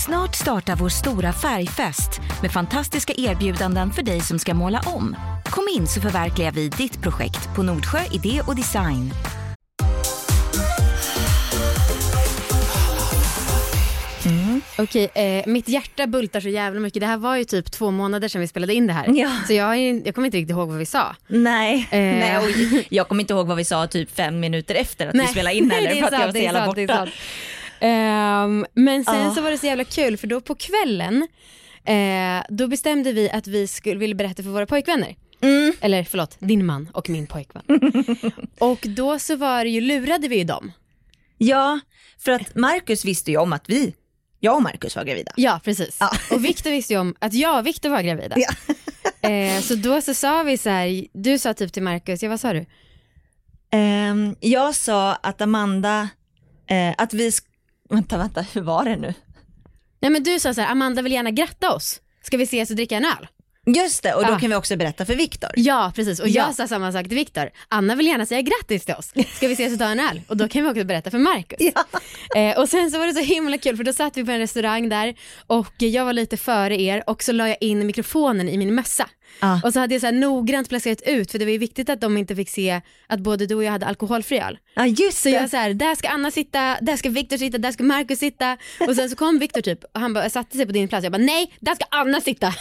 Snart 0.06 0.34
startar 0.34 0.76
vår 0.76 0.88
stora 0.88 1.32
färgfest 1.32 2.20
med 2.42 2.52
fantastiska 2.52 3.12
erbjudanden 3.16 3.90
för 3.90 4.02
dig 4.02 4.20
som 4.20 4.38
ska 4.38 4.54
måla 4.54 4.80
om. 4.86 5.16
Kom 5.44 5.64
in 5.76 5.86
så 5.86 6.00
förverkligar 6.00 6.52
vi 6.52 6.68
ditt 6.68 7.02
projekt 7.02 7.54
på 7.56 7.62
Nordsjö 7.62 7.98
Idé 8.12 8.42
och 8.46 8.56
Design. 8.56 9.10
Okej, 14.78 15.10
eh, 15.14 15.46
mitt 15.46 15.68
hjärta 15.68 16.06
bultar 16.06 16.40
så 16.40 16.48
jävla 16.48 16.80
mycket. 16.80 17.00
Det 17.00 17.06
här 17.06 17.16
var 17.16 17.36
ju 17.36 17.44
typ 17.44 17.70
två 17.72 17.90
månader 17.90 18.28
sedan 18.28 18.40
vi 18.40 18.48
spelade 18.48 18.74
in 18.74 18.86
det 18.86 18.92
här. 18.92 19.08
Ja. 19.14 19.30
Så 19.46 19.52
jag, 19.52 19.78
jag 20.06 20.14
kommer 20.14 20.26
inte 20.26 20.38
riktigt 20.38 20.50
ihåg 20.50 20.68
vad 20.68 20.78
vi 20.78 20.86
sa. 20.86 21.16
Nej, 21.28 21.88
Eh. 21.90 21.98
Nej 21.98 22.38
och 22.38 22.44
jag 22.88 23.08
kommer 23.08 23.20
inte 23.20 23.32
ihåg 23.32 23.46
vad 23.46 23.56
vi 23.56 23.64
sa 23.64 23.86
typ 23.86 24.16
fem 24.16 24.40
minuter 24.40 24.74
efter 24.74 25.06
att 25.06 25.14
vi 25.14 25.26
spelade 25.26 25.56
in 25.56 25.68
Nej, 25.68 25.76
heller 25.76 25.90
det 25.94 25.98
är 25.98 26.00
för 26.00 26.06
att 26.06 26.20
jag 26.20 26.26
var 26.26 26.32
så 26.32 26.38
jävla 26.38 26.66
borta. 26.66 27.08
Ehm, 27.80 28.66
men 28.74 29.04
sen 29.04 29.24
Ja. 29.24 29.34
så 29.34 29.40
var 29.42 29.50
det 29.50 29.58
så 29.58 29.66
jävla 29.66 29.84
kul 29.84 30.16
för 30.16 30.26
då 30.26 30.40
på 30.40 30.54
kvällen 30.54 31.28
eh, 31.84 32.44
då 32.48 32.68
bestämde 32.68 33.12
vi 33.12 33.30
att 33.30 33.46
vi 33.46 33.66
skulle, 33.66 33.98
ville 33.98 34.14
berätta 34.14 34.42
för 34.42 34.50
våra 34.50 34.66
pojkvänner. 34.66 35.16
Mm. 35.40 35.72
Eller 35.80 36.04
förlåt, 36.04 36.36
din 36.38 36.66
man 36.66 36.88
och 36.92 37.08
min 37.10 37.26
pojkvän. 37.26 37.62
och 38.58 38.78
då 38.88 39.18
så 39.18 39.36
var 39.36 39.64
det 39.64 39.70
ju, 39.70 39.80
lurade 39.80 40.28
vi 40.28 40.36
ju 40.38 40.44
dem. 40.44 40.72
Ja, 41.38 41.80
för 42.18 42.32
att 42.32 42.54
Marcus 42.54 43.04
visste 43.04 43.30
ju 43.30 43.36
om 43.36 43.52
att 43.52 43.64
vi, 43.68 43.94
jag 44.46 44.56
och 44.56 44.62
Marcus 44.62 44.96
var 44.96 45.04
gravida. 45.04 45.32
Ja 45.36 45.60
precis. 45.64 45.98
Och 46.32 46.44
Viktor 46.44 46.70
visste 46.70 46.92
ju 46.92 46.98
om 47.00 47.14
att 47.18 47.34
jag 47.34 47.58
och 47.58 47.66
Viktor 47.66 47.90
var 47.90 48.02
gravida. 48.02 48.36
Eh, 49.20 49.60
så 49.60 49.74
då 49.74 50.00
så 50.00 50.14
sa 50.14 50.42
vi 50.42 50.58
så 50.58 50.70
här, 50.70 51.06
du 51.12 51.38
sa 51.38 51.54
typ 51.54 51.72
till 51.72 51.82
Marcus, 51.82 52.22
ja 52.22 52.28
vad 52.28 52.40
sa 52.40 52.52
du? 52.52 52.66
Ehm, 53.70 54.36
jag 54.40 54.74
sa 54.74 55.14
att 55.14 55.40
Amanda, 55.40 56.08
eh, 56.66 56.94
att 56.98 57.14
vi, 57.14 57.30
vänta 57.90 58.18
vänta, 58.18 58.40
hur 58.40 58.60
var 58.60 58.84
det 58.84 58.96
nu? 58.96 59.14
Nej 60.00 60.10
men 60.10 60.22
du 60.22 60.40
sa 60.40 60.54
så 60.54 60.60
här, 60.60 60.70
Amanda 60.70 61.02
vill 61.02 61.12
gärna 61.12 61.30
gratta 61.30 61.74
oss. 61.74 62.00
Ska 62.22 62.36
vi 62.36 62.44
ses 62.44 62.70
och 62.70 62.76
dricka 62.76 62.96
en 62.96 63.04
öl? 63.04 63.26
Just 63.66 64.02
det, 64.02 64.14
och 64.14 64.26
då 64.26 64.32
Ja. 64.32 64.38
kan 64.38 64.50
vi 64.50 64.56
också 64.56 64.76
berätta 64.76 65.04
för 65.04 65.14
Viktor. 65.14 65.50
Ja 65.56 65.92
precis 65.96 66.20
och 66.20 66.28
Ja. 66.28 66.44
jag 66.46 66.54
sa 66.54 66.68
samma 66.68 66.92
sak 66.92 67.02
till 67.08 67.14
Viktor. 67.16 67.50
Anna 67.68 67.94
vill 67.94 68.06
gärna 68.06 68.26
säga 68.26 68.40
grattis 68.40 68.84
till 68.84 68.94
oss. 68.94 69.12
Ska 69.36 69.48
vi 69.48 69.52
ses 69.52 69.72
och 69.72 69.78
ta 69.78 69.84
en 69.84 70.00
öl? 70.00 70.20
Och 70.28 70.36
då 70.36 70.48
kan 70.48 70.64
vi 70.64 70.70
också 70.70 70.84
berätta 70.84 71.10
för 71.10 71.18
Marcus. 71.18 71.74
Eh, 72.36 72.58
och 72.58 72.68
sen 72.68 72.90
så 72.90 72.98
var 72.98 73.06
det 73.06 73.12
så 73.14 73.20
himla 73.20 73.58
kul 73.58 73.76
för 73.76 73.84
då 73.84 73.92
satt 73.92 74.16
vi 74.16 74.24
på 74.24 74.30
en 74.30 74.38
restaurang 74.38 74.88
där 74.88 75.14
och 75.46 75.72
jag 75.78 76.04
var 76.04 76.12
lite 76.12 76.36
före 76.36 76.80
er 76.80 77.02
och 77.06 77.22
så 77.22 77.32
la 77.32 77.48
jag 77.48 77.56
in 77.60 77.86
mikrofonen 77.86 78.48
i 78.48 78.58
min 78.58 78.74
mössa. 78.74 79.08
Ja. 79.40 79.60
Och 79.64 79.72
så 79.72 79.80
hade 79.80 79.94
jag 79.94 80.00
så 80.00 80.06
här 80.06 80.12
noggrant 80.12 80.68
placerat 80.68 81.02
ut 81.06 81.30
för 81.30 81.38
det 81.38 81.44
var 81.44 81.52
ju 81.52 81.58
viktigt 81.58 81.88
att 81.90 82.00
de 82.00 82.16
inte 82.16 82.36
fick 82.36 82.50
se 82.50 82.80
att 83.06 83.20
både 83.20 83.46
du 83.46 83.54
och 83.54 83.64
jag 83.64 83.72
hade 83.72 83.86
alkoholfri 83.86 84.38
öl. 84.38 84.58
Ja 84.74 84.86
just 84.86 85.22
Så 85.22 85.28
jag 85.28 85.50
så 85.50 85.56
här, 85.56 85.74
där 85.74 85.94
ska 85.94 86.08
Anna 86.08 86.30
sitta, 86.30 86.76
där 86.80 86.96
ska 86.96 87.08
Viktor 87.08 87.36
sitta, 87.36 87.58
där 87.58 87.72
ska 87.72 87.84
Marcus 87.84 88.18
sitta. 88.18 88.56
Och 88.88 88.96
sen 88.96 89.10
så 89.10 89.16
kom 89.16 89.38
Viktor 89.38 89.60
typ 89.60 89.84
och 89.84 90.00
han 90.00 90.14
bara, 90.14 90.30
satte 90.30 90.56
sig 90.56 90.66
på 90.66 90.72
din 90.72 90.88
plats. 90.88 91.04
Jag 91.04 91.12
bara, 91.12 91.22
nej, 91.22 91.52
där 91.60 91.74
ska 91.74 91.84
Anna 91.90 92.20
sitta. 92.20 92.46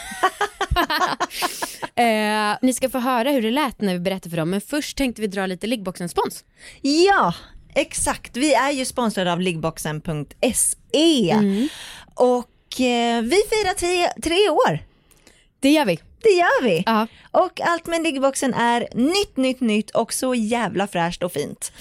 eh, 1.96 2.58
ni 2.62 2.74
ska 2.74 2.90
få 2.90 3.00
höra 3.00 3.30
hur 3.30 3.42
det 3.42 3.52
lät 3.52 3.82
när 3.82 3.94
vi 3.94 4.00
berättade 4.00 4.30
för 4.30 4.38
dem. 4.38 4.50
Men 4.50 4.62
först 4.62 4.98
tänkte 4.98 5.22
vi 5.22 5.28
dra 5.28 5.46
lite 5.46 5.68
liggboxen-spons. 5.68 6.44
Ja, 6.82 7.34
exakt. 7.76 8.38
Vi 8.38 8.54
är 8.54 8.72
ju 8.72 8.86
sponsrade 8.86 9.34
av 9.34 9.42
liggboxen.se 9.42 11.36
och 12.16 12.82
eh, 12.82 13.22
vi 13.22 13.36
firar 13.50 13.74
tre, 13.74 14.22
tre 14.24 14.50
år. 14.50 14.80
Det 15.60 15.70
gör 15.70 15.86
vi. 15.86 16.00
Det 16.26 16.32
gör 16.32 16.64
vi. 16.64 16.84
Ja. 16.86 17.08
Och 17.32 17.62
allt 17.62 17.88
med 17.88 18.04
liggboxen 18.04 18.54
är 18.54 18.88
nytt, 18.94 19.38
nytt, 19.38 19.62
nytt 19.62 19.90
och 19.92 20.14
så 20.14 20.36
jävla 20.36 20.88
fräscht 20.88 21.24
och 21.24 21.32
fint. 21.34 21.72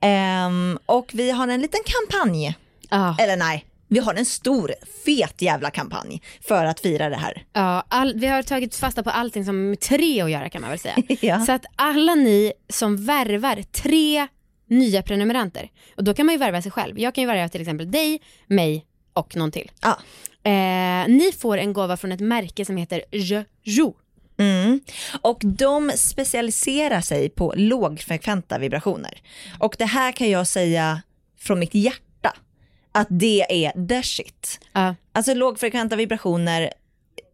Ehm, 0.00 0.78
och 0.86 1.10
vi 1.14 1.30
har 1.30 1.48
en 1.48 1.60
liten 1.60 1.80
kampanj. 1.84 2.54
Ja. 2.90 3.16
Eller 3.20 3.36
nej, 3.36 3.64
Vi 3.88 3.98
har 3.98 4.14
en 4.14 4.24
stor, 4.24 4.74
fet 5.04 5.42
jävla 5.42 5.70
kampanj 5.70 6.22
för 6.40 6.64
att 6.64 6.80
fira 6.80 7.08
det 7.08 7.16
här. 7.16 7.42
Ja, 7.52 7.84
all, 7.88 8.14
vi 8.14 8.26
har 8.26 8.42
tagit 8.42 8.74
fasta 8.76 9.02
på 9.02 9.10
allting 9.10 9.44
som 9.44 9.70
med 9.70 9.80
tre 9.80 10.20
att 10.20 10.30
göra 10.30 10.48
kan 10.48 10.60
man 10.60 10.70
väl 10.70 10.78
säga. 10.78 10.96
Ja. 11.20 11.40
Så 11.46 11.52
att 11.52 11.64
alla 11.76 12.14
ni 12.14 12.52
som 12.68 13.04
värvar 13.06 13.62
tre 13.72 14.26
nya 14.68 15.02
prenumeranter, 15.02 15.70
och 15.96 16.04
då 16.04 16.14
kan 16.14 16.26
man 16.26 16.32
ju 16.32 16.38
värva 16.38 16.62
sig 16.62 16.72
själv. 16.72 16.98
Jag 16.98 17.14
kan 17.14 17.22
ju 17.22 17.28
värva 17.28 17.48
till 17.48 17.60
exempel 17.60 17.90
dig, 17.90 18.20
mig 18.46 18.86
och 19.12 19.36
någon 19.36 19.50
till. 19.52 19.70
Ja. 19.82 19.98
Eh, 20.44 21.08
ni 21.08 21.32
får 21.38 21.58
en 21.58 21.72
gåva 21.72 21.96
från 21.96 22.12
ett 22.12 22.20
märke 22.20 22.64
som 22.64 22.76
heter 22.76 23.02
Je 23.10 23.44
Jo. 23.62 23.96
Mm. 24.36 24.80
Och 25.20 25.40
de 25.44 25.92
specialiserar 25.96 27.00
sig 27.00 27.28
på 27.28 27.54
lågfrekventa 27.56 28.58
vibrationer. 28.58 29.22
Och 29.58 29.76
det 29.78 29.84
här 29.84 30.12
kan 30.12 30.30
jag 30.30 30.46
säga 30.46 31.02
från 31.38 31.58
mitt 31.58 31.74
hjärta, 31.74 32.36
att 32.92 33.06
det 33.10 33.66
är 33.66 33.88
the 33.88 34.02
shit. 34.02 34.60
Ja. 34.72 34.94
Alltså 35.12 35.34
lågfrekventa 35.34 35.96
vibrationer, 35.96 36.72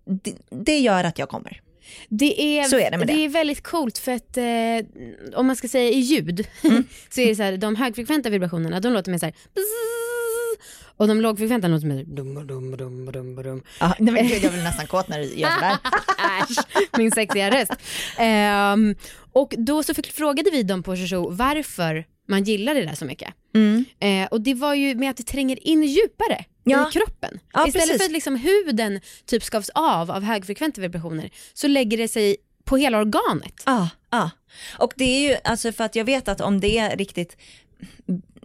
det, 0.04 0.34
det 0.50 0.78
gör 0.78 1.04
att 1.04 1.18
jag 1.18 1.28
kommer. 1.28 1.60
Det 2.08 2.58
är, 2.58 2.68
är 2.78 2.90
det 2.90 2.98
med 2.98 3.06
det. 3.06 3.24
är 3.24 3.28
väldigt 3.28 3.62
coolt 3.62 3.98
för 3.98 4.12
att 4.12 4.36
eh, 4.36 5.34
om 5.34 5.46
man 5.46 5.56
ska 5.56 5.68
säga 5.68 5.90
i 5.90 5.98
ljud 5.98 6.46
Mm. 6.62 6.84
så 7.10 7.20
är 7.20 7.26
det 7.26 7.36
så 7.36 7.42
här, 7.42 7.56
de 7.56 7.76
högfrekventa 7.76 8.30
vibrationerna 8.30 8.80
de 8.80 8.92
låter 8.92 9.10
mer 9.10 9.18
så 9.18 9.26
här 9.26 9.32
bzzz, 9.32 9.99
och 11.00 11.08
de 11.08 11.20
lågfrekventa 11.20 11.68
låter 11.68 11.86
mer 11.86 12.04
dum 12.04 12.46
dum 12.46 12.76
dum 12.76 13.12
dum 13.12 13.36
dum. 13.42 13.62
Ja, 13.80 13.94
nej, 13.98 14.14
men 14.14 14.28
gud, 14.28 14.42
jag 14.44 14.52
blir 14.52 14.62
nästan 14.62 14.86
kåt 14.86 15.08
när 15.08 15.18
du 15.18 15.24
gör 15.34 15.50
sådär. 15.50 15.76
Äsch, 16.42 16.98
min 16.98 17.10
sexiga 17.10 17.50
röst. 17.50 17.72
Ehm, 18.18 18.94
och 19.32 19.54
då 19.58 19.82
så 19.82 19.94
fick, 19.94 20.12
frågade 20.12 20.50
vi 20.50 20.62
dem 20.62 20.82
på 20.82 20.96
Shosho 20.96 21.30
varför 21.30 22.04
man 22.28 22.44
gillar 22.44 22.74
det 22.74 22.84
där 22.84 22.94
så 22.94 23.04
mycket. 23.04 23.34
Mm. 23.54 23.84
Eh, 24.00 24.28
och 24.28 24.40
det 24.40 24.54
var 24.54 24.74
ju 24.74 24.94
med 24.94 25.10
att 25.10 25.16
det 25.16 25.22
tränger 25.22 25.66
in 25.68 25.82
djupare 25.82 26.44
Ja. 26.64 26.88
i 26.88 26.92
kroppen. 26.92 27.38
Ja, 27.52 27.66
Istället 27.66 27.86
precis. 27.88 27.98
för 28.02 28.04
att 28.04 28.12
liksom 28.12 28.36
huden 28.36 29.00
typ 29.26 29.42
skavs 29.42 29.70
av 29.74 30.10
av 30.10 30.22
högfrekventa 30.22 30.80
vibrationer 30.80 31.30
så 31.54 31.68
lägger 31.68 31.98
det 31.98 32.08
sig 32.08 32.36
på 32.64 32.76
hela 32.76 32.98
organet. 32.98 33.62
Ja, 33.66 33.88
ja. 34.10 34.30
Och 34.78 34.92
det 34.96 35.04
är 35.04 35.30
ju, 35.30 35.36
alltså 35.44 35.72
för 35.72 35.84
att 35.84 35.96
jag 35.96 36.04
vet 36.04 36.28
att 36.28 36.40
om 36.40 36.60
det 36.60 36.78
är 36.78 36.96
riktigt 36.96 37.36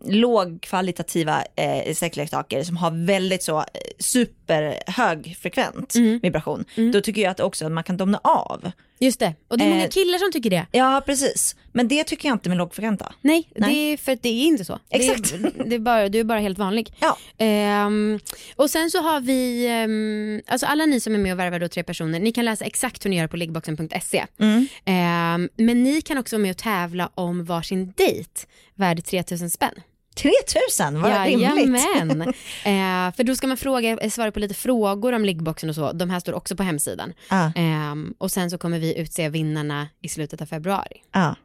lågkvalitativa 0.08 1.44
eh, 1.56 1.94
sexleksaker 1.94 2.64
som 2.64 2.78
har 2.78 3.06
väldigt 3.06 3.44
så 3.44 3.60
eh, 3.60 3.66
superhög 4.00 5.38
frekvent 5.42 5.96
Mm. 5.96 6.20
vibration, 6.20 6.66
då 6.94 7.02
tycker 7.02 7.22
jag 7.22 7.32
att 7.32 7.40
också 7.40 7.70
man 7.70 7.84
kan 7.84 7.98
domna 7.98 8.20
av. 8.24 8.72
Just 9.00 9.20
det, 9.20 9.34
och 9.48 9.58
det 9.58 9.64
är 9.66 9.70
många 9.70 9.84
Eh, 9.84 9.90
killar 9.90 10.18
som 10.18 10.32
tycker 10.32 10.50
det. 10.50 10.66
Ja, 10.72 11.04
precis. 11.06 11.56
Men 11.72 11.88
det 11.88 12.04
tycker 12.04 12.30
jag 12.30 12.36
inte 12.36 12.50
med 12.50 12.58
lågfrekventa. 12.58 13.14
Nej, 13.22 13.50
Nej. 13.56 13.74
det 13.74 13.80
är 13.94 13.98
för 13.98 14.12
att 14.12 14.24
det 14.24 14.30
är 14.30 14.46
inte 14.46 14.66
så. 14.66 14.80
Exakt. 14.90 15.32
Det 15.42 15.48
är, 15.48 15.70
det 15.70 15.76
är 15.76 15.80
bara, 15.80 16.10
du 16.10 16.20
är 16.20 16.24
bara 16.24 16.40
helt 16.40 16.58
vanlig. 16.58 16.94
Ja. 17.00 17.18
Ehm, 17.38 18.20
och 18.56 18.70
sen 18.70 18.92
så 18.92 19.02
har 19.02 19.20
vi, 19.22 19.68
ehm, 19.68 20.42
alltså 20.48 20.66
alla 20.66 20.86
ni 20.86 21.00
som 21.00 21.14
är 21.16 21.18
med 21.20 21.34
och 21.34 21.40
värvar 21.40 21.60
då 21.60 21.68
tre 21.68 21.84
personer, 21.84 22.20
ni 22.20 22.32
kan 22.32 22.46
läsa 22.46 22.66
exakt 22.66 23.06
hur 23.06 23.10
ni 23.10 23.18
gör 23.18 23.28
på 23.28 23.38
liggboxen.se. 23.38 24.26
Mm. 24.40 24.68
Ehm, 24.86 25.50
men 25.56 25.84
ni 25.84 26.02
kan 26.02 26.18
också 26.18 26.36
vara 26.36 26.42
med 26.42 26.52
och 26.52 26.58
tävla 26.58 27.10
om 27.16 27.46
varsin 27.46 27.94
dejt 27.98 28.30
värd 28.76 29.04
3000 29.06 29.50
spänn. 29.50 29.74
3000, 30.16 31.02
vad 31.02 31.26
rimligt. 31.26 31.42
Jajamän. 31.42 32.22
eh, 32.64 33.16
för 33.16 33.24
då 33.24 33.36
ska 33.36 33.48
man 33.48 33.58
fråga, 33.58 33.98
eh, 33.98 34.10
svara 34.10 34.32
på 34.32 34.40
lite 34.40 34.54
frågor 34.54 35.14
om 35.14 35.26
liggboxen 35.26 35.70
och 35.70 35.76
så. 35.76 35.92
De 35.92 36.10
här 36.10 36.20
står 36.20 36.34
också 36.34 36.56
på 36.56 36.64
hemsidan. 36.64 37.14
Ja. 37.30 37.52
Ehm, 37.56 38.14
och 38.18 38.32
sen 38.32 38.50
så 38.50 38.58
kommer 38.58 38.80
vi 38.80 39.00
utse 39.00 39.30
vinnarna 39.30 39.88
i 40.02 40.10
slutet 40.10 40.42
av 40.42 40.46
februari. 40.46 41.02
Ja. 41.12 41.36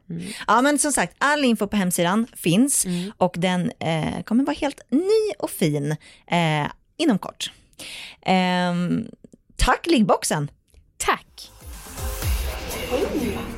ja, 0.47 0.61
men 0.61 0.79
som 0.79 0.91
sagt, 0.91 1.15
all 1.17 1.43
info 1.43 1.67
på 1.67 1.77
hemsidan 1.77 2.27
finns 2.35 2.85
och 3.17 3.35
den 3.37 3.71
eh, 3.79 4.23
kommer 4.23 4.43
vara 4.43 4.55
helt 4.55 4.81
ny 4.89 5.33
och 5.39 5.49
fin 5.49 5.91
eh, 6.27 6.67
inom 6.97 7.19
kort. 7.19 7.51
Ehm, 8.25 9.05
tack 9.55 9.87
liggboxen! 9.87 10.51
Tack! 10.97 11.51
Inget. 12.91 13.51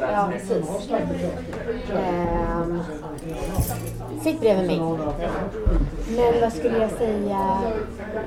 Ja, 0.00 0.28
precis. 0.32 0.66
Sitt 4.22 4.40
bredvid 4.40 4.66
mig. 4.66 4.80
Men 6.16 6.40
vad 6.40 6.52
skulle 6.52 6.78
jag 6.78 6.90
säga? 6.90 7.58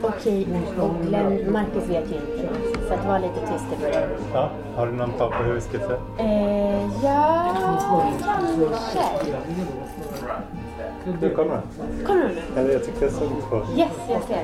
Okej, 0.01 0.47
och 0.82 1.06
Glenn, 1.08 1.51
Marcus 1.51 1.89
vet 1.89 2.12
ju 2.12 2.15
inte. 2.15 2.49
Så 2.88 2.93
att 2.93 3.06
var 3.08 3.19
lite 3.19 3.39
tyst 3.39 3.65
i 3.77 3.82
början. 3.82 4.10
Ja, 4.34 4.49
har 4.75 4.86
du 4.86 4.91
någon 4.91 5.12
tal 5.12 5.32
på 5.32 5.43
hur 5.43 5.53
vi 5.53 5.62
ska 5.62 5.77
se? 5.77 5.93
Eh, 6.23 6.89
ja, 7.03 7.56
kanske. 7.62 8.25
Du 11.21 11.36
kommer 11.36 11.62
Kommer 12.06 12.21
du 12.21 12.27
nu? 12.36 12.62
Eller 12.62 12.73
jag 12.73 12.86
tyckte 12.86 13.06
jag 13.06 13.13
såg 13.13 13.49
på... 13.49 13.56
Yes, 13.77 13.91
jag 14.10 14.23
ser. 14.23 14.43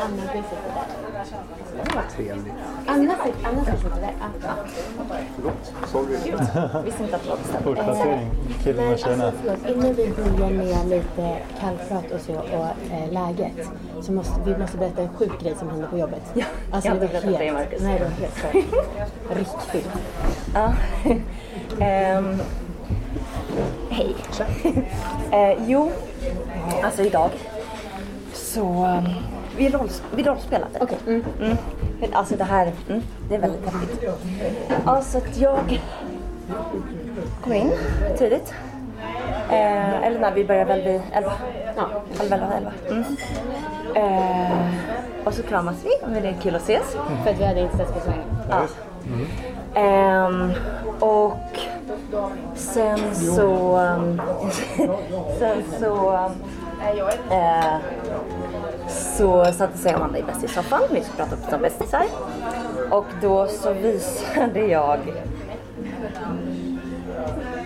Anna, 0.00 0.22
du 0.22 0.28
sitter 0.28 0.72
där. 1.94 2.02
Trevligt. 2.16 2.54
Anna 2.86 3.14
sitter, 3.24 3.48
Anna 3.48 3.64
sitter 3.64 4.00
där. 4.00 4.14
Ja. 4.42 4.54
Förlåt, 5.36 5.72
sorry. 5.86 6.16
Visste 6.84 7.02
inte 7.02 7.16
att 7.16 7.22
det 7.22 7.28
var 7.28 7.36
bestämt. 7.36 7.64
Portplacering, 7.64 8.30
killen 8.64 8.92
och 8.92 8.98
tjejerna. 8.98 9.24
alltså, 9.24 9.68
innan 9.68 9.94
vi 9.94 10.08
börjar 10.08 10.50
med 10.50 10.88
lite 10.88 11.38
kallprat 11.60 12.10
och 12.14 12.20
så 12.20 12.32
och 12.32 12.92
eh, 12.92 13.12
läget 13.12 13.68
så 14.02 14.12
måste 14.12 14.40
vi 14.44 14.56
måste 14.56 14.76
berätta 14.76 15.02
en 15.02 15.08
sjuk 15.08 15.40
grej 15.40 15.54
som 15.58 15.70
hände 15.70 15.86
på 15.86 15.98
jobbet. 15.98 16.22
Ja, 16.34 16.44
alltså, 16.72 16.88
jag 16.88 16.94
har 16.94 17.00
det 17.00 17.06
inte 17.06 17.26
berättat 17.26 17.40
det, 17.40 17.52
Marcus. 17.52 17.82
Nej, 17.82 17.98
det 17.98 18.04
var 18.04 18.10
helt 18.10 18.38
stört. 18.38 18.54
Riktigt. 19.38 19.90
Ja. 20.54 20.72
Ehm, 21.80 22.40
hej. 23.90 24.16
Eh, 25.32 25.58
jo, 25.66 25.92
alltså 26.82 27.02
idag 27.02 27.30
så 28.32 28.86
um, 28.86 29.08
vi, 29.58 29.68
roll, 29.68 29.88
vi 30.16 30.22
rollspelade. 30.22 30.78
Okej. 30.80 30.98
Mm. 31.06 31.24
Mm. 31.40 31.56
Men 32.00 32.14
Alltså 32.14 32.36
det 32.36 32.44
här, 32.44 32.72
mm, 32.88 33.02
det 33.28 33.34
är 33.34 33.38
väldigt 33.38 33.64
häftigt. 33.64 34.10
Alltså 34.84 35.18
att 35.18 35.36
jag 35.38 35.80
kom 37.44 37.52
in 37.52 37.72
tidigt. 38.18 38.54
Eh, 39.50 40.02
eller 40.06 40.20
när 40.20 40.34
vi 40.34 40.44
började 40.44 40.74
väl 40.74 40.82
vid 40.84 41.00
elva. 41.12 41.32
Ja, 41.76 41.88
halv 42.18 42.32
elva, 42.32 42.46
elva. 42.56 42.72
Mm. 42.90 43.04
Eh, 43.94 44.68
och 45.24 45.34
så 45.34 45.42
kramas 45.42 45.76
vi, 45.84 45.90
men 46.12 46.22
det 46.22 46.28
är 46.28 46.36
kul 46.42 46.54
att 46.54 46.62
ses. 46.62 46.96
För 47.24 47.30
att 47.30 47.40
vi 47.40 47.44
hade 47.44 47.60
inte 47.60 47.76
setts 47.76 47.92
på 47.92 48.00
så 48.00 48.10
länge. 48.10 48.22
Ja. 48.50 48.66
Ehm, 49.74 50.52
och 51.00 51.58
sen 52.54 53.14
så... 53.14 53.78
um, 53.78 54.20
sen 55.38 55.62
så... 55.80 56.10
um, 56.10 56.32
eh, 57.30 57.76
så 58.88 59.44
satte 59.44 59.78
sig 59.78 59.92
Amanda 59.92 60.18
i 60.18 60.22
bästissoffan. 60.22 60.82
Vi 60.90 61.02
skulle 61.02 61.28
prata 61.28 61.56
om 61.56 61.62
bästisar. 61.62 62.04
Och 62.90 63.06
då 63.22 63.46
så 63.46 63.72
visade 63.72 64.60
jag 64.60 64.98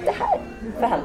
det 0.05 0.11
här 0.11 0.41
för 0.79 0.87
henne. 0.87 1.05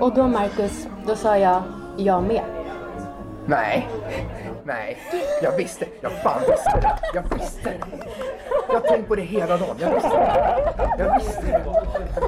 Och 0.00 0.14
då 0.14 0.26
Marcus, 0.28 0.86
då 1.06 1.16
sa 1.16 1.38
jag, 1.38 1.62
jag 1.96 2.22
med. 2.22 2.63
Nej. 3.46 3.88
Nej. 4.64 4.98
Jag 5.42 5.52
visste. 5.56 5.86
Jag 6.00 6.12
fan 6.12 6.40
visste 6.40 6.80
det. 6.80 6.98
Jag 7.14 7.22
visste 7.38 7.70
det. 7.70 7.76
Jag 8.68 8.74
har 8.74 8.80
tänkt 8.80 9.08
på 9.08 9.14
det 9.14 9.22
hela 9.22 9.56
dagen. 9.56 9.76
Jag 9.78 9.94
visste 9.94 10.08
det. 10.08 10.74
Jag 10.98 11.14
visste 11.18 11.42
det. 11.46 11.60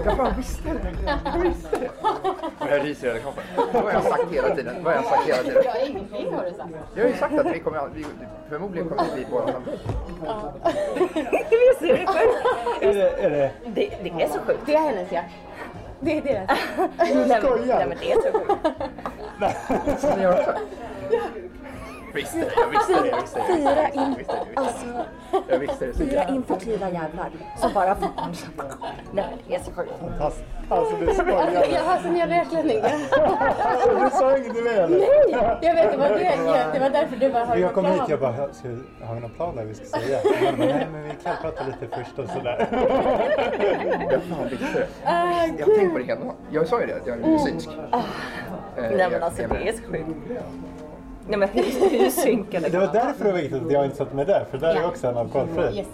Jag 0.05 0.17
fan 0.17 0.35
visste 0.37 0.69
det. 0.69 0.95
Jag 1.35 1.41
visste 1.41 1.77
det. 1.77 1.89
Och 2.65 2.71
jag 2.71 2.85
ryser 2.85 3.07
i 3.07 3.11
hela 3.11 3.21
kroppen. 3.23 3.45
Vad 3.73 3.83
har 3.85 3.93
jag 3.93 4.03
sagt 4.03 4.33
hela 4.33 4.55
tiden? 4.55 4.75
Vad 4.85 4.95
har 4.95 5.03
jag 5.03 5.11
sagt 5.11 5.29
hela 5.29 5.43
tiden? 5.43 5.63
Ingenting 5.87 6.35
har 6.35 6.45
du 6.45 6.51
sagt. 6.51 6.71
Jag 6.95 7.03
har 7.05 7.09
ju 7.11 7.17
sagt 7.17 7.39
att 7.39 7.47
vi 7.47 7.59
kommer 7.61 7.79
aldrig, 7.79 8.07
vi, 8.21 8.27
förmodligen 8.51 8.89
kommer 8.89 9.05
vi 9.05 9.15
bli 9.15 9.27
båda 9.31 9.53
samtidigt. 9.53 9.81
Visst 11.51 11.83
är 11.83 11.97
det 11.97 12.07
sjukt? 12.07 12.83
Är 12.83 12.95
det, 12.95 13.11
är 13.11 13.31
det... 13.31 13.51
Det, 13.67 13.91
det 14.03 14.23
är 14.23 14.29
så 14.29 14.39
sjukt. 14.39 14.61
Det 14.67 14.75
är 14.75 14.79
hennes 14.81 15.13
ja. 15.13 15.21
Det 16.01 16.19
är 16.19 16.23
deras. 16.23 16.51
Nej, 16.99 17.15
men- 17.17 17.29
Nej 17.67 17.87
men 17.89 17.99
det 18.01 18.13
är 18.13 18.17
så 18.17 18.39
sjukt. 18.39 18.53
Visste 22.15 22.39
det, 22.39 22.51
jag 22.57 22.69
visste 22.69 23.03
det, 23.03 23.09
jag 23.09 23.21
visste 23.21 23.39
det. 23.39 23.57
Fyra 23.57 23.89
in, 23.89 24.17
alltså, 24.55 24.87
det. 25.31 25.43
Jag 25.49 25.59
visste 25.59 25.87
det. 25.87 25.93
så 25.93 25.99
fyra 25.99 26.13
jävla- 26.13 26.35
infertila 26.35 26.91
jävlar 26.91 27.31
som 27.57 27.73
bara 27.75 27.95
får 27.95 28.09
Nej, 29.13 29.25
det 29.49 29.55
är 29.55 29.59
så 29.61 29.71
sjukt. 29.73 29.93
Alltså, 30.21 30.41
alltså 30.69 30.97
du 30.97 31.07
skojar. 31.15 31.67
Jag 31.73 31.83
har 31.83 31.99
sån 31.99 32.17
jävla 32.17 32.35
hjärtklappning. 32.37 32.83
Du 34.05 34.11
sa 34.11 34.37
inget 34.37 34.65
med 34.65 34.79
eller? 34.79 35.07
Jag 35.63 35.75
vet, 35.75 35.93
det 35.93 35.97
var, 35.99 36.09
det, 36.09 36.71
det 36.73 36.79
var 36.81 36.91
därför 36.91 37.17
du 37.17 37.33
bara 37.33 37.45
har 37.45 37.57
Jag 37.57 37.75
kom 37.75 37.85
hit 37.87 38.03
jag 38.09 38.21
bara, 38.21 38.33
har 38.33 39.15
vi 39.15 39.21
någon 39.21 39.31
plan 39.31 39.57
där 39.57 39.65
vi 39.65 39.75
ska 39.75 39.85
säga? 39.85 40.19
Nej 40.59 40.87
men 40.93 41.03
vi 41.03 41.11
kan 41.25 41.35
prata 41.43 41.65
lite 41.67 41.97
först 41.97 42.19
och 42.19 42.29
sådär. 42.29 42.69
Jag 44.11 44.23
fan 44.23 44.49
visste 44.51 44.79
det. 44.79 44.87
Jag 45.59 45.67
har 45.67 45.77
tänkt 45.77 45.93
på 45.93 45.99
det 45.99 46.05
hela. 46.05 46.21
Jag 46.51 46.69
sa 46.69 46.81
ju 46.81 46.87
det, 46.87 46.97
att 46.97 47.07
jag 47.07 47.17
är 47.17 47.21
medicinsk. 47.21 47.69
Eh, 47.69 48.01
Nej 48.77 49.11
men 49.11 49.23
alltså 49.23 49.43
det 49.49 49.69
är 49.69 49.73
så 49.73 49.83
sjukt. 49.83 50.09
Nej 51.29 51.39
men 51.39 51.49
hur, 51.49 51.91
hur 51.99 52.11
synkade 52.11 52.69
Det 52.69 52.79
var 52.79 52.93
därför 52.93 53.25
det 53.25 53.33
var 53.33 53.39
viktigt 53.39 53.63
att 53.63 53.73
jag 53.73 53.85
inte 53.85 53.97
satt 53.97 54.13
med 54.13 54.27
där, 54.27 54.45
för 54.51 54.59
där 54.59 54.75
är 54.75 54.87
också 54.87 55.07
en 55.07 55.17
alkoholfri. 55.17 55.87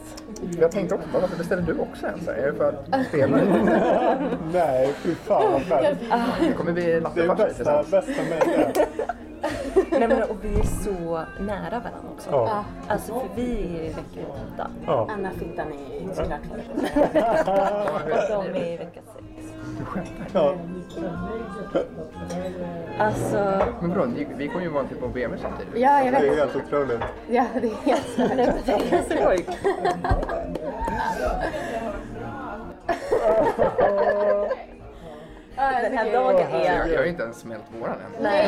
Jag 0.61 0.71
tänkte 0.71 0.95
också, 0.95 1.09
varför 1.13 1.37
beställer 1.37 1.63
du 1.63 1.79
också 1.79 2.07
en? 2.07 2.29
Är 2.29 2.47
det 2.47 2.53
för 2.53 2.69
att 2.91 3.07
spela? 3.07 3.37
Nej, 4.53 4.95
fy 5.03 5.15
fan 5.15 5.53
vad 5.53 5.63
skönt. 5.63 5.99
Det 6.41 6.53
kommer 6.53 6.73
bli 6.73 7.03
Det 7.15 7.23
är 7.23 7.35
bästa, 7.35 7.83
bästa 7.91 8.23
med 8.31 8.43
det. 8.75 8.87
Nej 9.91 10.09
men 10.09 10.23
och 10.23 10.37
vi 10.43 10.61
är 10.61 10.65
så 10.65 11.23
nära 11.41 11.71
varandra 11.79 12.09
också. 12.17 12.31
Ja. 12.31 12.65
Alltså 12.89 13.13
för 13.21 13.29
vi 13.37 13.77
är 13.79 13.83
i 13.85 13.89
vecka 13.89 14.29
åtta 14.31 14.71
Ja. 14.87 15.09
Anna 15.17 15.31
Fittan 15.31 15.67
är 15.73 16.15
såklart 16.15 16.41
och 18.31 18.45
de 18.55 18.61
är 18.61 18.73
i 18.73 18.77
vecka 18.77 19.01
sex. 19.15 19.53
Ja. 20.33 20.55
Alltså, 22.99 23.63
Men 23.81 23.91
bro, 23.91 24.05
vi- 24.17 24.29
vi 24.37 24.49
kommer 24.49 24.63
ju 24.63 24.69
vara 24.71 24.85
typ 24.85 25.01
på 25.01 25.09
BMW 25.09 25.43
samtidigt. 25.43 25.75
Ja, 25.83 26.05
jag 26.05 26.15
Det 26.15 26.21
vet. 26.21 26.33
är 26.33 26.37
helt 26.37 26.57
otroligt. 26.57 27.01
Ja, 27.31 27.45
det 27.61 27.67
är 27.67 27.75
helt 27.85 28.09
stört. 28.09 28.31
det 28.67 28.97
är 28.97 29.03
så 29.03 29.29
sjukt. 29.29 29.59
Den 35.83 35.99
här 35.99 36.13
dagen 36.13 36.47
Jag, 36.51 36.61
är... 36.61 36.87
jag 36.87 36.97
har 36.99 37.05
ju 37.05 37.11
inte 37.11 37.23
ens 37.23 37.37
smält 37.37 37.63
våran 37.81 37.95
än. 37.95 38.23
Nej, 38.23 38.47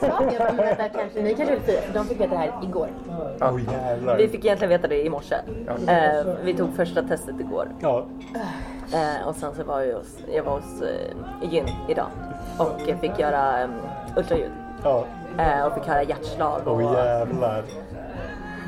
Jag 0.00 0.32
men 0.38 0.56
vänta, 0.56 0.88
kanske, 0.88 1.22
ni 1.22 1.34
kanske 1.34 1.54
vill 1.54 1.64
fira, 1.64 1.80
de 1.94 2.04
fick 2.06 2.20
veta 2.20 2.30
det 2.30 2.36
här 2.36 2.52
igår. 2.62 2.88
Oh, 3.40 3.60
jävlar. 3.72 4.16
vi 4.16 4.28
fick 4.28 4.44
egentligen 4.44 4.70
veta 4.70 4.88
det 4.88 5.02
i 5.02 5.10
morse. 5.10 5.34
Eh, 5.88 6.34
vi 6.42 6.54
tog 6.54 6.76
första 6.76 7.02
testet 7.02 7.40
igår. 7.40 7.68
Ja. 7.80 8.06
Eh, 8.94 9.28
och 9.28 9.34
sen 9.36 9.54
så 9.54 9.64
var 9.64 9.80
jag 9.80 9.96
hos, 9.96 10.18
jag 10.32 10.42
var 10.42 10.52
hos 10.52 10.82
eh, 10.82 11.50
gyn 11.50 11.68
idag 11.88 12.06
och 12.58 12.80
jag 12.86 13.00
fick 13.00 13.18
göra 13.18 13.64
um, 13.64 13.70
ultraljud. 14.16 14.50
Ja. 14.84 15.04
Eh, 15.38 15.66
och 15.66 15.74
fick 15.74 15.84
höra 15.84 16.02
hjärtslag 16.02 16.60
och 16.64 16.74
Åh 16.74 16.94
jävlar. 16.94 17.62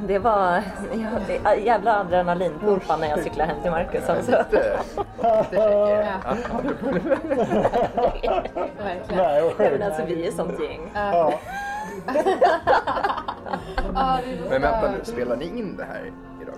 Det 0.07 0.19
var 0.19 0.63
ja, 1.45 1.55
jävla 1.55 2.01
adrenalinpumpa 2.01 2.97
när 2.97 3.09
jag 3.09 3.23
cyklade 3.23 3.53
hem 3.53 3.63
till 3.63 3.71
Marcus. 3.71 4.09
Verkligen. 8.79 9.17
Nej, 9.17 9.55
men 9.59 9.83
alltså 9.83 10.05
vi 10.05 10.27
är 10.27 10.33
sånt 10.33 10.61
gäng. 10.61 10.91
Ja. 10.95 11.33
Men 14.51 14.63
vänta 14.63 14.91
nu, 14.91 15.05
spelar 15.05 15.37
ni 15.37 15.45
in 15.45 15.77
det 15.77 15.85
här 15.85 16.13
idag? 16.43 16.57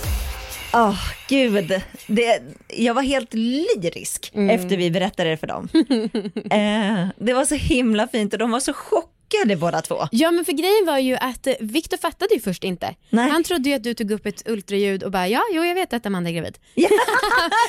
Åh, 0.72 0.98
gud. 1.28 1.82
Det, 2.06 2.42
jag 2.68 2.94
var 2.94 3.02
helt 3.02 3.34
lyrisk 3.34 4.32
efter 4.34 4.76
vi 4.76 4.90
berättade 4.90 5.30
det 5.30 5.36
för 5.36 5.46
dem. 5.46 5.68
eh, 6.50 7.08
det 7.24 7.32
var 7.32 7.44
så 7.44 7.54
himla 7.54 8.08
fint 8.08 8.32
och 8.32 8.38
de 8.38 8.50
var 8.50 8.60
så 8.60 8.72
chockade 8.72 9.56
båda 9.56 9.80
två. 9.80 10.08
Ja 10.12 10.30
men 10.30 10.44
för 10.44 10.52
grejen 10.52 10.86
var 10.86 10.98
ju 10.98 11.16
att 11.16 11.46
eh, 11.46 11.54
Viktor 11.60 11.96
fattade 11.96 12.34
ju 12.34 12.40
först 12.40 12.64
inte. 12.64 12.94
Nej. 13.10 13.30
Han 13.30 13.44
trodde 13.44 13.68
ju 13.68 13.74
att 13.74 13.82
du 13.82 13.94
tog 13.94 14.10
upp 14.10 14.26
ett 14.26 14.48
ultraljud 14.48 15.02
och 15.02 15.10
bara 15.10 15.28
ja, 15.28 15.42
jo 15.52 15.64
jag 15.64 15.74
vet 15.74 15.92
att 15.92 16.06
Amanda 16.06 16.30
är 16.30 16.34
gravid. 16.34 16.58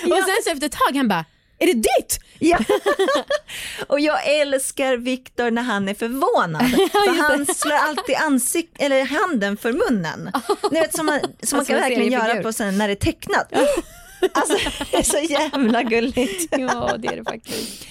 Och 0.04 0.18
sen 0.18 0.36
så 0.44 0.52
efter 0.52 0.66
ett 0.66 0.72
tag 0.88 0.96
han 0.96 1.08
bara, 1.08 1.26
är 1.62 1.66
det 1.66 1.74
ditt? 1.74 2.20
Ja. 2.40 2.58
och 3.88 4.00
jag 4.00 4.28
älskar 4.40 4.98
Viktor 4.98 5.52
när 5.52 5.62
han 5.62 5.90
är 5.90 5.94
förvånad. 5.94 6.70
För 6.92 7.22
han 7.22 7.46
slår 7.56 7.76
alltid 7.76 8.16
ansik- 8.16 8.76
eller 8.80 9.06
handen 9.06 9.58
för 9.58 9.72
munnen. 9.74 10.32
Ni 10.72 10.80
vet, 10.80 10.96
som 10.96 11.06
man, 11.06 11.20
som 11.20 11.30
man 11.30 11.60
Alltså, 11.60 11.74
kan 11.74 11.76
en 11.84 11.90
verkligen 11.90 12.12
göra 12.12 12.42
på 12.44 12.54
sen 12.54 12.78
när 12.78 12.88
det 12.88 12.94
är 12.94 12.96
tecknat. 12.96 13.54
Alltså 14.34 14.58
det 14.92 14.98
är 14.98 15.04
så 15.04 15.18
jävla 15.18 15.84
gulligt. 15.84 16.58
Ja 16.58 16.96
det 16.98 17.08
är 17.08 17.16
det 17.16 17.24
faktiskt. 17.24 17.88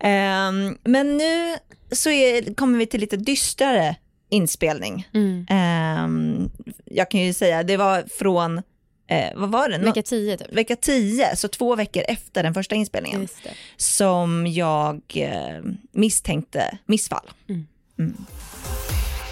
Ehm, 0.00 0.78
men 0.84 1.16
nu 1.16 1.56
så 1.92 2.10
är, 2.10 2.54
kommer 2.54 2.78
vi 2.78 2.86
till 2.86 3.00
lite 3.00 3.16
dystrare 3.16 3.96
inspelning. 4.30 5.08
Mm. 5.14 5.46
Ehm, 5.50 6.50
jag 6.84 7.10
kan 7.10 7.20
ju 7.20 7.32
säga, 7.32 7.62
det 7.62 7.76
var 7.76 8.04
från, 8.18 8.62
eh, 9.10 9.28
vad 9.36 9.50
var 9.50 9.68
det? 9.68 9.78
Nå- 9.78 9.84
Vecka 9.84 10.02
10 10.02 10.36
typ. 10.36 10.52
vecka 10.52 10.76
10, 10.76 11.36
så 11.36 11.48
två 11.48 11.76
veckor 11.76 12.02
efter 12.08 12.42
den 12.42 12.54
första 12.54 12.74
inspelningen, 12.74 13.28
som 13.76 14.46
jag 14.46 15.00
eh, 15.14 15.58
misstänkte 15.92 16.78
missfall. 16.86 17.30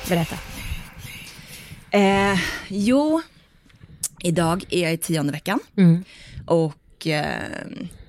Berätta. 0.09 0.37
Eh, 1.91 2.39
jo, 2.69 3.23
idag 4.23 4.65
är 4.71 4.83
jag 4.83 4.93
i 4.93 4.97
tionde 4.97 5.33
veckan 5.33 5.61
Mm. 5.77 6.05
och 6.47 7.07
eh, 7.07 7.43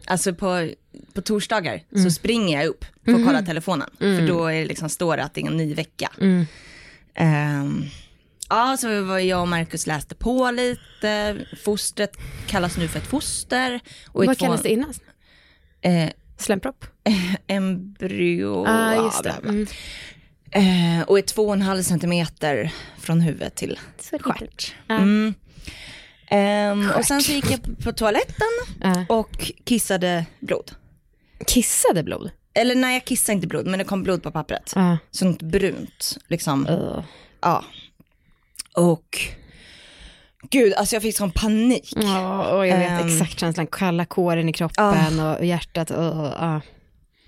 alltså 0.05 0.33
på, 0.33 0.69
på 1.13 1.21
torsdagar 1.21 1.81
så 2.03 2.11
springer 2.11 2.57
jag 2.57 2.67
upp 2.67 2.85
för 3.05 3.11
att 3.11 3.25
kolla 3.25 3.41
telefonen. 3.41 3.89
För 3.99 4.27
då 4.27 4.45
är 4.47 4.53
det 4.61 4.65
liksom, 4.65 4.89
står 4.89 5.17
det 5.17 5.23
att 5.23 5.33
det 5.33 5.41
är 5.41 5.47
en 5.47 5.57
ny 5.57 5.73
vecka. 5.73 6.11
Ja, 8.49 8.77
så 8.79 9.03
var 9.03 9.19
jag 9.19 9.41
och 9.41 9.47
Marcus 9.47 9.87
läste 9.87 10.15
på 10.15 10.51
lite. 10.51 11.37
Fostret 11.63 12.11
kallas 12.47 12.77
nu 12.77 12.87
för 12.87 12.99
ett 12.99 13.07
foster. 13.07 13.79
Och 14.07 14.25
Vad 14.25 14.37
två- 14.37 14.45
kallas 14.45 14.61
det 14.61 14.69
innan? 14.69 14.93
Eh, 15.81 16.09
Slempropp? 16.37 16.85
embryo. 17.47 18.65
Ah, 18.67 19.03
just 19.03 19.23
det. 19.23 19.35
Mm. 19.43 19.67
Eh, 20.51 21.03
och 21.07 21.17
är 21.17 21.21
två 21.21 21.47
och 21.47 21.53
en 21.53 21.61
halv 21.61 21.81
centimeter 21.83 22.71
från 22.99 23.21
huvud 23.21 23.55
till 23.55 23.79
stjärt. 24.21 24.75
Mm. 24.89 25.33
Ehm, 26.27 26.91
och 26.97 27.05
sen 27.05 27.21
så 27.21 27.31
gick 27.31 27.51
jag 27.51 27.79
på 27.83 27.91
toaletten 27.91 29.05
och 29.09 29.51
kissade 29.63 30.25
blod. 30.39 30.71
Kissade 31.47 32.03
blod? 32.03 32.31
Eller 32.53 32.75
nej, 32.75 32.93
jag 32.93 33.05
kissade 33.05 33.33
inte 33.35 33.47
blod, 33.47 33.65
men 33.67 33.79
det 33.79 33.85
kom 33.85 34.03
blod 34.03 34.23
på 34.23 34.31
pappret. 34.31 34.73
Ja. 34.75 34.97
Sånt 35.11 35.41
brunt, 35.41 36.17
liksom. 36.27 36.67
Uh. 36.67 37.03
Ja. 37.41 37.63
Och 38.75 39.17
gud, 40.49 40.73
alltså 40.73 40.95
jag 40.95 41.03
fick 41.03 41.17
sån 41.17 41.31
panik. 41.31 41.93
Ja, 41.95 42.47
och 42.57 42.67
jag 42.67 42.77
vet 42.77 42.89
Ehm. 43.01 43.07
exakt 43.07 43.39
känslan. 43.39 43.67
Kalla 43.67 44.05
kåren 44.05 44.49
i 44.49 44.53
kroppen 44.53 45.19
och 45.19 45.45
hjärtat. 45.45 45.91
Uh, 45.91 45.97
uh. 46.43 46.59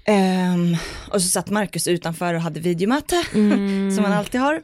Ehm, 0.06 0.78
och 1.12 1.22
så 1.22 1.28
satt 1.28 1.50
Marcus 1.50 1.88
utanför 1.88 2.34
och 2.34 2.42
hade 2.42 2.60
videomöte, 2.60 3.24
Mm. 3.34 3.92
som 3.96 4.04
han 4.04 4.14
alltid 4.14 4.42
har. 4.42 4.62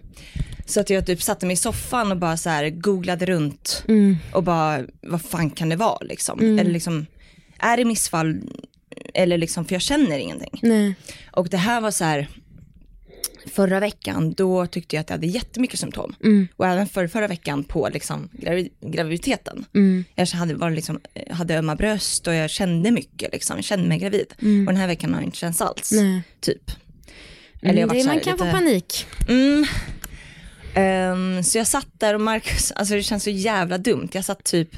Så 0.66 0.80
att 0.80 0.90
jag 0.90 1.06
typ 1.06 1.22
satte 1.24 1.46
mig 1.46 1.54
i 1.54 1.58
soffan 1.58 2.12
och 2.12 2.18
bara 2.18 2.38
så 2.38 2.50
här 2.50 2.70
googlade 2.70 3.26
runt 3.26 3.84
Mm. 3.88 4.18
och 4.34 4.44
bara, 4.44 4.82
vad 5.02 5.22
fan 5.22 5.50
kan 5.50 5.70
det 5.70 5.76
vara 5.76 5.98
liksom? 6.02 6.40
Eller 6.60 6.72
liksom, 6.72 7.06
är 7.60 7.78
det 7.78 7.86
missfall? 7.86 8.42
Eller 9.14 9.38
liksom, 9.38 9.66
för 9.66 9.76
jag 9.76 9.82
känner 9.82 10.18
ingenting. 10.20 10.60
Nej. 10.62 10.96
Och 11.32 11.50
det 11.50 11.58
här 11.58 11.82
var 11.82 11.92
så 11.92 12.04
här, 12.04 12.28
förra 13.48 13.80
veckan 13.80 14.34
då 14.34 14.66
tyckte 14.68 14.96
jag 14.96 15.02
att 15.02 15.10
jag 15.10 15.18
hade 15.18 15.28
jättemycket 15.28 15.80
symptom. 15.80 16.16
Mm. 16.24 16.48
Och 16.56 16.68
även 16.68 16.88
för 16.88 17.08
förra 17.08 17.28
veckan 17.28 17.64
på 17.64 17.90
liksom 17.94 18.30
gravi- 18.34 18.72
graviditeten. 18.82 19.66
Mm. 19.76 20.06
Jag 20.16 20.26
hade, 20.28 20.54
var 20.54 20.70
liksom, 20.70 21.00
hade 21.32 21.58
ömma 21.58 21.76
bröst 21.76 22.28
och 22.28 22.34
jag 22.34 22.50
kände 22.50 22.92
mycket 22.92 23.34
liksom, 23.34 23.58
jag 23.58 23.66
kände 23.66 23.88
mig 23.88 23.98
gravid. 24.00 24.34
Och 24.40 24.74
den 24.74 24.78
här 24.78 24.88
veckan 24.88 25.14
har 25.14 25.22
jag 25.22 25.28
inte 25.28 25.38
känts 25.38 25.62
alls, 25.62 25.92
Nej. 25.92 26.22
typ. 26.40 26.72
Mm, 27.62 27.78
jag 27.78 27.88
vart 27.88 27.98
det, 27.98 28.04
man 28.06 28.20
kan 28.20 28.34
lite- 28.34 28.46
få 28.46 28.52
panik. 28.52 29.06
Mm. 29.30 29.66
Ehm, 30.74 31.44
så 31.44 31.58
jag 31.58 31.68
satt 31.68 31.88
där 32.00 32.14
och 32.14 32.22
Marcus, 32.22 32.72
alltså 32.72 32.94
det 32.94 33.04
känns 33.04 33.24
så 33.24 33.30
jävla 33.30 33.78
dumt. 33.78 34.10
Jag 34.12 34.26
satt 34.26 34.44
typ 34.44 34.70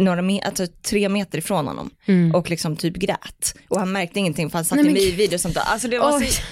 några 0.00 0.22
me- 0.22 0.42
alltså 0.44 0.66
tre 0.66 1.08
meter 1.08 1.38
ifrån 1.38 1.66
honom 1.66 1.90
och 2.34 2.50
liksom 2.50 2.76
typ 2.76 2.94
grät. 2.96 3.54
Och 3.68 3.78
han 3.78 3.92
märkte 3.92 4.18
ingenting 4.18 4.50
för 4.50 4.58
han 4.58 4.64
satt 4.64 4.76
Nej, 4.76 4.84
i 4.84 4.86
men 4.86 4.92
mig 4.94 5.02
i 5.02 5.06
gud. 5.10 5.16
video 5.18 5.34
och 5.36 5.40
sånt 5.40 5.54
där. 5.54 5.62
Alltså 5.62 5.88
det 5.88 5.98
var 5.98 6.18
Oj. 6.18 6.26
så, 6.26 6.42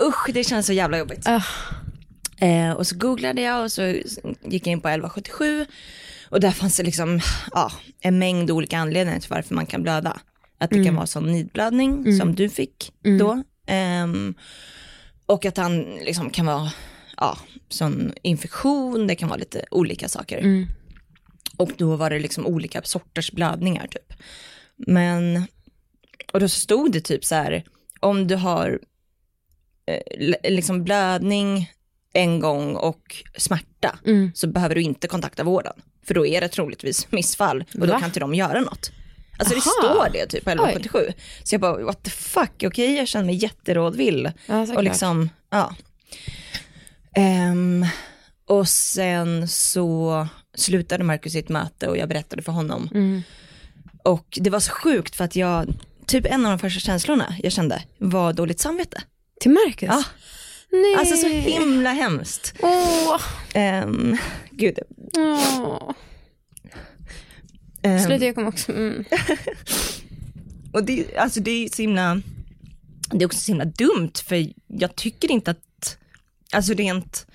usch 0.00 0.30
det 0.34 0.44
känns 0.44 0.66
så 0.66 0.72
jävla 0.72 0.98
jobbigt. 0.98 1.28
Ah. 1.28 1.42
Eh, 2.44 2.72
och 2.72 2.86
så 2.86 2.96
googlade 2.96 3.40
jag 3.40 3.64
och 3.64 3.72
så 3.72 3.82
gick 4.42 4.66
jag 4.66 4.72
in 4.72 4.80
på 4.80 4.88
1177 4.88 5.66
och 6.28 6.40
där 6.40 6.50
fanns 6.50 6.76
det 6.76 6.82
liksom 6.82 7.20
ja, 7.52 7.72
en 8.00 8.18
mängd 8.18 8.50
olika 8.50 8.78
anledningar 8.78 9.20
till 9.20 9.30
varför 9.30 9.54
man 9.54 9.66
kan 9.66 9.82
blöda. 9.82 10.20
Att 10.58 10.70
det 10.70 10.84
kan 10.84 10.96
vara 10.96 11.06
sån 11.06 11.32
nidblödning 11.32 12.18
som 12.18 12.34
du 12.34 12.48
fick 12.48 12.92
då. 13.18 13.42
Ehm, 13.66 14.34
och 15.26 15.44
att 15.44 15.56
han 15.56 15.80
liksom 15.82 16.30
kan 16.30 16.46
vara 16.46 16.70
ja, 17.16 17.38
sån 17.68 18.12
infektion, 18.22 19.06
det 19.06 19.14
kan 19.14 19.28
vara 19.28 19.38
lite 19.38 19.64
olika 19.70 20.08
saker. 20.08 20.66
Och 21.56 21.70
då 21.76 21.96
var 21.96 22.10
det 22.10 22.18
liksom 22.18 22.46
olika 22.46 22.82
sorters 22.82 23.32
blödningar 23.32 23.86
typ. 23.86 24.12
Men, 24.76 25.46
och 26.32 26.40
då 26.40 26.48
stod 26.48 26.92
det 26.92 27.00
typ 27.00 27.24
så 27.24 27.34
här, 27.34 27.64
om 28.00 28.26
du 28.26 28.36
har 28.36 28.80
liksom 30.44 30.84
blödning 30.84 31.70
en 32.12 32.40
gång 32.40 32.76
och 32.76 33.16
smärta 33.36 33.98
Mm. 34.06 34.30
så 34.34 34.46
behöver 34.46 34.74
du 34.74 34.82
inte 34.82 35.08
kontakta 35.08 35.42
vården. 35.44 35.72
För 36.06 36.14
då 36.14 36.26
är 36.26 36.40
det 36.40 36.48
troligtvis 36.48 37.12
missfall 37.12 37.64
och 37.74 37.86
då 37.86 37.92
Va? 37.92 37.98
kan 37.98 38.08
inte 38.08 38.20
de 38.20 38.34
göra 38.34 38.60
något. 38.60 38.90
Alltså 39.38 39.54
det 39.54 39.60
Aha. 39.60 39.94
står 40.04 40.12
det 40.12 40.26
typ 40.26 40.44
på 40.44 40.50
1177. 40.50 40.98
Så 41.44 41.54
jag 41.54 41.60
bara, 41.60 41.84
what 41.84 42.02
the 42.02 42.10
fuck, 42.10 42.62
okej 42.66 42.96
jag 42.96 43.08
känner 43.08 43.26
mig 43.26 43.34
jätterådvill. 43.34 44.30
Ja, 44.46 44.60
och 44.74 44.84
liksom, 44.84 45.28
ja. 45.50 45.74
Ehm, 47.16 47.86
och 48.46 48.68
sen 48.68 49.48
så 49.48 50.26
slutade 50.56 51.04
Marcus 51.04 51.32
sitt 51.32 51.48
möte 51.48 51.88
och 51.88 51.96
jag 51.96 52.08
berättade 52.08 52.42
för 52.42 52.52
honom. 52.52 52.88
Mm. 52.94 53.22
Och 54.02 54.38
det 54.40 54.50
var 54.50 54.60
så 54.60 54.72
sjukt 54.72 55.16
för 55.16 55.24
att 55.24 55.36
jag, 55.36 55.66
typ 56.06 56.26
en 56.26 56.46
av 56.46 56.50
de 56.52 56.58
första 56.58 56.80
känslorna 56.80 57.34
jag 57.42 57.52
kände 57.52 57.82
var 57.98 58.32
dåligt 58.32 58.60
samvete. 58.60 59.02
Till 59.40 59.50
Marcus? 59.50 59.88
Ja. 59.88 60.04
Nej. 60.70 60.94
Alltså 60.98 61.16
så 61.16 61.28
himla 61.28 61.90
hemskt. 61.92 62.54
Åh. 62.62 63.20
Um, 63.84 64.16
gud. 64.50 64.78
Åh. 65.16 65.90
ehm, 67.82 67.98
Sluta, 68.04 68.24
jag 68.24 68.34
kommer 68.34 68.48
också... 68.48 68.72
Mm. 68.72 69.04
och 70.72 70.84
det, 70.84 71.16
alltså 71.16 71.40
det 71.40 71.50
är 71.50 71.68
så 71.68 71.82
himla, 71.82 72.20
det 73.10 73.22
är 73.22 73.26
också 73.26 73.38
så 73.38 73.52
himla 73.52 73.64
dumt 73.64 74.12
för 74.24 74.46
jag 74.66 74.96
tycker 74.96 75.30
inte 75.30 75.50
att, 75.50 75.96
alltså 76.52 76.74
rent, 76.74 77.26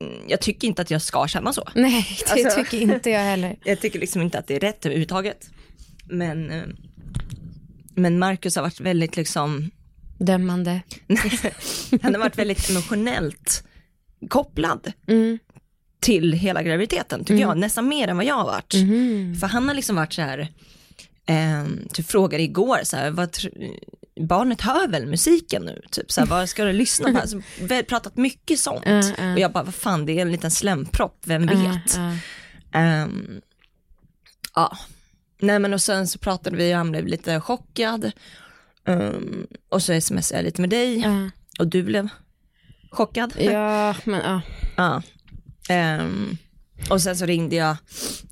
mm, 0.00 0.12
jag 0.28 0.40
tycker 0.40 0.68
inte 0.68 0.82
att 0.82 0.90
jag 0.90 1.02
ska 1.02 1.28
känna 1.28 1.52
så. 1.52 1.68
Nej, 1.74 2.06
det 2.34 2.44
Alltså- 2.44 2.64
tycker 2.64 2.80
inte 2.80 3.10
jag 3.10 3.20
heller. 3.20 3.56
Jag 3.64 3.80
tycker 3.80 3.98
liksom 3.98 4.22
inte 4.22 4.38
att 4.38 4.46
det 4.46 4.56
är 4.56 4.60
rätt 4.60 4.86
överhuvudtaget. 4.86 5.50
Men, 6.04 6.50
eh, 6.50 6.64
men 7.94 8.18
Marcus 8.18 8.56
har 8.56 8.62
varit 8.62 8.80
väldigt 8.80 9.16
liksom, 9.16 9.70
Dömande. 10.22 10.80
han 12.02 12.14
har 12.14 12.18
varit 12.20 12.38
väldigt 12.38 12.70
emotionellt 12.70 13.64
kopplad 14.28 14.92
Mm. 15.08 15.38
till 16.00 16.32
hela 16.32 16.62
graviditeten, 16.62 17.20
tycker 17.24 17.40
jag. 17.40 17.58
Nästan 17.58 17.88
mer 17.88 18.08
än 18.08 18.16
vad 18.16 18.26
jag 18.26 18.34
har 18.34 18.44
varit. 18.44 18.74
Mhm. 18.74 19.36
För 19.40 19.46
han 19.46 19.68
har 19.68 19.74
liksom 19.74 19.96
varit 19.96 20.12
så 20.12 20.22
här, 20.22 20.38
eh, 21.26 21.64
typ 21.92 22.06
frågade 22.06 22.42
igår 22.42 22.78
så 22.84 22.96
här, 22.96 23.10
vad 23.10 23.36
barnet 24.20 24.60
hör 24.60 24.88
väl 24.88 25.06
musiken 25.06 25.62
nu? 25.62 25.82
Typ 25.90 26.12
så 26.12 26.20
här, 26.20 26.28
vad 26.28 26.48
ska 26.48 26.64
du 26.64 26.72
lyssna 26.72 27.12
på? 27.12 27.18
Alltså, 27.18 27.40
vi 27.60 27.74
har 27.74 27.82
pratat 27.82 28.16
mycket 28.16 28.58
sånt. 28.58 28.82
Ja, 28.86 29.02
ja. 29.18 29.32
Och 29.32 29.38
jag 29.38 29.52
bara, 29.52 29.64
vad 29.64 29.74
fan 29.74 30.06
det 30.06 30.12
är 30.18 30.22
en 30.22 30.32
liten 30.32 30.50
slämpropp, 30.50 31.18
vem 31.24 31.46
vet? 31.46 31.56
Ja, 31.96 32.12
ja. 32.72 32.78
Ehm, 32.78 33.40
ja, 34.54 34.78
nej 35.40 35.58
men 35.58 35.74
och 35.74 35.82
sen 35.82 36.08
så 36.08 36.18
pratade 36.18 36.56
vi 36.56 36.72
och 36.74 36.78
han 36.78 36.90
blev 36.90 37.06
lite 37.06 37.40
chockad. 37.40 38.12
Ehm, 38.84 39.46
och 39.68 39.82
så 39.82 40.00
smsade 40.00 40.38
jag 40.38 40.44
lite 40.44 40.60
med 40.60 40.70
dig 40.70 40.98
Ja. 41.00 41.30
och 41.58 41.66
du 41.66 41.82
blev 41.82 42.08
chockad. 42.90 43.32
Ja, 43.38 43.94
men 44.04 44.20
ja. 44.24 44.40
Ja. 44.76 45.02
Ehm, 45.68 46.36
och 46.90 47.02
sen 47.02 47.16
så 47.16 47.26
ringde 47.26 47.56
jag 47.56 47.76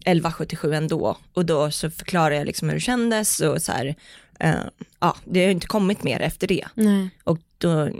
1177 0.05 0.73
ändå 0.75 1.17
och 1.33 1.45
då 1.47 1.71
så 1.71 1.91
förklarade 1.91 2.37
jag 2.37 2.47
liksom 2.47 2.69
hur 2.69 2.75
det 2.77 2.81
kändes 2.81 3.41
och 3.41 3.63
så 3.63 3.73
här, 3.73 3.95
ehm, 4.39 4.57
ja 5.01 5.17
det 5.25 5.41
har 5.41 5.47
ju 5.47 5.53
inte 5.53 5.67
kommit 5.67 6.03
mer 6.03 6.21
efter 6.21 6.47
det. 6.47 6.67
Nej. 6.75 7.11
Och 7.25 7.39
då, 7.59 7.91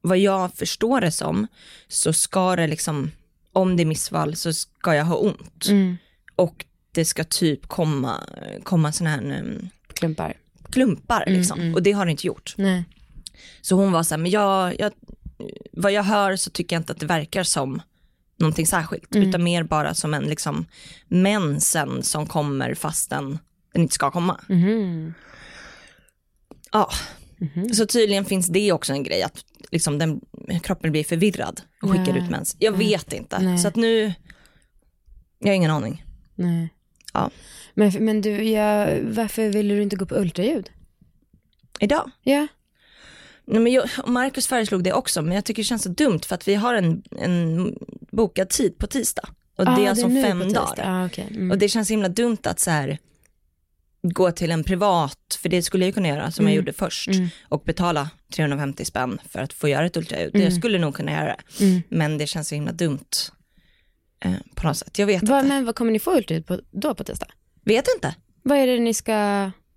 vad 0.00 0.18
jag 0.18 0.54
förstår 0.54 1.00
det 1.00 1.12
som, 1.12 1.46
så 1.88 2.12
ska 2.12 2.56
det 2.56 2.66
liksom, 2.66 3.10
om 3.52 3.76
det 3.76 3.82
är 3.82 3.84
missfall 3.86 4.36
så 4.36 4.52
ska 4.52 4.94
jag 4.94 5.04
ha 5.04 5.16
ont. 5.16 5.66
Mm. 5.68 5.96
Och 6.36 6.64
det 6.92 7.04
ska 7.04 7.24
typ 7.24 7.66
komma, 7.68 8.20
komma 8.62 8.92
sådana 8.92 9.16
här 9.16 9.40
um, 9.40 9.68
Klumpar. 9.94 10.36
Klumpar 10.72 11.22
Mm, 11.26 11.38
liksom. 11.38 11.60
mm. 11.60 11.74
Och 11.74 11.82
det 11.82 11.92
har 11.92 12.04
det 12.04 12.10
inte 12.10 12.26
gjort. 12.26 12.54
Nej. 12.58 12.84
Så 13.60 13.76
hon 13.76 13.92
var 13.92 14.02
så 14.02 14.14
här, 14.14 14.18
men 14.22 14.30
jag, 14.30 14.80
jag, 14.80 14.92
vad 15.72 15.92
jag 15.92 16.02
hör 16.02 16.36
så 16.36 16.50
tycker 16.50 16.76
jag 16.76 16.80
inte 16.80 16.92
att 16.92 17.00
det 17.00 17.06
verkar 17.06 17.42
som 17.42 17.82
någonting 18.36 18.66
särskilt, 18.66 19.14
Mm. 19.14 19.28
utan 19.28 19.44
mer 19.44 19.62
bara 19.62 19.94
som 19.94 20.14
en 20.14 20.22
liksom 20.24 20.64
mensen 21.08 22.02
som 22.02 22.26
kommer 22.26 22.74
fastän 22.74 23.38
den 23.72 23.82
inte 23.82 23.94
ska 23.94 24.10
komma. 24.10 24.40
Mhm. 24.48 25.14
Ja, 26.72 26.90
så 27.74 27.86
tydligen 27.86 28.24
finns 28.24 28.46
det 28.48 28.72
också 28.72 28.92
en 28.92 29.02
grej 29.02 29.22
att 29.22 29.44
liksom 29.70 29.98
den, 29.98 30.20
kroppen 30.62 30.92
blir 30.92 31.04
förvirrad 31.04 31.60
och 31.82 31.90
skickar 31.90 32.16
Ja. 32.16 32.24
ut 32.24 32.30
mens. 32.30 32.56
Jag 32.58 32.72
vet 32.72 33.12
inte, 33.12 33.38
Nej. 33.38 33.58
så 33.58 33.68
att 33.68 33.76
nu, 33.76 34.12
jag 35.38 35.48
har 35.48 35.54
ingen 35.54 35.70
aning. 35.70 36.04
Nej. 36.34 36.68
Ja. 37.12 37.30
Men, 37.74 37.92
men 38.04 38.20
du, 38.20 38.42
ja, 38.44 38.86
varför 39.02 39.48
ville 39.48 39.74
du 39.74 39.82
inte 39.82 39.96
gå 39.96 40.06
på 40.06 40.14
ultraljud? 40.14 40.70
Idag? 41.80 42.10
Ja. 42.22 42.46
Nej, 43.44 43.60
men 43.60 43.72
jag, 43.72 43.88
Marcus 44.06 44.46
föreslog 44.46 44.84
det 44.84 44.92
också, 44.92 45.22
men 45.22 45.32
jag 45.34 45.44
tycker 45.44 45.62
det 45.62 45.66
känns 45.66 45.82
så 45.82 45.88
dumt 45.88 46.20
för 46.26 46.34
att 46.34 46.48
vi 46.48 46.54
har 46.54 46.74
en, 46.74 47.02
en 47.20 47.74
bokad 48.10 48.48
tid 48.48 48.78
på 48.78 48.86
tisdag. 48.86 49.28
Och 49.56 49.68
Ah, 49.68 49.76
det 49.76 49.86
är 49.86 49.90
alltså 49.90 50.08
nu 50.08 50.22
fem 50.22 50.38
på 50.38 50.44
tisdag. 50.44 50.60
dagar. 50.76 51.02
Ah, 51.02 51.06
okej. 51.06 51.26
mm. 51.30 51.50
Och 51.50 51.58
det 51.58 51.68
känns 51.68 51.90
himla 51.90 52.08
dumt 52.08 52.38
att 52.42 52.60
så 52.60 52.70
här, 52.70 52.98
gå 54.02 54.30
till 54.32 54.50
en 54.50 54.64
privat, 54.64 55.38
för 55.42 55.48
det 55.48 55.62
skulle 55.62 55.84
jag 55.84 55.94
kunna 55.94 56.08
göra 56.08 56.30
som 56.30 56.44
jag 56.44 56.52
Mm. 56.52 56.56
gjorde 56.56 56.72
först, 56.72 57.08
Mm. 57.08 57.28
och 57.48 57.62
betala 57.66 58.10
350 58.34 58.84
spänn 58.84 59.18
för 59.28 59.38
att 59.40 59.52
få 59.52 59.68
göra 59.68 59.86
ett 59.86 59.96
ultraljud. 59.96 60.34
Mm. 60.34 60.44
Jag 60.44 60.52
skulle 60.52 60.78
nog 60.78 60.94
kunna 60.94 61.12
göra 61.12 61.24
det, 61.58 61.64
Mm. 61.64 61.82
men 61.88 62.18
det 62.18 62.26
känns 62.26 62.48
så 62.48 62.54
himla 62.54 62.72
dumt 62.72 63.04
eh, 64.24 64.32
på 64.54 64.66
något 64.66 64.76
sätt. 64.76 64.98
Jag 64.98 65.06
vet 65.06 65.22
Vad, 65.28 65.38
inte. 65.38 65.48
men 65.54 65.64
vad 65.64 65.74
kommer 65.74 65.92
ni 65.92 65.98
få 65.98 66.16
ultraljud 66.16 66.46
på, 66.46 66.60
då 66.70 66.94
på 66.94 67.04
tisdag? 67.04 67.26
Vet 67.64 67.86
inte. 67.96 68.14
Vad 68.42 68.58
är 68.58 68.66
det 68.66 68.78
ni 68.78 68.94
ska... 68.94 69.12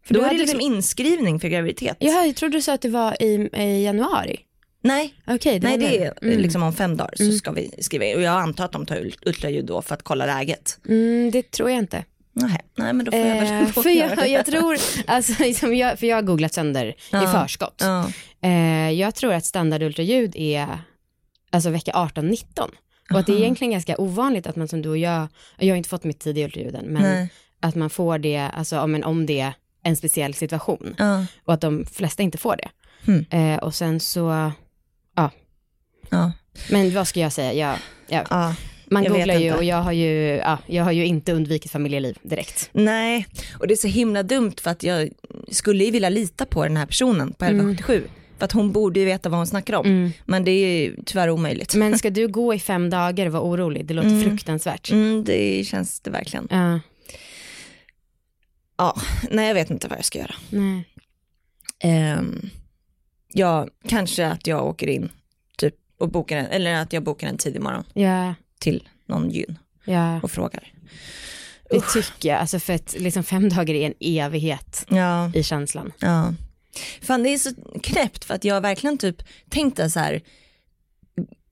För 0.06 0.14
Då 0.14 0.20
du 0.20 0.26
är 0.26 0.30
det 0.32 0.38
liksom 0.38 0.58
väl- 0.58 0.66
inskrivning 0.68 1.40
för 1.40 1.48
graviditet. 1.48 1.98
Jaha, 2.00 2.26
jag 2.26 2.36
trodde 2.36 2.58
du 2.58 2.62
sa 2.62 2.74
att 2.74 2.82
det 2.82 2.90
var 2.90 3.24
i, 3.24 3.50
i 3.58 3.84
januari. 3.84 4.40
Nej, 4.82 5.14
Okej, 5.28 5.60
Nej 5.60 5.72
var 5.80 5.88
det 5.88 6.04
är 6.06 6.14
Mm. 6.22 6.40
liksom 6.40 6.64
om 6.64 6.74
fem 6.74 6.98
dagar 6.98 7.14
så 7.18 7.24
Mm. 7.24 7.36
ska 7.38 7.52
vi 7.52 7.72
skriva 7.80 8.06
in. 8.06 8.16
Och 8.16 8.22
jag 8.22 8.34
antar 8.42 8.66
att 8.66 8.72
de 8.72 8.86
tar 8.86 8.96
ult- 8.96 9.28
ultraljud 9.28 9.66
då 9.66 9.82
för 9.82 9.94
att 9.96 10.04
kolla 10.04 10.26
läget. 10.26 10.80
Mm, 10.88 11.32
det 11.32 11.52
tror 11.52 11.70
jag 11.70 11.80
inte. 11.80 12.04
Nej, 12.34 12.60
nej 12.78 12.94
men 12.94 13.06
då 13.06 13.12
får 13.12 13.20
jag 13.20 13.38
Eh, 13.38 13.44
väl 13.60 13.68
för 13.68 13.90
jag, 13.90 14.30
jag 14.30 14.46
tror, 14.46 14.78
alltså, 15.08 15.34
liksom 15.44 15.76
jag, 15.76 16.00
för 16.00 16.08
jag 16.08 16.16
har 16.18 16.22
googlat 16.22 16.54
sönder 16.54 16.86
i 16.86 16.94
Ja. 17.12 17.32
förskott. 17.42 17.82
Ja. 17.86 18.10
Eh, 18.42 18.92
jag 18.92 19.16
tror 19.16 19.34
att 19.34 19.46
standardultraljud 19.46 20.36
är 20.36 20.68
alltså 21.50 21.70
vecka 21.70 21.92
18-19. 21.92 22.70
Och 23.14 23.20
att 23.20 23.26
det 23.26 23.34
är 23.34 23.38
egentligen 23.38 23.72
ganska 23.72 23.98
ovanligt 23.98 24.48
att 24.48 24.56
man 24.56 24.68
som 24.68 24.82
du 24.82 24.90
och 24.90 24.98
jag, 24.98 25.28
jag 25.60 25.68
har 25.70 25.78
inte 25.78 25.90
fått 25.90 26.04
mitt 26.04 26.20
tidiga 26.20 26.46
ultraljud 26.46 26.76
än, 26.76 26.86
men 26.86 27.02
Nej. 27.02 27.30
Att 27.66 27.76
man 27.76 27.90
får 27.90 28.18
det, 28.18 28.38
alltså 28.38 28.80
om, 28.80 28.96
en, 28.96 29.04
om 29.04 29.26
det 29.26 29.40
är 29.40 29.54
en 29.84 29.96
speciell 29.96 30.34
situation. 30.34 30.96
Ja. 30.98 31.26
Och 31.46 31.54
att 31.54 31.62
de 31.62 31.86
flesta 31.86 32.24
inte 32.24 32.38
får 32.38 32.56
det. 32.58 32.70
Hmm. 33.06 33.26
Eh, 33.30 33.58
och 33.64 33.76
sen 33.76 34.00
så, 34.00 34.52
ja. 35.16 35.32
Ja. 36.10 36.32
Men 36.72 36.94
vad 36.94 37.08
ska 37.08 37.20
jag 37.20 37.32
säga, 37.34 37.54
jag, 37.54 37.78
jag, 38.08 38.28
Ja. 38.30 38.56
man 38.86 39.04
jag 39.04 39.14
googlar 39.14 39.36
ju 39.36 39.54
och 39.54 39.64
jag 39.64 39.82
har 39.82 39.92
ju, 39.92 40.10
ja, 40.36 40.58
jag 40.68 40.84
har 40.84 40.92
ju 40.92 41.06
inte 41.06 41.34
undvikit 41.34 41.72
familjeliv 41.72 42.18
direkt. 42.22 42.70
Nej, 42.74 43.28
och 43.60 43.68
det 43.68 43.74
är 43.74 43.76
så 43.76 43.88
himla 43.88 44.24
dumt 44.24 44.54
för 44.62 44.72
att 44.72 44.84
jag 44.84 45.10
skulle 45.52 45.84
ju 45.84 45.92
vilja 45.92 46.10
lita 46.10 46.46
på 46.46 46.64
den 46.64 46.78
här 46.78 46.86
personen 46.86 47.34
på 47.34 47.46
1177. 47.46 48.04
För 48.38 48.46
att 48.46 48.52
hon 48.52 48.72
borde 48.72 49.00
ju 49.00 49.06
veta 49.06 49.30
vad 49.30 49.40
hon 49.40 49.48
snackar 49.48 49.74
om. 49.74 49.86
Mm. 49.86 50.12
Men 50.26 50.44
det 50.44 50.52
är 50.52 50.80
ju 50.84 50.96
tyvärr 51.06 51.30
omöjligt. 51.30 51.76
Men 51.76 52.00
ska 52.00 52.10
du 52.10 52.28
gå 52.28 52.54
i 52.54 52.60
fem 52.60 52.90
dagar 52.90 53.26
och 53.26 53.32
vara 53.32 53.44
orolig? 53.44 53.86
Det 53.86 53.94
låter 53.94 54.10
Mm. 54.10 54.24
fruktansvärt. 54.24 54.92
Mm, 54.92 55.24
det 55.24 55.68
känns 55.68 56.00
det 56.00 56.10
verkligen. 56.10 56.48
Ja, 56.52 56.80
Ja, 58.78 59.02
nej 59.32 59.48
jag 59.48 59.54
vet 59.54 59.70
inte 59.70 59.88
vad 59.88 59.98
jag 59.98 60.06
ska 60.06 60.20
göra. 60.20 60.36
nej. 60.50 60.84
Ehm, 61.80 62.50
ja, 63.34 63.68
kanske 63.88 64.28
att 64.28 64.48
jag 64.48 64.66
åker 64.66 64.88
in 64.88 65.10
typ 65.58 65.76
och 66.00 66.10
bokar 66.12 66.38
en, 66.38 66.46
eller 66.46 66.74
att 66.74 66.94
jag 66.94 67.04
bokar 67.04 67.28
en 67.28 67.38
tidig 67.38 67.62
morgon 67.62 67.84
Ja, 67.94 68.34
till 68.60 68.88
någon 69.06 69.30
gyn 69.30 69.60
ja. 69.86 70.20
och 70.22 70.32
frågar. 70.32 70.72
Det 71.70 71.82
tycker 71.94 72.30
jag, 72.30 72.40
alltså 72.40 72.60
för 72.60 72.74
att 72.74 72.96
liksom 73.00 73.24
fem 73.24 73.50
dagar 73.50 73.74
är 73.76 73.86
en 73.86 73.94
evighet 74.00 74.86
Ja, 74.90 75.32
i 75.36 75.44
känslan. 75.44 75.92
ja. 76.00 76.34
Fan 77.02 77.24
det 77.24 77.30
är 77.30 77.38
så 77.38 77.52
knäppt 77.84 78.26
för 78.26 78.34
att 78.34 78.44
jag 78.44 78.62
verkligen 78.62 78.98
typ 78.98 79.24
tänkt 79.50 79.78
det 79.78 79.90
så 79.90 80.00
här. 80.00 80.22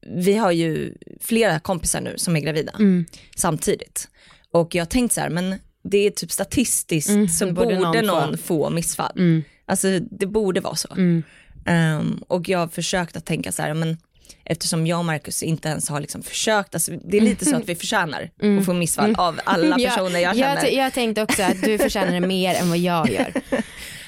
Vi 0.07 0.34
har 0.38 0.51
ju 0.51 0.97
flera 1.21 1.59
kompisar 1.59 2.01
nu 2.01 2.17
som 2.17 2.36
är 2.36 2.39
gravida 2.39 2.71
Mm. 2.71 3.05
samtidigt. 3.36 4.09
Och 4.51 4.76
jag 4.76 4.82
har 4.82 4.89
tänkt 4.89 5.13
så 5.13 5.21
här, 5.21 5.30
men 5.30 5.55
det 5.84 5.97
är 5.97 6.11
typ 6.11 6.31
statistiskt 6.31 7.09
Mm, 7.09 7.27
så 7.29 7.45
borde 7.51 7.75
borde, 7.75 8.01
någon 8.01 8.05
någon, 8.05 8.38
få. 8.38 8.69
missfall. 8.69 9.11
Mm. 9.15 9.43
Alltså 9.65 9.99
det 9.99 10.25
borde 10.25 10.61
vara 10.61 10.75
så. 10.75 10.93
Mm. 10.93 11.23
Ehm, 11.65 12.23
och 12.27 12.49
jag 12.49 12.59
har 12.59 12.67
försökt 12.67 13.17
att 13.17 13.25
tänka 13.25 13.51
så 13.51 13.61
här, 13.61 13.73
men 13.73 13.97
eftersom 14.45 14.88
jag 14.88 14.99
och 14.99 15.05
Marcus 15.05 15.43
inte 15.43 15.67
ens 15.69 15.89
har 15.89 15.99
liksom 16.01 16.23
försökt, 16.23 16.73
alltså, 16.75 16.91
det 17.05 17.17
är 17.17 17.21
lite 17.21 17.45
så 17.45 17.55
att 17.55 17.69
vi 17.69 17.75
förtjänar 17.84 18.29
att 18.59 18.65
få 18.65 18.73
missfall 18.73 19.15
av 19.17 19.39
alla 19.43 19.75
personer 19.89 20.19
jag 20.19 20.38
känner. 20.38 20.63
Jag, 20.63 20.73
jag 20.73 20.93
tänkte 20.93 21.21
också 21.21 21.43
att 21.43 21.61
du 21.61 21.77
förtjänar 21.77 22.11
det 22.11 22.27
mer 22.27 22.55
än 22.55 22.69
vad 22.69 22.77
jag 22.77 23.11
gör. 23.11 23.34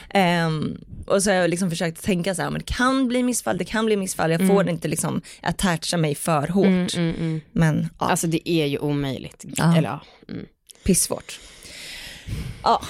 Ehm, 0.10 0.78
Och 1.08 1.24
så 1.24 1.30
har 1.30 1.36
jag 1.38 1.50
liksom 1.50 1.70
försökt 1.70 2.04
tänka 2.04 2.36
så 2.36 2.42
här, 2.42 2.50
men 2.50 2.60
det 2.60 2.74
kan 2.74 3.08
bli 3.08 3.24
missfall, 3.24 3.58
det 3.58 3.66
kan 3.66 3.86
bli 3.86 3.98
missfall, 3.98 4.32
jag 4.32 4.48
får 4.48 4.70
inte 4.70 4.88
liksom 4.88 5.22
attacha 5.42 5.98
mig 5.98 6.16
för 6.16 6.48
hårt. 6.48 6.66
Mm, 6.66 6.88
mm, 6.98 7.16
mm. 7.16 7.42
Men 7.52 7.90
ja, 8.00 8.06
Alltså 8.06 8.28
det 8.28 8.50
är 8.50 8.66
ju 8.66 8.78
omöjligt. 8.78 9.46
Ja. 9.58 9.78
Eller 9.78 9.90
ja. 9.90 10.02
Mm. 10.30 10.46
pissvårt. 10.84 11.40
Ja, 12.64 12.82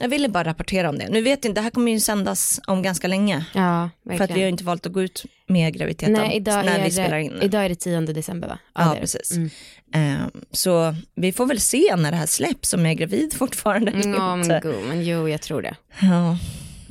jag 0.00 0.08
ville 0.08 0.28
bara 0.28 0.44
rapportera 0.44 0.88
om 0.88 0.98
det. 0.98 1.08
Nu 1.08 1.22
vet 1.22 1.44
inte, 1.44 1.60
det 1.60 1.62
här 1.64 1.70
kommer 1.70 1.92
ju 1.92 2.00
sändas 2.00 2.60
om 2.66 2.82
ganska 2.82 3.08
länge. 3.08 3.44
Ja, 3.54 3.90
För 4.04 4.12
att 4.14 4.20
verkligen. 4.20 4.34
vi 4.38 4.42
har 4.42 4.48
inte 4.48 4.64
valt 4.64 4.86
att 4.86 4.92
gå 4.92 5.02
ut 5.02 5.24
med 5.46 5.74
graviditeten 5.74 6.12
Nej, 6.12 6.36
idag 6.36 6.64
när 6.64 6.78
är, 6.78 6.84
vi 6.84 6.90
spelar 6.90 7.16
det, 7.16 7.22
in. 7.22 7.38
idag 7.42 7.64
är 7.64 7.68
det 7.68 7.74
10 7.74 8.00
december 8.00 8.48
va? 8.48 8.58
Ja, 8.74 8.94
det. 8.94 9.00
precis. 9.00 9.32
Mm. 9.32 9.50
Eh, 9.94 10.26
så 10.50 10.94
vi 11.14 11.32
får 11.32 11.46
väl 11.46 11.60
se 11.60 11.96
när 11.96 12.10
det 12.10 12.16
här 12.16 12.26
släpps, 12.26 12.74
om 12.74 12.80
jag 12.84 12.90
är 12.92 12.94
gravid 12.96 13.32
fortfarande 13.38 13.90
Ja 14.04 14.36
men 14.36 14.44
inte. 14.52 14.60
go, 14.68 14.74
men 14.88 15.04
jo 15.04 15.28
jag 15.28 15.42
tror 15.42 15.62
det. 15.62 15.76
Ja, 16.00 16.38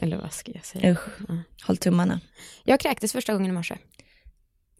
Eller 0.01 0.17
vad 0.17 0.33
ska 0.33 0.51
jag 0.55 0.65
säga? 0.65 0.91
usch. 0.91 1.29
Håll 1.63 1.77
tummarna. 1.77 2.19
Jag 2.63 2.79
kräktes 2.79 3.11
första 3.11 3.33
gången 3.33 3.51
i 3.51 3.53
morse. 3.53 3.75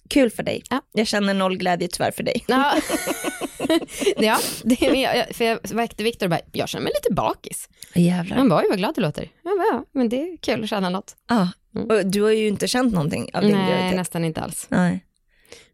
Kul 0.10 0.30
för 0.30 0.44
dig. 0.44 0.64
Ja. 0.70 0.82
Jag 0.94 1.08
känner 1.08 1.34
noll 1.34 1.58
glädje 1.58 1.88
tyvärr 1.88 2.12
för 2.12 2.24
dig. 2.24 2.44
Ja, 2.48 2.74
ja 4.18 4.38
det, 4.64 4.76
för 5.36 5.46
jag 5.46 5.60
väckte 5.74 6.04
Viktor 6.04 6.26
och 6.26 6.30
bara, 6.30 6.40
jag 6.52 6.70
känner 6.70 6.84
mig 6.84 6.94
lite 7.04 7.14
bakis. 7.14 7.70
Jävlar. 7.96 8.38
Han 8.38 8.50
bara, 8.50 8.60
oj 8.60 8.66
vad 8.70 8.78
glad 8.78 8.96
du 8.96 9.02
låter. 9.02 9.30
Jag 9.44 9.58
bara, 9.58 9.68
ja, 9.72 9.86
men 9.92 10.10
det 10.10 10.22
är 10.22 10.38
kul 10.38 10.64
att 10.64 10.70
känna 10.70 10.90
något. 10.90 11.16
Ja. 11.30 11.50
Och 11.90 12.06
du 12.06 12.22
har 12.22 12.32
ju 12.32 12.48
inte 12.48 12.68
känt 12.68 12.94
någonting 12.94 13.30
av 13.34 13.42
din 13.42 13.52
Nej, 13.52 13.68
graviditet. 13.70 13.96
nästan 13.98 14.24
inte 14.26 14.42
alls. 14.42 14.66
Nej. 14.70 15.06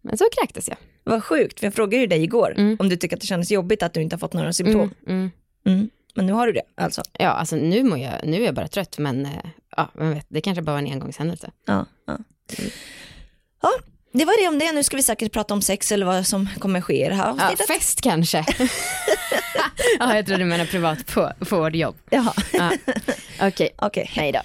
Men 0.02 0.18
så 0.18 0.26
kräktes 0.40 0.68
jag. 0.68 0.78
Vad 1.04 1.24
sjukt, 1.24 1.60
för 1.60 1.68
jag 1.68 1.74
frågade 1.74 1.98
ju 2.02 2.08
dig 2.08 2.24
igår 2.24 2.54
Mm. 2.58 2.78
om 2.80 2.90
du 2.90 2.96
tycker 2.98 3.16
att 3.16 3.22
det 3.22 3.28
kändes 3.28 3.52
jobbigt 3.52 3.84
att 3.84 3.94
du 3.94 4.02
inte 4.02 4.16
har 4.16 4.20
fått 4.20 4.34
några 4.34 4.54
symptom. 4.54 4.82
Mm, 4.82 4.92
mm. 5.08 5.32
Mm. 5.66 5.90
Men 6.16 6.26
nu 6.26 6.34
har 6.34 6.48
du 6.48 6.54
det 6.54 6.62
alltså. 6.76 7.02
Ja, 7.20 7.30
alltså 7.30 7.56
nu, 7.56 7.84
mår 7.84 7.98
jag, 7.98 8.14
nu 8.24 8.42
är 8.42 8.46
jag 8.46 8.56
bara 8.56 8.68
trött, 8.68 8.98
men 8.98 9.26
eh, 9.26 9.32
ja, 9.78 9.92
vem 9.94 10.14
vet, 10.14 10.26
det 10.30 10.42
kanske 10.42 10.62
bara 10.62 10.72
var 10.72 10.80
en 10.80 10.92
engångshändelse. 10.92 11.52
Ja, 11.66 11.86
ja. 12.08 12.18
ja, 13.62 13.70
det 14.14 14.26
var 14.26 14.42
det 14.44 14.48
om 14.48 14.60
det. 14.60 14.72
Nu 14.72 14.84
ska 14.84 14.98
vi 14.98 15.04
säkert 15.04 15.32
prata 15.34 15.54
om 15.54 15.62
sex 15.62 15.92
eller 15.92 16.06
vad 16.06 16.28
som 16.28 16.50
kommer 16.60 16.82
ske 16.82 17.06
i 17.06 17.10
det 17.10 17.16
här 17.16 17.26
Ja, 17.38 17.44
avsnittet. 17.46 17.68
fest 17.68 18.02
kanske. 18.02 18.46
ja, 20.00 20.16
jag 20.16 20.26
trodde 20.26 20.44
du 20.44 20.46
menade 20.46 20.70
privat 20.70 21.06
på, 21.14 21.32
på 21.50 21.58
vårt 21.58 21.76
jobb. 21.76 21.96
Jaha, 22.10 22.34
Ja. 22.54 22.72
Okej, 23.42 23.70
okej. 23.78 24.10
hej 24.14 24.32
då. 24.32 24.40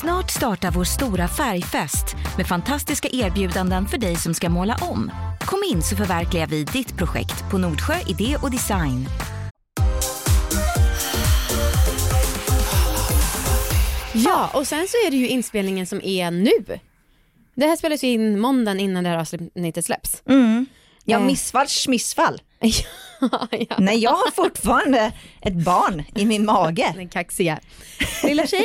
Snart 0.00 0.30
startar 0.30 0.70
vår 0.70 0.84
stora 0.84 1.28
färgfest 1.28 2.16
med 2.36 2.46
fantastiska 2.46 3.08
erbjudanden 3.12 3.86
för 3.88 3.98
dig 3.98 4.16
som 4.16 4.34
ska 4.34 4.48
måla 4.48 4.78
om. 4.80 5.10
Kom 5.40 5.62
in 5.72 5.82
så 5.82 5.96
förverkligar 5.96 6.46
vi 6.46 6.64
ditt 6.64 6.96
projekt 6.96 7.50
på 7.50 7.58
Nordsjö 7.58 7.94
Idé 8.06 8.36
och 8.42 8.50
Design. 8.50 9.08
Ja, 14.24 14.50
och 14.54 14.66
sen 14.66 14.86
så 14.88 14.96
är 15.06 15.10
det 15.10 15.16
ju 15.16 15.28
inspelningen 15.28 15.86
som 15.86 16.00
är 16.04 16.30
nu. 16.30 16.78
Det 17.54 17.66
här 17.66 17.76
spelas 17.76 18.04
ju 18.04 18.08
in 18.08 18.40
måndagen 18.40 18.80
innan 18.80 19.04
det 19.04 19.10
här 19.10 19.18
avsnittet 19.18 19.84
släpps. 19.84 20.22
Mm. 20.28 20.66
Ja, 21.04 21.18
Eh. 21.18 21.24
missfalls 21.26 21.88
missfall. 21.88 22.42
Ja, 22.60 22.68
ja. 23.68 23.76
Nej, 23.78 23.98
jag 23.98 24.10
har 24.10 24.30
fortfarande 24.30 25.12
ett 25.42 25.54
barn 25.54 26.04
i 26.14 26.24
min 26.24 26.44
mage. 26.44 26.92
Den 26.96 27.08
kaxiga 27.08 27.60
lilla 28.22 28.46
tjej. 28.46 28.64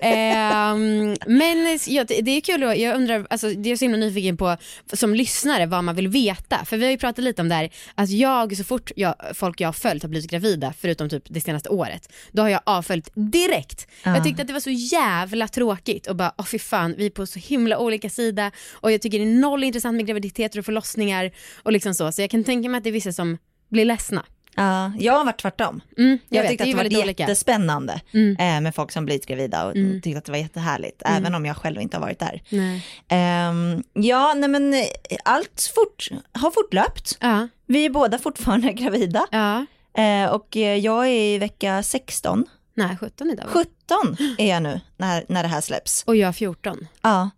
Ehm, 0.00 1.16
men 1.26 1.78
ja, 1.86 2.04
det 2.04 2.30
är 2.30 2.40
kul, 2.40 2.62
jag 2.80 2.96
undrar, 2.96 3.26
alltså, 3.30 3.48
det 3.50 3.70
är 3.70 3.76
så 3.76 3.84
himla 3.84 3.98
nyfiken 3.98 4.36
på 4.36 4.56
som 4.92 5.14
lyssnare 5.14 5.66
vad 5.66 5.84
man 5.84 5.96
vill 5.96 6.08
veta. 6.08 6.64
För 6.64 6.76
vi 6.76 6.84
har 6.84 6.90
ju 6.90 6.98
pratat 6.98 7.24
lite 7.24 7.42
om 7.42 7.48
det 7.48 7.54
här, 7.54 7.70
att 7.94 8.10
jag 8.10 8.56
så 8.56 8.64
fort 8.64 8.90
jag, 8.96 9.14
folk 9.34 9.60
jag 9.60 9.68
har 9.68 9.72
följt 9.72 10.02
har 10.02 10.10
blivit 10.10 10.30
gravida, 10.30 10.74
förutom 10.78 11.08
typ 11.08 11.22
det 11.26 11.40
senaste 11.40 11.68
året, 11.68 12.12
då 12.32 12.42
har 12.42 12.48
jag 12.48 12.60
avföljt 12.64 13.10
direkt. 13.14 13.86
Jag 14.02 14.24
tyckte 14.24 14.42
att 14.42 14.48
det 14.48 14.54
var 14.54 14.60
så 14.60 14.70
jävla 14.70 15.48
tråkigt 15.48 16.06
och 16.06 16.16
bara, 16.16 16.32
åh 16.38 16.44
fy 16.44 16.58
fan, 16.58 16.94
vi 16.98 17.06
är 17.06 17.10
på 17.10 17.26
så 17.26 17.38
himla 17.38 17.78
olika 17.78 18.10
sida 18.10 18.50
och 18.72 18.92
jag 18.92 19.02
tycker 19.02 19.18
det 19.18 19.24
är 19.24 19.40
noll 19.40 19.64
intressant 19.64 19.96
med 19.96 20.06
graviditeter 20.06 20.58
och 20.58 20.64
förlossningar 20.64 21.30
och 21.62 21.72
liksom 21.72 21.94
så. 21.94 22.12
Så 22.12 22.22
jag 22.22 22.30
kan 22.30 22.44
tänka 22.44 22.68
mig 22.68 22.78
att 22.78 22.84
det 22.84 22.90
är 22.90 22.92
vissa 22.92 23.12
som 23.12 23.25
blir 23.68 23.84
ledsna. 23.84 24.24
Ja, 24.58 24.92
jag 24.98 25.12
har 25.12 25.24
varit 25.24 25.40
tvärtom. 25.40 25.80
Mm, 25.98 26.18
jag, 26.28 26.44
Jag, 26.44 26.50
tyckte 26.50 26.64
det 26.64 26.68
att 26.70 26.72
det 26.72 26.76
var 26.76 26.82
väldigt 26.84 27.04
olika. 27.04 27.22
jättespännande 27.22 28.00
Mm. 28.12 28.36
eh, 28.36 28.60
med 28.60 28.74
folk 28.74 28.92
som 28.92 29.04
blivit 29.04 29.26
gravida 29.26 29.66
och 29.66 29.76
Mm. 29.76 30.00
tyckte 30.00 30.18
att 30.18 30.24
det 30.24 30.32
var 30.32 30.38
jättehärligt, 30.38 31.02
även 31.04 31.34
om 31.34 31.46
jag 31.46 31.56
själv 31.56 31.80
inte 31.80 31.96
har 31.96 32.00
varit 32.02 32.18
där. 32.18 32.42
Nej. 32.48 32.86
Ehm, 33.08 33.82
ja, 33.92 34.34
nej 34.36 34.48
men 34.48 34.74
eh, 34.74 34.80
allt 35.24 35.72
fort, 35.74 36.08
har 36.32 36.50
fortlöpt. 36.50 37.18
Ja, 37.20 37.48
Vi 37.66 37.84
är 37.84 37.90
båda 37.90 38.18
fortfarande 38.18 38.72
gravida 38.72 39.26
ja. 39.30 39.66
eh, 40.02 40.30
och 40.30 40.56
jag 40.56 41.06
är 41.06 41.34
i 41.34 41.38
vecka 41.38 41.82
16. 41.82 42.44
Nej, 42.74 42.96
17 43.00 43.30
idag. 43.30 43.44
va? 43.44 43.50
17 43.52 44.16
är 44.38 44.48
jag 44.50 44.62
nu 44.62 44.80
när, 44.96 45.24
när 45.28 45.42
det 45.42 45.48
här 45.48 45.60
släpps. 45.60 46.02
Och 46.06 46.16
jag 46.16 46.36
14. 46.36 46.86
Ja, 47.02 47.30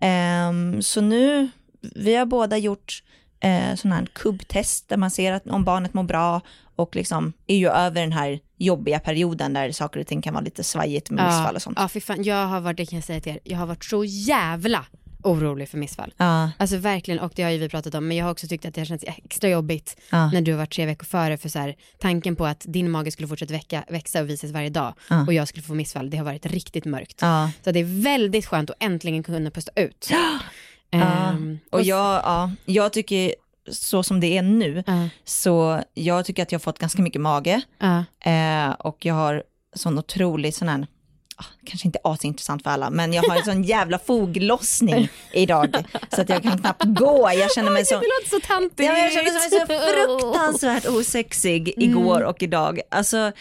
Ehm, 0.00 0.82
så 0.82 1.00
nu, 1.00 1.48
vi 1.94 2.14
har 2.14 2.26
båda 2.26 2.56
gjort 2.58 3.02
eh, 3.42 3.74
sån 3.74 3.92
här 3.92 4.06
kubbtest 4.12 4.88
där 4.88 4.96
man 4.96 5.10
ser 5.10 5.32
att 5.32 5.46
om 5.46 5.64
barnet 5.64 5.94
mår 5.94 6.02
bra 6.02 6.40
och 6.76 6.96
liksom 6.96 7.32
är 7.46 7.56
ju 7.56 7.68
över 7.68 8.00
den 8.00 8.12
här 8.12 8.40
jobbiga 8.56 8.98
perioden 9.00 9.52
där 9.52 9.72
saker 9.72 10.00
och 10.00 10.06
ting 10.06 10.22
kan 10.22 10.34
vara 10.34 10.44
lite 10.44 10.64
svajigt 10.64 11.10
med 11.10 11.24
missfall 11.26 11.54
och 11.56 11.62
sånt. 11.62 11.78
Ja, 11.80 11.88
för 11.88 12.00
fan, 12.00 12.22
jag 12.22 12.46
har 12.46 12.60
varit, 12.60 12.76
det 12.76 12.86
kan 12.86 12.96
jag 12.96 13.04
säga 13.04 13.20
till 13.20 13.32
er, 13.32 13.38
jag 13.44 13.58
har 13.58 13.66
varit 13.66 13.84
så 13.84 14.04
jävla 14.04 14.86
orolig 15.24 15.68
för 15.68 15.78
missfall. 15.78 16.14
Ja, 16.16 16.50
Alltså 16.58 16.76
verkligen, 16.76 17.20
och 17.20 17.32
det 17.36 17.42
har 17.42 17.50
ju 17.50 17.58
vi 17.58 17.68
pratat 17.68 17.94
om, 17.94 18.08
men 18.08 18.16
jag 18.16 18.24
har 18.24 18.32
också 18.32 18.46
tyckt 18.48 18.64
att 18.64 18.74
det 18.74 18.80
har 18.80 18.86
känts 18.86 19.04
extra 19.08 19.48
jobbigt 19.48 19.96
ja, 20.10 20.30
när 20.30 20.40
du 20.40 20.52
har 20.52 20.58
varit 20.58 20.72
tre 20.72 20.86
veckor 20.86 21.04
före, 21.04 21.36
för 21.38 21.48
så 21.48 21.58
här, 21.58 21.74
tanken 21.98 22.36
på 22.36 22.46
att 22.46 22.64
din 22.68 22.90
mage 22.90 23.10
skulle 23.10 23.28
fortsätta 23.28 23.54
väcka, 23.54 23.84
växa 23.88 24.20
och 24.20 24.28
visas 24.28 24.50
varje 24.50 24.70
dag 24.70 24.94
Ja. 25.08 25.26
och 25.26 25.32
jag 25.32 25.48
skulle 25.48 25.62
få 25.62 25.74
missfall, 25.74 26.10
det 26.10 26.16
har 26.16 26.24
varit 26.24 26.46
riktigt 26.46 26.84
mörkt. 26.84 27.20
Så 27.64 27.70
det 27.72 27.80
är 27.80 28.02
väldigt 28.02 28.46
skönt 28.46 28.70
att 28.70 28.76
äntligen 28.82 29.22
kunna 29.22 29.50
pusta 29.50 29.72
ut. 29.76 30.10
Ehm, 30.92 31.58
Och 31.70 31.82
jag, 31.82 32.20
ja, 32.24 32.50
jag 32.64 32.92
tycker 32.92 33.34
så 33.70 34.02
som 34.02 34.20
det 34.20 34.38
är 34.38 34.42
nu, 34.42 34.84
ja, 34.86 35.08
så 35.24 35.82
jag 35.94 36.24
tycker 36.24 36.42
att 36.42 36.52
jag 36.52 36.58
har 36.58 36.62
fått 36.62 36.78
ganska 36.78 37.02
mycket 37.02 37.20
mage 37.20 37.60
ja. 37.78 38.04
eh, 38.30 38.70
och 38.72 39.04
jag 39.06 39.14
har 39.14 39.42
sån 39.74 39.98
otrolig 39.98 40.54
sån 40.54 40.68
här, 40.68 40.86
ah, 41.36 41.44
kanske 41.66 41.88
inte 41.88 41.98
asintressant 42.04 42.62
för 42.62 42.70
alla, 42.70 42.90
men 42.90 43.12
jag 43.12 43.22
har 43.22 43.36
en 43.36 43.44
sån 43.44 43.62
jävla 43.74 43.98
foglossning 43.98 45.08
idag 45.32 45.84
så 46.14 46.20
att 46.20 46.28
jag 46.28 46.42
kan 46.42 46.58
knappt 46.58 46.84
gå. 46.84 47.30
Jag 47.34 47.52
känner 47.54 47.70
mig 47.70 47.84
så... 47.86 47.94
Det 47.94 48.06
låter 48.20 48.40
så 48.40 48.46
tantigt. 48.46 48.86
Ja, 48.86 48.98
jag 48.98 49.12
kände 49.12 49.32
mig 49.32 49.50
så 49.50 49.66
fruktansvärt 50.20 50.86
osexig 50.86 51.74
igår 51.76 52.22
och 52.22 52.42
idag. 52.42 52.80
Alltså, 52.90 53.32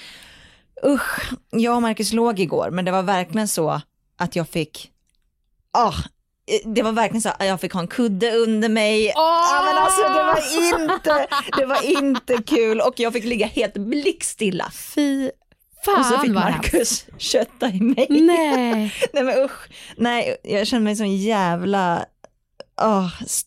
usch. 0.85 1.31
Jag 1.49 1.75
och 1.75 1.81
Marcus 1.81 2.13
låg 2.13 2.39
igår, 2.39 2.69
men 2.71 2.85
det 2.85 2.91
var 2.91 3.03
verkligen 3.03 3.47
så 3.47 3.81
att 4.17 4.35
jag 4.35 4.49
fick, 4.49 4.91
ah, 5.73 5.93
det 6.65 6.81
var 6.81 6.91
verkligen 6.91 7.21
så 7.21 7.29
att 7.29 7.45
jag 7.47 7.61
fick 7.61 7.73
ha 7.73 7.79
en 7.81 7.87
kudde 7.87 8.31
under 8.31 8.69
mig. 8.69 9.05
Ja, 9.15 9.63
men 9.65 9.83
alltså, 9.83 10.01
det, 10.01 10.23
var 10.23 10.83
inte, 10.83 11.27
det 11.57 11.65
var 11.65 12.01
inte 12.01 12.43
kul 12.43 12.81
och 12.81 12.93
jag 12.99 13.13
fick 13.13 13.25
ligga 13.25 13.45
helt 13.47 13.73
blickstilla. 13.73 14.71
Fy 14.95 15.27
Och 15.27 15.31
så 15.85 15.91
fan 16.03 16.21
fick 16.21 16.31
Marcus 16.31 17.05
kötta 17.17 17.67
i 17.69 17.81
mig. 17.81 18.07
Nej. 18.09 18.93
Nej 19.13 19.23
men 19.23 19.39
usch, 19.39 19.69
nej 19.97 20.37
jag 20.43 20.67
känner 20.67 20.83
mig 20.83 20.95
sån 20.95 21.15
jävla, 21.17 22.05
åh, 22.81 23.09
s- 23.25 23.45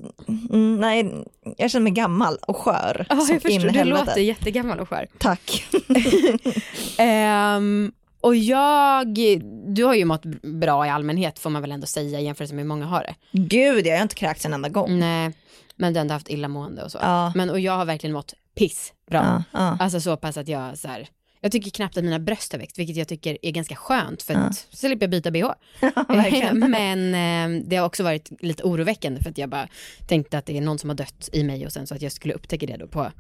mm, 0.51 0.77
nej 0.77 1.25
jag 1.57 1.71
känner 1.71 1.83
mig 1.85 1.93
gammal 1.93 2.37
och 2.43 2.57
skör. 2.57 3.07
Som 3.09 3.19
jag 3.19 3.43
förstår, 3.43 3.69
du 3.71 3.85
låter 3.85 4.21
jättegammal 4.21 4.81
och 4.81 4.89
skör. 4.89 5.07
Tack. 5.19 5.65
Ehm, 6.99 7.93
och 8.25 8.37
jag, 8.37 9.19
du 9.67 9.85
har 9.85 9.95
ju 9.95 10.05
mått 10.05 10.25
bra 10.43 10.87
i 10.87 10.91
allmänhet 10.91 11.39
får 11.39 11.51
man 11.51 11.63
väl 11.63 11.73
ändå 11.73 11.87
säga 11.87 12.21
i 12.21 12.25
jämförelse 12.25 12.55
med 12.55 12.63
hur 12.65 12.69
många 12.69 12.87
har 12.87 13.01
det. 13.01 13.15
Gud, 13.33 13.87
jag 13.87 13.97
har 13.97 14.03
inte 14.03 14.15
kräkts 14.15 14.47
en 14.47 14.53
enda 14.53 14.69
gång. 14.69 14.99
Nej, 14.99 15.33
men 15.77 15.93
du 15.93 15.99
har 15.99 16.01
ändå 16.01 16.15
haft 16.15 16.31
illamående 16.31 16.83
och 16.83 16.93
så. 16.93 16.99
Ja. 17.03 17.33
Men, 17.35 17.51
och 17.51 17.61
jag 17.61 17.73
har 17.73 17.85
verkligen 17.85 18.15
mått 18.15 18.35
piss 18.55 18.93
bra. 19.11 19.21
Ja, 19.23 19.43
ja. 19.61 19.77
Alltså 19.81 20.01
så 20.01 20.17
pass 20.17 20.37
att 20.37 20.49
jag 20.49 20.79
så 20.79 20.89
här, 20.89 21.09
jag 21.45 21.53
tycker 21.53 21.71
knappt 21.71 21.97
att 21.97 22.05
mina 22.05 22.19
bröst 22.19 22.53
har 22.53 22.59
växt, 22.59 22.79
vilket 22.79 22.97
jag 22.97 23.09
tycker 23.09 23.39
är 23.43 23.51
ganska 23.51 23.77
skönt 23.77 24.23
för 24.23 24.35
att 24.35 24.55
så 24.71 24.77
slipper 24.77 25.03
jag 25.03 25.11
byta 25.11 25.31
bh. 25.31 25.53
verkligen. 26.09 26.59
Men 26.71 27.15
eh, 27.15 27.65
det 27.67 27.77
har 27.77 27.87
också 27.87 28.03
varit 28.03 28.33
lite 28.41 28.63
oroväckande 28.63 29.21
för 29.23 29.31
att 29.31 29.39
jag 29.39 29.49
bara 29.49 29.69
tänkte 30.07 30.39
att 30.39 30.47
det 30.47 30.57
är 30.57 30.61
någon 30.61 30.79
som 30.79 30.91
har 30.91 30.97
dött 30.97 31.29
i 31.33 31.45
mig 31.45 31.67
och 31.67 31.73
sen 31.73 31.87
så 31.87 31.95
att 31.95 32.03
jag 32.03 32.13
skulle 32.13 32.35
upptäcka 32.35 32.67
det 32.67 32.77
då 32.77 32.87
på 32.87 33.13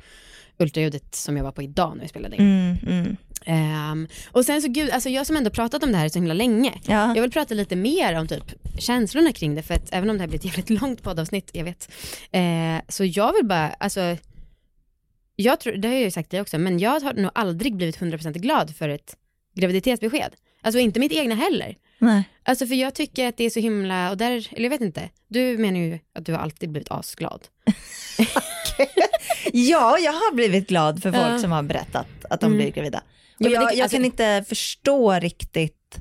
ultraljudet 0.59 1.15
som 1.15 1.37
jag 1.37 1.45
var 1.45 1.53
på 1.53 1.63
idag 1.63 1.93
när 1.97 2.03
vi 2.03 2.09
spelade 2.09 2.37
in. 2.37 2.43
Mm, 2.43 2.77
mm. 2.87 3.17
Ehm, 3.45 4.09
och 4.33 4.45
sen 4.45 4.63
så 4.63 4.69
gud, 4.69 4.91
alltså 4.91 5.09
jag 5.09 5.27
som 5.27 5.37
ändå 5.37 5.51
pratat 5.51 5.83
om 5.83 5.93
det 5.93 5.99
här 5.99 6.09
så 6.09 6.19
himla 6.19 6.35
länge. 6.35 6.73
Ja. 6.87 7.15
Jag 7.15 7.23
vill 7.23 7.33
prata 7.33 7.55
lite 7.55 7.77
mer 7.77 8.19
om 8.19 8.29
typ 8.29 8.55
känslorna 8.79 9.33
kring 9.33 9.55
det 9.55 9.63
för 9.63 9.75
att 9.75 9.93
även 9.93 10.11
om 10.11 10.17
det 10.17 10.23
här 10.23 10.29
blir 10.29 10.39
ett 10.39 10.45
jävligt 10.45 10.71
långt 10.71 11.03
poddavsnitt, 11.03 11.51
jag 11.53 11.65
vet. 11.65 11.91
Eh, 12.33 12.77
så 12.89 13.05
jag 13.05 13.33
vill 13.33 13.47
bara, 13.47 13.69
alltså, 13.69 14.17
jag 15.37 15.61
tror, 15.61 15.73
det 15.73 15.89
har 15.89 15.95
jag 15.95 16.03
ju 16.05 16.11
sagt 16.11 16.31
dig 16.31 16.41
också, 16.41 16.59
men 16.59 16.79
jag 16.79 17.01
har 17.01 17.13
nog 17.15 17.31
aldrig 17.35 17.77
blivit 17.77 17.99
100% 17.99 18.33
glad 18.33 18.77
för 18.77 18.89
ett 18.89 19.17
graviditetsbesked. 19.55 20.35
Alltså 20.63 20.79
inte 20.79 21.01
mitt 21.01 21.13
egna 21.13 21.35
heller. 21.35 21.77
Nej. 21.99 22.25
Alltså 22.43 22.67
för 22.67 22.75
jag 22.75 22.95
tycker 22.95 23.29
att 23.29 23.37
det 23.37 23.45
är 23.45 23.51
så 23.51 23.61
himla, 23.61 24.11
och 24.11 24.17
där, 24.17 24.49
eller 24.51 24.63
jag 24.65 24.71
vet 24.71 24.81
inte, 24.81 25.11
du 25.29 25.59
menar 25.59 25.81
ju 25.81 25.99
att 26.15 26.27
du 26.27 26.33
har 26.33 26.39
alltid 26.39 26.71
blivit 26.71 26.91
asglad. 26.91 27.41
Ja, 29.53 29.99
jag 29.99 30.13
har 30.13 30.35
blivit 30.35 30.69
glad 30.69 31.03
för 31.03 31.13
folk 31.13 31.25
Ja. 31.33 31.39
som 31.39 31.53
har 31.53 31.63
berättat 31.63 32.07
att 32.31 32.41
de 32.41 32.47
Mm. 32.47 32.57
blir 32.59 32.71
gravida. 32.73 33.03
Och 33.41 33.47
jag, 33.47 33.51
det- 33.51 33.55
jag 33.75 33.81
alltså- 33.83 33.97
kan 33.97 34.05
inte 34.05 34.45
förstå 34.49 35.13
riktigt 35.13 35.97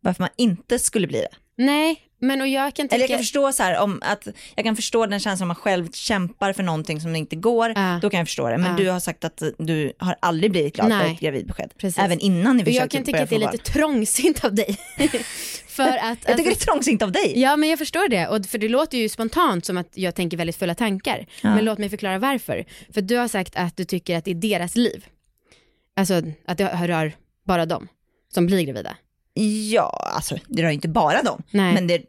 varför 0.00 0.22
man 0.22 0.30
inte 0.36 0.78
skulle 0.78 1.06
bli 1.06 1.18
det. 1.18 1.62
Nej, 1.64 2.00
men 2.26 2.40
och 2.40 2.48
jag 2.48 2.74
kan 2.74 2.86
tycka... 2.88 2.94
Eller 2.94 3.02
jag 3.02 3.08
kan 3.10 3.18
förstå 3.18 3.52
så 3.52 3.62
här, 3.62 3.78
om 3.78 4.00
att, 4.04 4.28
jag 4.54 4.64
kan 4.64 4.76
förstå 4.76 5.06
den 5.06 5.20
känslan 5.20 5.44
om 5.44 5.48
man 5.48 5.56
själv 5.56 5.88
kämpar 5.92 6.52
för 6.52 6.62
någonting 6.62 7.00
som 7.00 7.16
inte 7.16 7.36
går, 7.36 7.72
Ja. 7.76 7.98
då 8.02 8.10
kan 8.10 8.18
jag 8.18 8.26
förstå 8.28 8.48
det. 8.48 8.58
Men 8.58 8.70
Ja. 8.70 8.76
du 8.84 8.90
har 8.90 9.00
sagt 9.00 9.24
att 9.24 9.42
du 9.58 9.92
har 9.98 10.16
aldrig 10.20 10.50
blivit 10.50 10.74
glad 10.76 10.88
för 10.90 10.96
Nej. 10.98 11.12
ett 11.14 11.20
gravidbesked. 11.20 11.70
Precis. 11.78 11.98
Även 11.98 12.18
innan 12.20 12.56
ni 12.56 12.64
försökte 12.64 12.82
jag 12.82 12.90
kan 12.90 13.04
tycka 13.04 13.22
att 13.22 13.30
det 13.30 13.36
är 13.36 13.38
lite 13.38 13.50
barn. 13.50 13.58
trångsynt 13.74 14.44
av 14.44 14.54
dig. 14.54 14.78
för 15.66 15.82
att, 15.88 16.18
Jag 16.26 16.36
tycker 16.36 16.50
det 16.50 16.56
är 16.56 16.64
trångsynt 16.66 17.02
av 17.02 17.12
dig. 17.12 17.32
Ja 17.40 17.56
men 17.56 17.68
jag 17.68 17.78
förstår 17.78 18.08
det, 18.08 18.26
och 18.28 18.46
för 18.46 18.58
det 18.58 18.68
låter 18.68 18.98
ju 18.98 19.08
spontant 19.08 19.64
som 19.66 19.76
att 19.76 19.90
jag 19.94 20.14
tänker 20.14 20.36
väldigt 20.36 20.56
fulla 20.56 20.74
tankar. 20.74 21.26
Ja. 21.42 21.54
Men 21.54 21.64
låt 21.64 21.78
mig 21.78 21.88
förklara 21.90 22.18
varför. 22.18 22.64
För 22.94 23.00
du 23.00 23.16
har 23.16 23.28
sagt 23.28 23.56
att 23.56 23.76
du 23.76 23.84
tycker 23.84 24.16
att 24.18 24.24
det 24.24 24.30
är 24.30 24.34
deras 24.34 24.76
liv. 24.76 25.06
Alltså 25.96 26.22
att 26.46 26.58
det 26.58 26.64
rör 26.86 27.12
bara 27.46 27.66
dem 27.66 27.88
som 28.34 28.46
blir 28.46 28.62
gravida. 28.62 28.96
Ja, 29.72 30.12
alltså 30.14 30.38
det 30.48 30.62
rör 30.62 30.68
ju 30.68 30.74
inte 30.74 30.88
bara 30.88 31.22
dem. 31.22 31.42
Nej. 31.50 31.74
Men 31.74 31.86
det, 31.86 32.02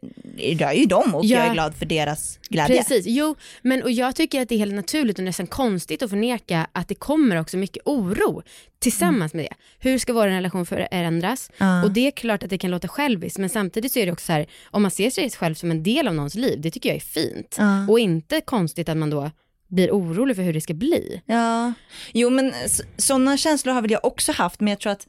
rör 0.64 0.72
ju 0.72 0.84
dem 0.84 1.14
och 1.14 1.24
Ja. 1.24 1.38
jag 1.38 1.46
är 1.46 1.52
glad 1.52 1.74
för 1.74 1.86
deras 1.86 2.38
glädje. 2.48 2.76
Precis, 2.76 3.04
jo, 3.06 3.34
men 3.62 3.82
och 3.82 3.90
jag 3.90 4.16
tycker 4.16 4.42
att 4.42 4.48
det 4.48 4.54
är 4.54 4.58
helt 4.58 4.74
naturligt 4.74 5.18
och 5.18 5.24
nästan 5.24 5.46
konstigt 5.46 6.02
att 6.02 6.10
förneka 6.10 6.66
att 6.72 6.88
det 6.88 6.94
kommer 6.94 7.40
också 7.40 7.56
mycket 7.56 7.82
oro 7.84 8.42
tillsammans 8.78 9.34
med 9.34 9.44
det. 9.44 9.54
Hur 9.78 9.98
ska 9.98 10.12
vår 10.12 10.26
relation 10.26 10.66
förändras? 10.66 11.50
Ja. 11.58 11.84
Och 11.84 11.90
det 11.90 12.06
är 12.06 12.10
klart 12.10 12.42
att 12.42 12.50
det 12.50 12.58
kan 12.58 12.70
låta 12.70 12.88
själviskt, 12.88 13.38
men 13.38 13.48
samtidigt 13.48 13.92
så 13.92 13.98
är 13.98 14.06
det 14.06 14.12
också 14.12 14.26
så 14.26 14.32
här, 14.32 14.46
om 14.70 14.82
man 14.82 14.90
ser 14.90 15.10
sig 15.10 15.30
själv 15.30 15.54
som 15.54 15.70
en 15.70 15.82
del 15.82 16.08
av 16.08 16.14
någons 16.14 16.34
liv, 16.34 16.60
det 16.60 16.70
tycker 16.70 16.88
jag 16.88 16.96
är 16.96 17.00
fint. 17.00 17.54
Ja. 17.58 17.86
Och 17.88 18.00
inte 18.00 18.40
konstigt 18.40 18.88
att 18.88 18.96
man 18.96 19.10
då 19.10 19.30
blir 19.68 19.90
orolig 19.90 20.36
för 20.36 20.42
hur 20.42 20.52
det 20.52 20.60
ska 20.60 20.74
bli. 20.74 21.22
Ja, 21.26 21.72
jo 22.12 22.30
men 22.30 22.52
sådana 22.96 23.36
känslor 23.36 23.72
har 23.74 23.82
väl 23.82 23.90
jag 23.90 24.04
också 24.04 24.32
haft, 24.32 24.60
men 24.60 24.68
jag 24.68 24.78
tror 24.80 24.92
att 24.92 25.06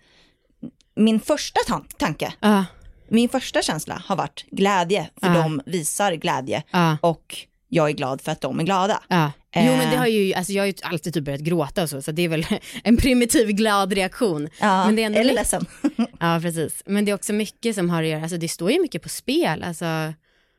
min 0.99 1.19
första 1.19 1.59
tan- 1.67 1.85
tanke, 1.97 2.33
Ja, 2.39 2.65
min 3.09 3.29
första 3.29 3.61
känsla 3.61 4.01
har 4.05 4.15
varit 4.15 4.45
glädje, 4.51 5.09
för 5.21 5.27
Ja. 5.27 5.33
de 5.33 5.61
visar 5.65 6.13
glädje 6.13 6.63
ja, 6.71 6.97
och 7.01 7.37
jag 7.69 7.89
är 7.89 7.93
glad 7.93 8.21
för 8.21 8.31
att 8.31 8.41
de 8.41 8.59
är 8.59 8.63
glada. 8.63 9.01
ja. 9.07 9.31
Jo 9.55 9.61
Eh. 9.61 9.77
men 9.77 9.89
det 9.91 9.97
har 9.97 10.07
ju, 10.07 10.33
alltså 10.33 10.53
jag 10.53 10.61
har 10.63 10.67
ju 10.67 10.73
alltid 10.83 11.13
typ 11.13 11.23
börjat 11.25 11.41
gråta 11.41 11.83
och 11.83 11.89
så, 11.89 12.01
så 12.01 12.11
det 12.11 12.21
är 12.21 12.29
väl 12.29 12.45
en 12.83 12.97
primitiv 12.97 13.47
glad 13.47 13.93
reaktion. 13.93 14.49
Men 14.59 14.95
det 14.95 15.01
är 15.01 15.05
ändå 15.05 15.19
eller 15.19 15.33
ledsen. 15.33 15.65
Ja 16.19 16.39
precis, 16.41 16.83
men 16.85 17.05
det 17.05 17.11
är 17.11 17.15
också 17.15 17.33
mycket 17.33 17.75
som 17.75 17.89
har 17.89 18.03
att 18.03 18.09
göra, 18.09 18.21
alltså 18.21 18.37
det 18.37 18.49
står 18.49 18.71
ju 18.71 18.81
mycket 18.81 19.01
på 19.03 19.09
spel, 19.09 19.63
alltså 19.63 19.85
Ja. 19.85 20.13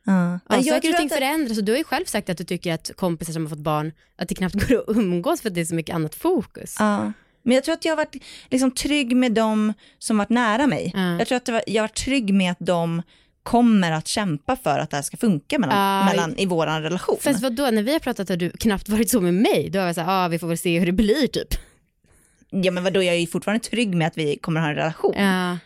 Ja, 0.05 0.39
Men 0.49 0.63
saker 0.63 0.89
och 0.89 0.95
ting 0.97 1.07
det- 1.07 1.15
förändras 1.15 1.57
och 1.57 1.63
du 1.63 1.71
har 1.71 1.77
ju 1.77 1.83
själv 1.83 2.05
sagt 2.05 2.29
att 2.29 2.37
du 2.37 2.43
tycker 2.43 2.73
att 2.73 2.91
kompisar 2.95 3.33
som 3.33 3.41
har 3.45 3.49
fått 3.49 3.59
barn, 3.59 3.91
att 4.17 4.27
det 4.29 4.35
knappt 4.35 4.55
går 4.69 4.77
att 4.77 4.97
umgås 4.97 5.41
för 5.41 5.49
att 5.49 5.55
det 5.55 5.61
är 5.61 5.65
så 5.65 5.75
mycket 5.75 5.95
annat 5.95 6.15
fokus. 6.15 6.75
Ja. 6.79 7.13
Men 7.43 7.55
jag 7.55 7.63
tror 7.63 7.73
att 7.73 7.85
jag 7.85 7.91
har 7.91 7.97
varit 7.97 8.15
liksom 8.49 8.71
trygg 8.71 9.15
med 9.15 9.31
dem 9.31 9.73
som 9.99 10.17
varit 10.17 10.29
nära 10.29 10.67
mig. 10.67 10.91
Ja. 10.95 11.17
Jag 11.19 11.27
tror 11.27 11.35
att 11.35 11.49
var, 11.49 11.63
jag 11.67 11.83
har 11.83 11.87
varit 11.87 11.95
trygg 11.97 12.33
med 12.33 12.51
att 12.51 12.59
de 12.59 13.01
kommer 13.43 13.91
att 13.91 14.07
kämpa 14.07 14.55
för 14.55 14.79
att 14.79 14.89
det 14.89 14.95
här 14.97 15.01
ska 15.03 15.17
funka 15.17 15.59
mellan, 15.59 15.77
Ja. 15.77 16.05
mellan, 16.05 16.37
i 16.37 16.45
vår 16.45 16.65
relation. 16.81 17.17
Fast 17.21 17.41
vadå, 17.43 17.71
när 17.71 17.83
vi 17.83 17.91
har 17.93 17.99
pratat 17.99 18.29
har 18.29 18.35
du 18.37 18.49
knappt 18.49 18.89
varit 18.89 19.09
så 19.09 19.21
med 19.21 19.33
mig, 19.33 19.69
då 19.69 19.79
har 19.79 19.85
jag 19.85 19.95
sagt, 19.95 20.07
ja 20.07 20.25
ah, 20.25 20.27
vi 20.27 20.39
får 20.39 20.47
väl 20.47 20.57
se 20.57 20.79
hur 20.79 20.85
det 20.85 20.91
blir 20.91 21.27
typ. 21.27 21.47
Ja 22.49 22.71
men 22.71 22.83
vadå, 22.83 23.03
jag 23.03 23.15
är 23.15 23.19
ju 23.19 23.27
fortfarande 23.27 23.63
trygg 23.63 23.95
med 23.95 24.07
att 24.07 24.17
vi 24.17 24.37
kommer 24.37 24.59
att 24.59 24.65
ha 24.65 24.69
en 24.69 24.75
relation. 24.75 25.13
Ja, 25.17 25.57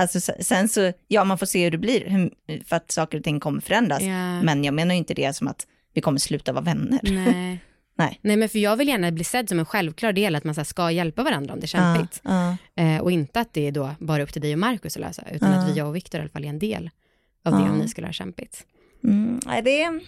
Alltså 0.00 0.20
se- 0.20 0.44
sen 0.44 0.68
så, 0.68 0.92
ja 1.08 1.24
man 1.24 1.38
får 1.38 1.46
se 1.46 1.64
hur 1.64 1.70
det 1.70 1.78
blir, 1.78 2.04
hur, 2.10 2.30
för 2.64 2.76
att 2.76 2.90
saker 2.90 3.18
och 3.18 3.24
ting 3.24 3.40
kommer 3.40 3.60
förändras. 3.60 4.02
ja. 4.02 4.42
Men 4.42 4.64
jag 4.64 4.74
menar 4.74 4.94
ju 4.94 4.98
inte 4.98 5.14
det 5.14 5.36
som 5.36 5.48
att 5.48 5.66
vi 5.94 6.00
kommer 6.00 6.18
sluta 6.18 6.52
vara 6.52 6.64
vänner. 6.64 7.00
Nej. 7.02 7.58
Nej. 7.98 8.18
Nej 8.22 8.36
men 8.36 8.48
för 8.48 8.58
jag 8.58 8.76
vill 8.76 8.88
gärna 8.88 9.10
bli 9.10 9.24
sedd 9.24 9.48
som 9.48 9.58
en 9.58 9.64
självklar 9.66 10.12
del 10.12 10.34
att 10.34 10.44
man 10.44 10.54
så 10.54 10.64
ska 10.64 10.90
hjälpa 10.90 11.22
varandra 11.22 11.54
om 11.54 11.60
det 11.60 11.64
är 11.64 11.68
kämpigt. 11.68 12.20
Ja, 12.24 12.56
Eh, 12.76 12.98
och 12.98 13.12
inte 13.12 13.40
att 13.40 13.52
det 13.54 13.66
är 13.66 13.72
då 13.72 13.90
bara 13.98 14.22
upp 14.22 14.32
till 14.32 14.42
dig 14.42 14.52
och 14.52 14.58
Markus 14.58 14.96
att 14.96 15.00
lösa, 15.00 15.22
utan 15.32 15.52
Ja. 15.52 15.58
att 15.58 15.70
vi, 15.70 15.78
jag 15.78 15.88
och 15.88 15.96
Viktor 15.96 16.18
i 16.18 16.22
alla 16.22 16.30
fall 16.30 16.44
är 16.44 16.48
en 16.48 16.58
del 16.58 16.90
av 17.44 17.52
det 17.52 17.58
om 17.70 17.78
ni 17.78 17.88
skulle 17.88 18.06
ha 18.06 18.12
kämpigt. 18.12 18.64
Mm, 19.04 19.40
det, 19.64 19.82
är, 19.82 20.00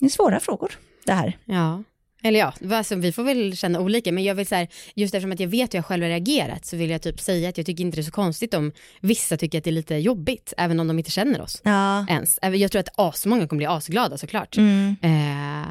det 0.00 0.06
är 0.06 0.10
svåra 0.10 0.40
frågor 0.40 0.72
det 1.06 1.12
här. 1.12 1.38
Ja. 1.44 1.82
Eller 2.22 2.38
ja, 2.40 2.54
alltså, 2.76 2.94
vi 2.94 3.12
får 3.12 3.22
väl 3.24 3.56
känna 3.56 3.80
olika, 3.80 4.12
men 4.12 4.24
jag 4.24 4.34
vill 4.34 4.46
så 4.46 4.54
här, 4.54 4.68
just 4.94 5.14
eftersom 5.14 5.32
att 5.32 5.40
jag 5.40 5.48
vet 5.48 5.74
hur 5.74 5.78
jag 5.78 5.86
själv 5.86 6.02
har 6.02 6.08
reagerat 6.10 6.66
så 6.66 6.76
vill 6.76 6.90
jag 6.90 7.02
typ 7.02 7.20
säga 7.20 7.48
att 7.48 7.56
jag 7.58 7.66
tycker 7.66 7.84
inte 7.84 7.96
det 7.96 8.00
är 8.00 8.04
så 8.04 8.10
konstigt 8.10 8.54
om 8.54 8.72
vissa 9.00 9.36
tycker 9.36 9.58
att 9.58 9.64
det 9.64 9.70
är 9.70 9.72
lite 9.72 9.94
jobbigt, 9.96 10.52
även 10.56 10.80
om 10.80 10.88
de 10.88 10.98
inte 10.98 11.10
känner 11.10 11.40
oss 11.40 11.60
Ja. 11.64 12.06
ens. 12.08 12.38
Jag 12.42 12.72
tror 12.72 12.80
att 12.80 12.88
asmånga 12.96 13.46
kommer 13.46 13.58
bli 13.58 13.66
asglada 13.66 14.18
såklart. 14.18 14.56
Mm, 14.56 14.96
Eh, 15.02 15.68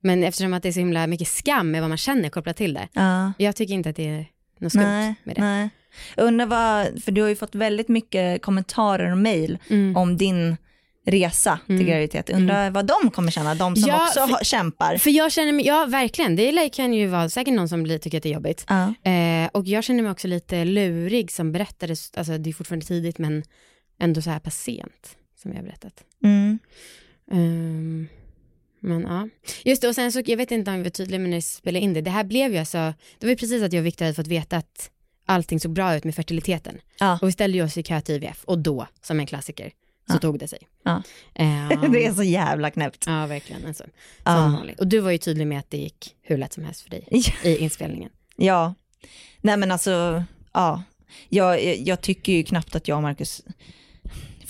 men 0.00 0.24
eftersom 0.24 0.54
att 0.54 0.62
det 0.62 0.68
är 0.68 0.72
så 0.72 0.78
himla 0.80 1.06
mycket 1.06 1.28
skam 1.28 1.70
med 1.70 1.80
vad 1.80 1.88
man 1.90 1.98
känner 1.98 2.28
kopplat 2.28 2.56
till 2.56 2.74
det, 2.74 2.88
ja. 2.92 3.32
jag 3.38 3.56
tycker 3.56 3.74
inte 3.74 3.90
att 3.90 3.96
det 3.96 4.08
är 4.08 4.26
något 4.58 4.72
skumt 4.72 4.82
Nej, 4.82 5.14
med 5.24 5.36
det. 5.36 5.40
nej. 5.42 5.70
Jag 6.16 6.26
undrar 6.26 6.46
vad, 6.46 7.02
för 7.02 7.12
du 7.12 7.22
har 7.22 7.28
ju 7.28 7.36
fått 7.36 7.54
väldigt 7.54 7.88
mycket 7.88 8.42
kommentarer 8.42 9.10
och 9.12 9.18
mejl 9.18 9.58
Mm. 9.70 9.96
om 9.96 10.16
din 10.16 10.56
resa 11.06 11.58
till 11.66 11.74
Mm. 11.74 11.86
graviditet. 11.86 12.30
Undrar 12.30 12.70
vad 12.70 12.86
de 12.86 13.10
kommer 13.10 13.30
känna, 13.30 13.54
de 13.54 13.76
som 13.76 13.88
Ja, 13.88 14.06
också 14.06 14.26
för- 14.26 14.44
kämpar. 14.44 14.96
För 14.96 15.10
jag 15.10 15.32
känner 15.32 15.52
mig, 15.52 15.66
ja 15.66 15.86
verkligen, 15.88 16.36
det 16.36 16.68
kan 16.68 16.92
ju 16.92 17.06
vara 17.06 17.28
säkert 17.28 17.54
någon 17.54 17.68
som 17.68 17.82
blir, 17.82 17.98
tycker 17.98 18.16
att 18.18 18.22
det 18.22 18.28
är 18.28 18.34
jobbigt. 18.34 18.64
Ja. 18.68 19.10
Eh, 19.10 19.48
och 19.52 19.66
jag 19.66 19.84
känner 19.84 20.02
mig 20.02 20.12
också 20.12 20.28
lite 20.28 20.64
lurig 20.64 21.30
som 21.32 21.52
berättade, 21.52 21.96
alltså 22.16 22.38
det 22.38 22.50
är 22.50 22.54
fortfarande 22.54 22.86
tidigt 22.86 23.18
men 23.18 23.42
ändå 24.00 24.22
så 24.22 24.30
här 24.30 24.38
pass 24.38 24.58
sent 24.62 25.16
som 25.42 25.50
jag 25.50 25.58
har 25.58 25.64
berättat. 25.64 26.04
Mm. 26.24 26.58
Ehm, 27.32 28.08
men 28.80 29.02
ja, 29.02 29.28
just 29.64 29.82
det 29.82 29.88
och 29.88 29.94
sen 29.94 30.12
så, 30.12 30.22
jag 30.26 30.36
vet 30.36 30.50
inte 30.50 30.70
om 30.70 30.76
vi 30.76 30.82
var 30.82 30.90
tydliga 30.90 31.18
med 31.20 31.30
när 31.30 31.36
vi 31.36 31.42
spelade 31.42 31.84
in 31.84 31.94
det, 31.94 32.00
det 32.00 32.10
här 32.10 32.24
blev 32.24 32.52
ju 32.52 32.58
alltså, 32.58 32.94
det 33.18 33.26
var 33.26 33.30
ju 33.30 33.36
precis 33.36 33.62
att 33.62 33.72
jag 33.72 33.80
och 33.80 33.86
Victor 33.86 34.04
hade 34.04 34.14
fått 34.14 34.26
veta 34.26 34.56
att 34.56 34.90
allting 35.26 35.60
såg 35.60 35.72
bra 35.72 35.96
ut 35.96 36.04
med 36.04 36.14
fertiliteten. 36.14 36.78
Ja. 37.00 37.18
Och 37.22 37.28
vi 37.28 37.32
ställde 37.32 37.58
ju 37.58 37.64
oss 37.64 37.76
i 37.76 37.82
kö 37.82 38.00
till 38.00 38.14
IVF 38.14 38.44
och 38.44 38.58
då, 38.58 38.86
som 39.02 39.20
en 39.20 39.26
klassiker, 39.26 39.68
så 40.08 40.14
Ja. 40.14 40.18
tog 40.18 40.38
det 40.38 40.48
sig. 40.48 40.58
Ja. 40.84 41.02
Ehm, 41.34 41.68
det 41.92 42.06
är 42.06 42.12
så 42.14 42.22
jävla 42.22 42.70
knäppt. 42.70 43.04
Ja, 43.06 43.26
verkligen. 43.26 43.66
Alltså, 43.66 43.84
Ja. 44.24 44.60
Och 44.78 44.86
du 44.86 44.98
var 45.00 45.10
ju 45.10 45.18
tydlig 45.18 45.46
med 45.46 45.58
att 45.58 45.70
det 45.70 45.76
gick 45.78 46.16
hur 46.22 46.36
lätt 46.38 46.52
som 46.52 46.64
helst 46.64 46.82
för 46.82 46.90
dig 46.90 47.04
i 47.44 47.56
inspelningen. 47.56 48.10
Ja, 48.36 48.74
nej 49.40 49.56
men 49.56 49.70
alltså, 49.70 50.24
ja. 50.52 50.82
Jag, 51.28 51.76
jag 51.76 52.00
tycker 52.00 52.32
ju 52.32 52.42
knappt 52.42 52.76
att 52.76 52.88
jag 52.88 52.96
och 52.96 53.02
Marcus, 53.02 53.42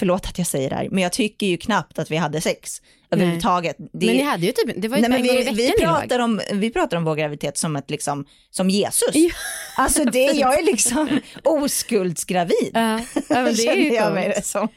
förlåt 0.00 0.26
att 0.26 0.38
jag 0.38 0.46
säger 0.46 0.70
det 0.70 0.76
här, 0.76 0.88
men 0.90 1.02
jag 1.02 1.12
tycker 1.12 1.46
ju 1.46 1.56
knappt 1.56 1.98
att 1.98 2.10
vi 2.10 2.16
hade 2.16 2.40
sex 2.40 2.82
överhuvudtaget. 3.10 3.76
Det, 3.78 4.06
Men 4.06 4.16
ni 4.16 4.22
hade 4.22 4.46
ju 4.46 4.52
typ, 4.52 4.82
det 4.82 4.88
var 4.88 4.96
ju 4.96 5.08
nej, 5.08 5.10
men 5.10 5.22
vi, 5.22 5.50
vi, 5.52 5.68
låg. 5.68 5.80
pratar 5.80 6.18
om, 6.18 6.40
vi 6.52 6.70
pratar 6.70 6.96
om 6.96 7.04
vår 7.04 7.16
graviditet 7.16 7.58
som 7.58 7.76
ett 7.76 7.90
liksom, 7.90 8.26
som 8.50 8.70
Jesus. 8.70 9.14
Ja. 9.14 9.30
Alltså 9.76 10.04
det, 10.04 10.18
jag 10.34 10.58
är 10.58 10.62
liksom 10.62 11.20
oskuldsgravid. 11.44 12.70
Ja, 12.74 13.00
ja 13.28 13.42
det 13.56 13.68
är 13.68 13.76
ju 13.76 13.94
jag 13.94 14.14
mig 14.14 14.28
det 14.28 14.46
som. 14.46 14.68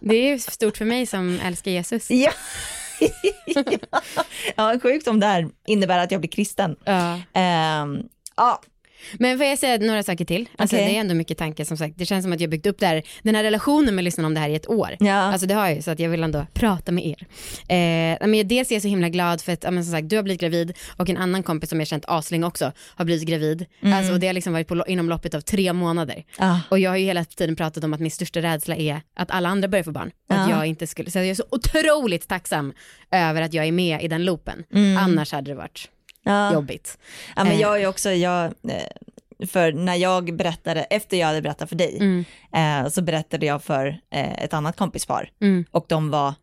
Det 0.00 0.16
är 0.16 0.32
ju 0.32 0.38
stort 0.38 0.76
för 0.76 0.84
mig 0.84 1.06
som 1.06 1.40
älskar 1.44 1.70
Jesus. 1.70 2.10
Ja. 2.10 2.30
ja, 4.56 4.78
sjukt 4.82 5.08
om 5.08 5.20
det 5.20 5.26
här 5.26 5.48
innebär 5.66 5.98
att 5.98 6.10
jag 6.10 6.20
blir 6.20 6.30
kristen. 6.30 6.76
Ja. 6.84 7.20
Ehm, 7.32 8.02
ja, 8.36 8.60
Men 9.18 9.38
får 9.38 9.46
jag 9.46 9.58
säga 9.58 9.78
några 9.86 10.02
saker 10.02 10.24
till? 10.24 10.48
Alltså 10.58 10.76
Okej. 10.76 10.88
det 10.88 10.96
är 10.96 11.00
ändå 11.00 11.14
mycket 11.14 11.38
tankar 11.38 11.64
som 11.64 11.76
sagt. 11.76 11.98
Det 11.98 12.06
känns 12.06 12.22
som 12.24 12.32
att 12.32 12.40
jag 12.40 12.50
byggt 12.50 12.66
upp 12.66 12.82
här, 12.82 13.02
den 13.22 13.34
här 13.34 13.42
relationen 13.42 13.94
med 13.94 14.04
lyssnarna 14.04 14.26
om 14.26 14.34
det 14.34 14.40
här 14.40 14.48
i 14.48 14.54
ett 14.54 14.68
år. 14.70 14.96
Ja. 14.98 15.14
Alltså 15.14 15.46
det 15.46 15.54
har 15.54 15.66
jag 15.66 15.76
ju 15.76 15.82
så 15.82 15.90
att 15.90 15.98
jag 16.00 16.08
vill 16.10 16.22
ändå 16.22 16.46
prata 16.54 16.92
med 16.92 17.06
er. 17.06 17.26
Eh, 17.68 18.26
men 18.28 18.48
dels 18.48 18.70
är 18.70 18.74
jag 18.74 18.82
så 18.82 18.88
himla 18.88 19.08
glad 19.08 19.40
för 19.40 19.52
att, 19.52 19.62
men 19.62 19.84
som 19.84 19.92
sagt, 19.92 20.08
du 20.08 20.16
har 20.16 20.22
blivit 20.22 20.40
gravid 20.40 20.72
och 20.96 21.10
en 21.10 21.16
annan 21.16 21.42
kompis 21.42 21.70
som 21.70 21.78
jag 21.78 21.88
känt 21.88 22.04
aslänge 22.08 22.46
också 22.46 22.72
har 22.94 23.04
blivit 23.04 23.28
gravid. 23.28 23.66
Alltså, 23.82 24.12
och 24.12 24.20
det 24.20 24.26
har 24.26 24.34
liksom 24.34 24.52
varit 24.52 24.68
på, 24.68 24.84
inom 24.86 25.08
loppet 25.08 25.34
av 25.34 25.40
tre 25.40 25.72
månader. 25.72 26.24
Ah. 26.38 26.58
Och 26.70 26.78
jag 26.78 26.90
har 26.90 26.96
ju 26.96 27.04
hela 27.04 27.24
tiden 27.24 27.56
pratat 27.56 27.84
om 27.84 27.94
att 27.94 28.00
min 28.00 28.10
största 28.10 28.42
rädsla 28.42 28.76
är 28.76 29.00
att 29.16 29.30
alla 29.30 29.48
andra 29.48 29.68
börjar 29.68 29.84
få 29.84 29.90
barn. 29.92 30.10
Och 30.28 30.34
att 30.36 30.50
Ja. 30.50 30.56
jag 30.56 30.66
inte 30.66 30.86
skulle, 30.86 31.10
så 31.10 31.18
jag 31.18 31.26
är 31.28 31.34
så 31.34 31.44
otroligt 31.50 32.28
tacksam 32.28 32.72
över 33.10 33.42
att 33.42 33.54
jag 33.54 33.66
är 33.66 33.72
med 33.72 34.02
i 34.04 34.08
den 34.08 34.24
loopen. 34.24 34.64
Annars 34.98 35.32
hade 35.32 35.50
det 35.50 35.54
varit 35.54 35.88
ja. 36.26 36.52
jobbigt. 36.52 36.98
Ja, 37.36 37.44
men 37.44 37.52
Eh. 37.52 37.60
jag 37.60 37.82
är 37.82 37.86
också, 37.86 38.10
jag, 38.10 38.44
eh, 38.44 39.46
för 39.46 39.72
när 39.72 39.94
jag 39.94 40.36
berättade, 40.36 40.82
efter 40.84 41.16
jag 41.16 41.26
hade 41.26 41.42
berättat 41.42 41.68
för 41.68 41.76
dig, 41.76 41.96
Mm. 42.00 42.24
eh, 42.84 42.90
så 42.90 43.02
berättade 43.02 43.46
jag 43.46 43.62
för 43.62 43.86
eh, 44.10 44.42
ett 44.44 44.54
annat 44.54 44.76
kompispar 44.76 45.30
Mm. 45.40 45.64
och 45.70 45.86
de 45.88 46.10
var, 46.10 46.34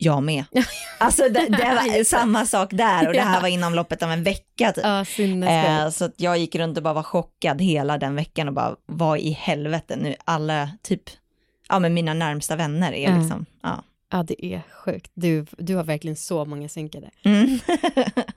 jag 0.00 0.22
med. 0.22 0.44
Alltså 0.98 1.22
det, 1.22 1.46
det 1.48 1.64
var 1.64 2.04
samma 2.18 2.46
sak 2.46 2.68
där 2.72 3.06
och 3.06 3.12
det 3.12 3.20
här 3.20 3.40
var 3.40 3.48
inom 3.48 3.74
loppet 3.74 4.02
av 4.02 4.10
en 4.12 4.22
vecka 4.22 4.72
typ. 4.72 4.84
Ja. 4.84 5.04
Eh, 5.48 5.90
så 5.90 6.04
att 6.04 6.14
jag 6.16 6.38
gick 6.38 6.54
runt 6.54 6.76
och 6.76 6.82
bara 6.82 6.94
var 6.94 7.02
chockad 7.02 7.60
hela 7.60 7.98
den 7.98 8.16
veckan 8.16 8.48
och 8.48 8.54
bara, 8.54 8.76
vad 8.86 9.18
i 9.18 9.30
helvete 9.30 9.96
nu, 9.96 10.14
alla 10.24 10.70
typ, 10.82 11.02
ja 11.68 11.78
men 11.78 11.94
mina 11.94 12.14
närmsta 12.14 12.56
vänner 12.56 12.92
är 12.92 13.10
Ja. 13.10 13.18
liksom, 13.18 13.46
ja. 13.62 13.82
Ja, 14.10 14.22
det 14.22 14.44
är 14.46 14.62
sjukt. 14.84 15.10
Du, 15.14 15.46
du 15.58 15.74
har 15.76 15.84
verkligen 15.84 16.16
så 16.16 16.44
många 16.44 16.68
synkade. 16.68 17.10
Mm. 17.22 17.58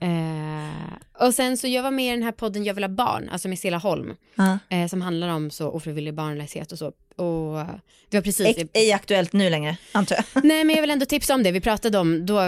Eh, 0.00 1.26
och 1.26 1.34
sen 1.34 1.56
så 1.56 1.66
jag 1.68 1.82
var 1.82 1.90
med 1.90 2.06
i 2.06 2.10
den 2.10 2.22
här 2.22 2.32
podden 2.32 2.64
Jag 2.64 2.74
vill 2.74 2.84
ha 2.84 2.88
barn, 2.88 3.28
alltså 3.28 3.48
med 3.48 3.58
Stella 3.58 3.78
Holm, 3.78 4.16
Ja. 4.34 4.58
eh, 4.68 4.86
som 4.88 5.02
handlar 5.02 5.28
om 5.28 5.50
så 5.50 5.68
ofrivillig 5.70 6.14
barnlöshet 6.14 6.72
och 6.72 6.78
så. 6.78 6.86
Och 7.16 7.66
det 8.08 8.16
var 8.16 8.20
precis... 8.22 8.46
Ej, 8.58 8.68
ej 8.72 8.92
aktuellt 8.92 9.32
nu 9.32 9.50
längre, 9.50 9.76
antar 9.92 10.16
jag. 10.16 10.24
Nej 10.44 10.64
men 10.64 10.74
jag 10.76 10.80
vill 10.82 10.90
ändå 10.90 11.06
tipsa 11.06 11.34
om 11.34 11.42
det, 11.42 11.52
vi 11.52 11.60
pratade 11.60 11.98
om, 11.98 12.26
då, 12.26 12.40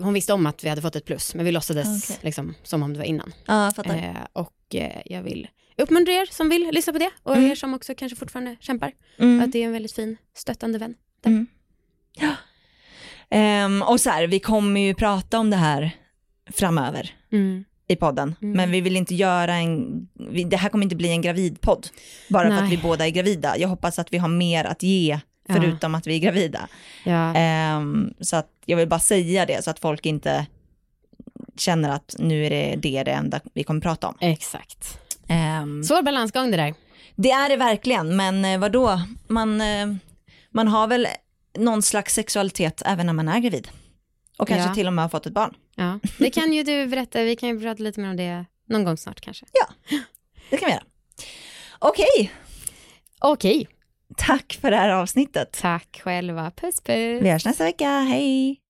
hon 0.00 0.14
visste 0.14 0.32
om 0.32 0.46
att 0.46 0.64
vi 0.64 0.68
hade 0.68 0.82
fått 0.82 0.96
ett 0.96 1.04
plus, 1.04 1.34
men 1.34 1.44
vi 1.44 1.52
låtsades 1.52 2.10
Okej. 2.10 2.18
liksom 2.22 2.54
som 2.62 2.82
om 2.82 2.92
det 2.92 2.98
var 2.98 3.06
innan. 3.06 3.32
Ja, 3.46 3.72
fattar. 3.76 3.94
Eh, 3.96 4.16
och 4.32 4.74
eh, 4.74 5.00
jag 5.04 5.22
vill 5.22 5.48
uppmuntra 5.78 6.14
er 6.14 6.26
som 6.30 6.48
vill 6.48 6.68
lyssna 6.72 6.92
på 6.92 6.98
det 6.98 7.10
och 7.22 7.36
Mm. 7.36 7.50
er 7.50 7.54
som 7.54 7.74
också 7.74 7.94
kanske 7.94 8.16
fortfarande 8.16 8.56
kämpar. 8.60 8.92
Mm. 9.18 9.40
Att 9.44 9.52
det 9.52 9.62
är 9.62 9.66
en 9.66 9.72
väldigt 9.72 9.92
fin 9.92 10.16
stöttande 10.36 10.78
vän. 10.78 10.94
Ehm, 13.30 13.82
och 13.82 14.00
så 14.00 14.10
här, 14.10 14.26
vi 14.26 14.40
kommer 14.40 14.80
ju 14.80 14.94
prata 14.94 15.38
om 15.38 15.50
det 15.50 15.56
här 15.56 15.90
framöver 16.52 17.14
Mm. 17.32 17.64
i 17.88 17.96
podden, 17.96 18.34
Mm. 18.42 18.56
men 18.56 18.70
vi 18.70 18.80
vill 18.80 18.96
inte 18.96 19.14
göra 19.14 19.54
en, 19.54 20.08
vi, 20.30 20.44
det 20.44 20.56
här 20.56 20.68
kommer 20.68 20.84
inte 20.84 20.96
bli 20.96 21.10
en 21.10 21.22
gravidpodd, 21.22 21.86
bara 22.30 22.48
för 22.48 22.54
att 22.54 22.60
Nej. 22.62 22.70
vi 22.76 22.82
båda 22.82 23.06
är 23.06 23.10
gravida. 23.10 23.58
Jag 23.58 23.68
hoppas 23.68 23.98
att 23.98 24.12
vi 24.12 24.18
har 24.18 24.28
mer 24.28 24.64
att 24.64 24.82
ge, 24.82 25.20
Ja. 25.48 25.54
förutom 25.54 25.94
att 25.94 26.06
vi 26.06 26.14
är 26.14 26.18
gravida. 26.18 26.68
Ja. 27.04 27.34
Ehm, 27.34 28.14
så 28.20 28.36
att 28.36 28.48
jag 28.66 28.76
vill 28.76 28.88
bara 28.88 29.00
säga 29.00 29.46
det, 29.46 29.64
så 29.64 29.70
att 29.70 29.78
folk 29.78 30.06
inte 30.06 30.46
känner 31.56 31.88
att 31.90 32.16
nu 32.18 32.46
är 32.46 32.50
det 32.50 32.76
det, 32.76 33.02
det 33.02 33.10
enda 33.10 33.40
vi 33.54 33.64
kommer 33.64 33.80
prata 33.80 34.08
om. 34.08 34.14
Exakt. 34.20 34.98
Ehm, 35.28 35.84
Svår 35.84 36.02
balansgång 36.02 36.50
det 36.50 36.56
där. 36.56 36.74
Det 37.16 37.30
är 37.30 37.48
det 37.48 37.56
verkligen, 37.56 38.16
men 38.16 38.44
eh, 38.44 38.58
vadå? 38.58 39.00
Man, 39.28 39.60
eh, 39.60 39.86
man 40.50 40.68
har 40.68 40.86
väl 40.86 41.06
någon 41.58 41.82
slags 41.82 42.14
sexualitet 42.14 42.82
även 42.86 43.06
när 43.06 43.12
man 43.12 43.28
är 43.28 43.38
gravid. 43.40 43.68
Och 44.38 44.48
kanske 44.48 44.68
Ja. 44.68 44.74
till 44.74 44.86
och 44.86 44.92
med 44.92 45.04
har 45.04 45.08
fått 45.08 45.26
ett 45.26 45.32
barn. 45.32 45.54
Ja. 45.74 45.98
Det 46.18 46.30
kan 46.30 46.52
ju 46.52 46.62
du 46.62 46.86
berätta, 46.86 47.22
vi 47.22 47.36
kan 47.36 47.48
ju 47.48 47.60
prata 47.60 47.82
lite 47.82 48.00
mer 48.00 48.10
om 48.10 48.16
det 48.16 48.44
någon 48.68 48.84
gång 48.84 48.96
snart 48.96 49.20
kanske. 49.20 49.46
Det 50.50 50.56
kan 50.56 50.66
vi 50.66 50.72
göra. 50.72 50.84
Okej, 51.78 52.32
Okej, 53.20 53.68
tack 54.16 54.58
för 54.60 54.70
det 54.70 54.76
här 54.76 54.88
avsnittet. 54.88 55.58
tack 55.60 56.00
själva. 56.04 56.50
Puss 56.50 56.80
puss. 56.80 57.22
Vi 57.22 57.30
hörs 57.30 57.44
nästa 57.44 57.64
vecka, 57.64 57.88
hej! 58.00 58.60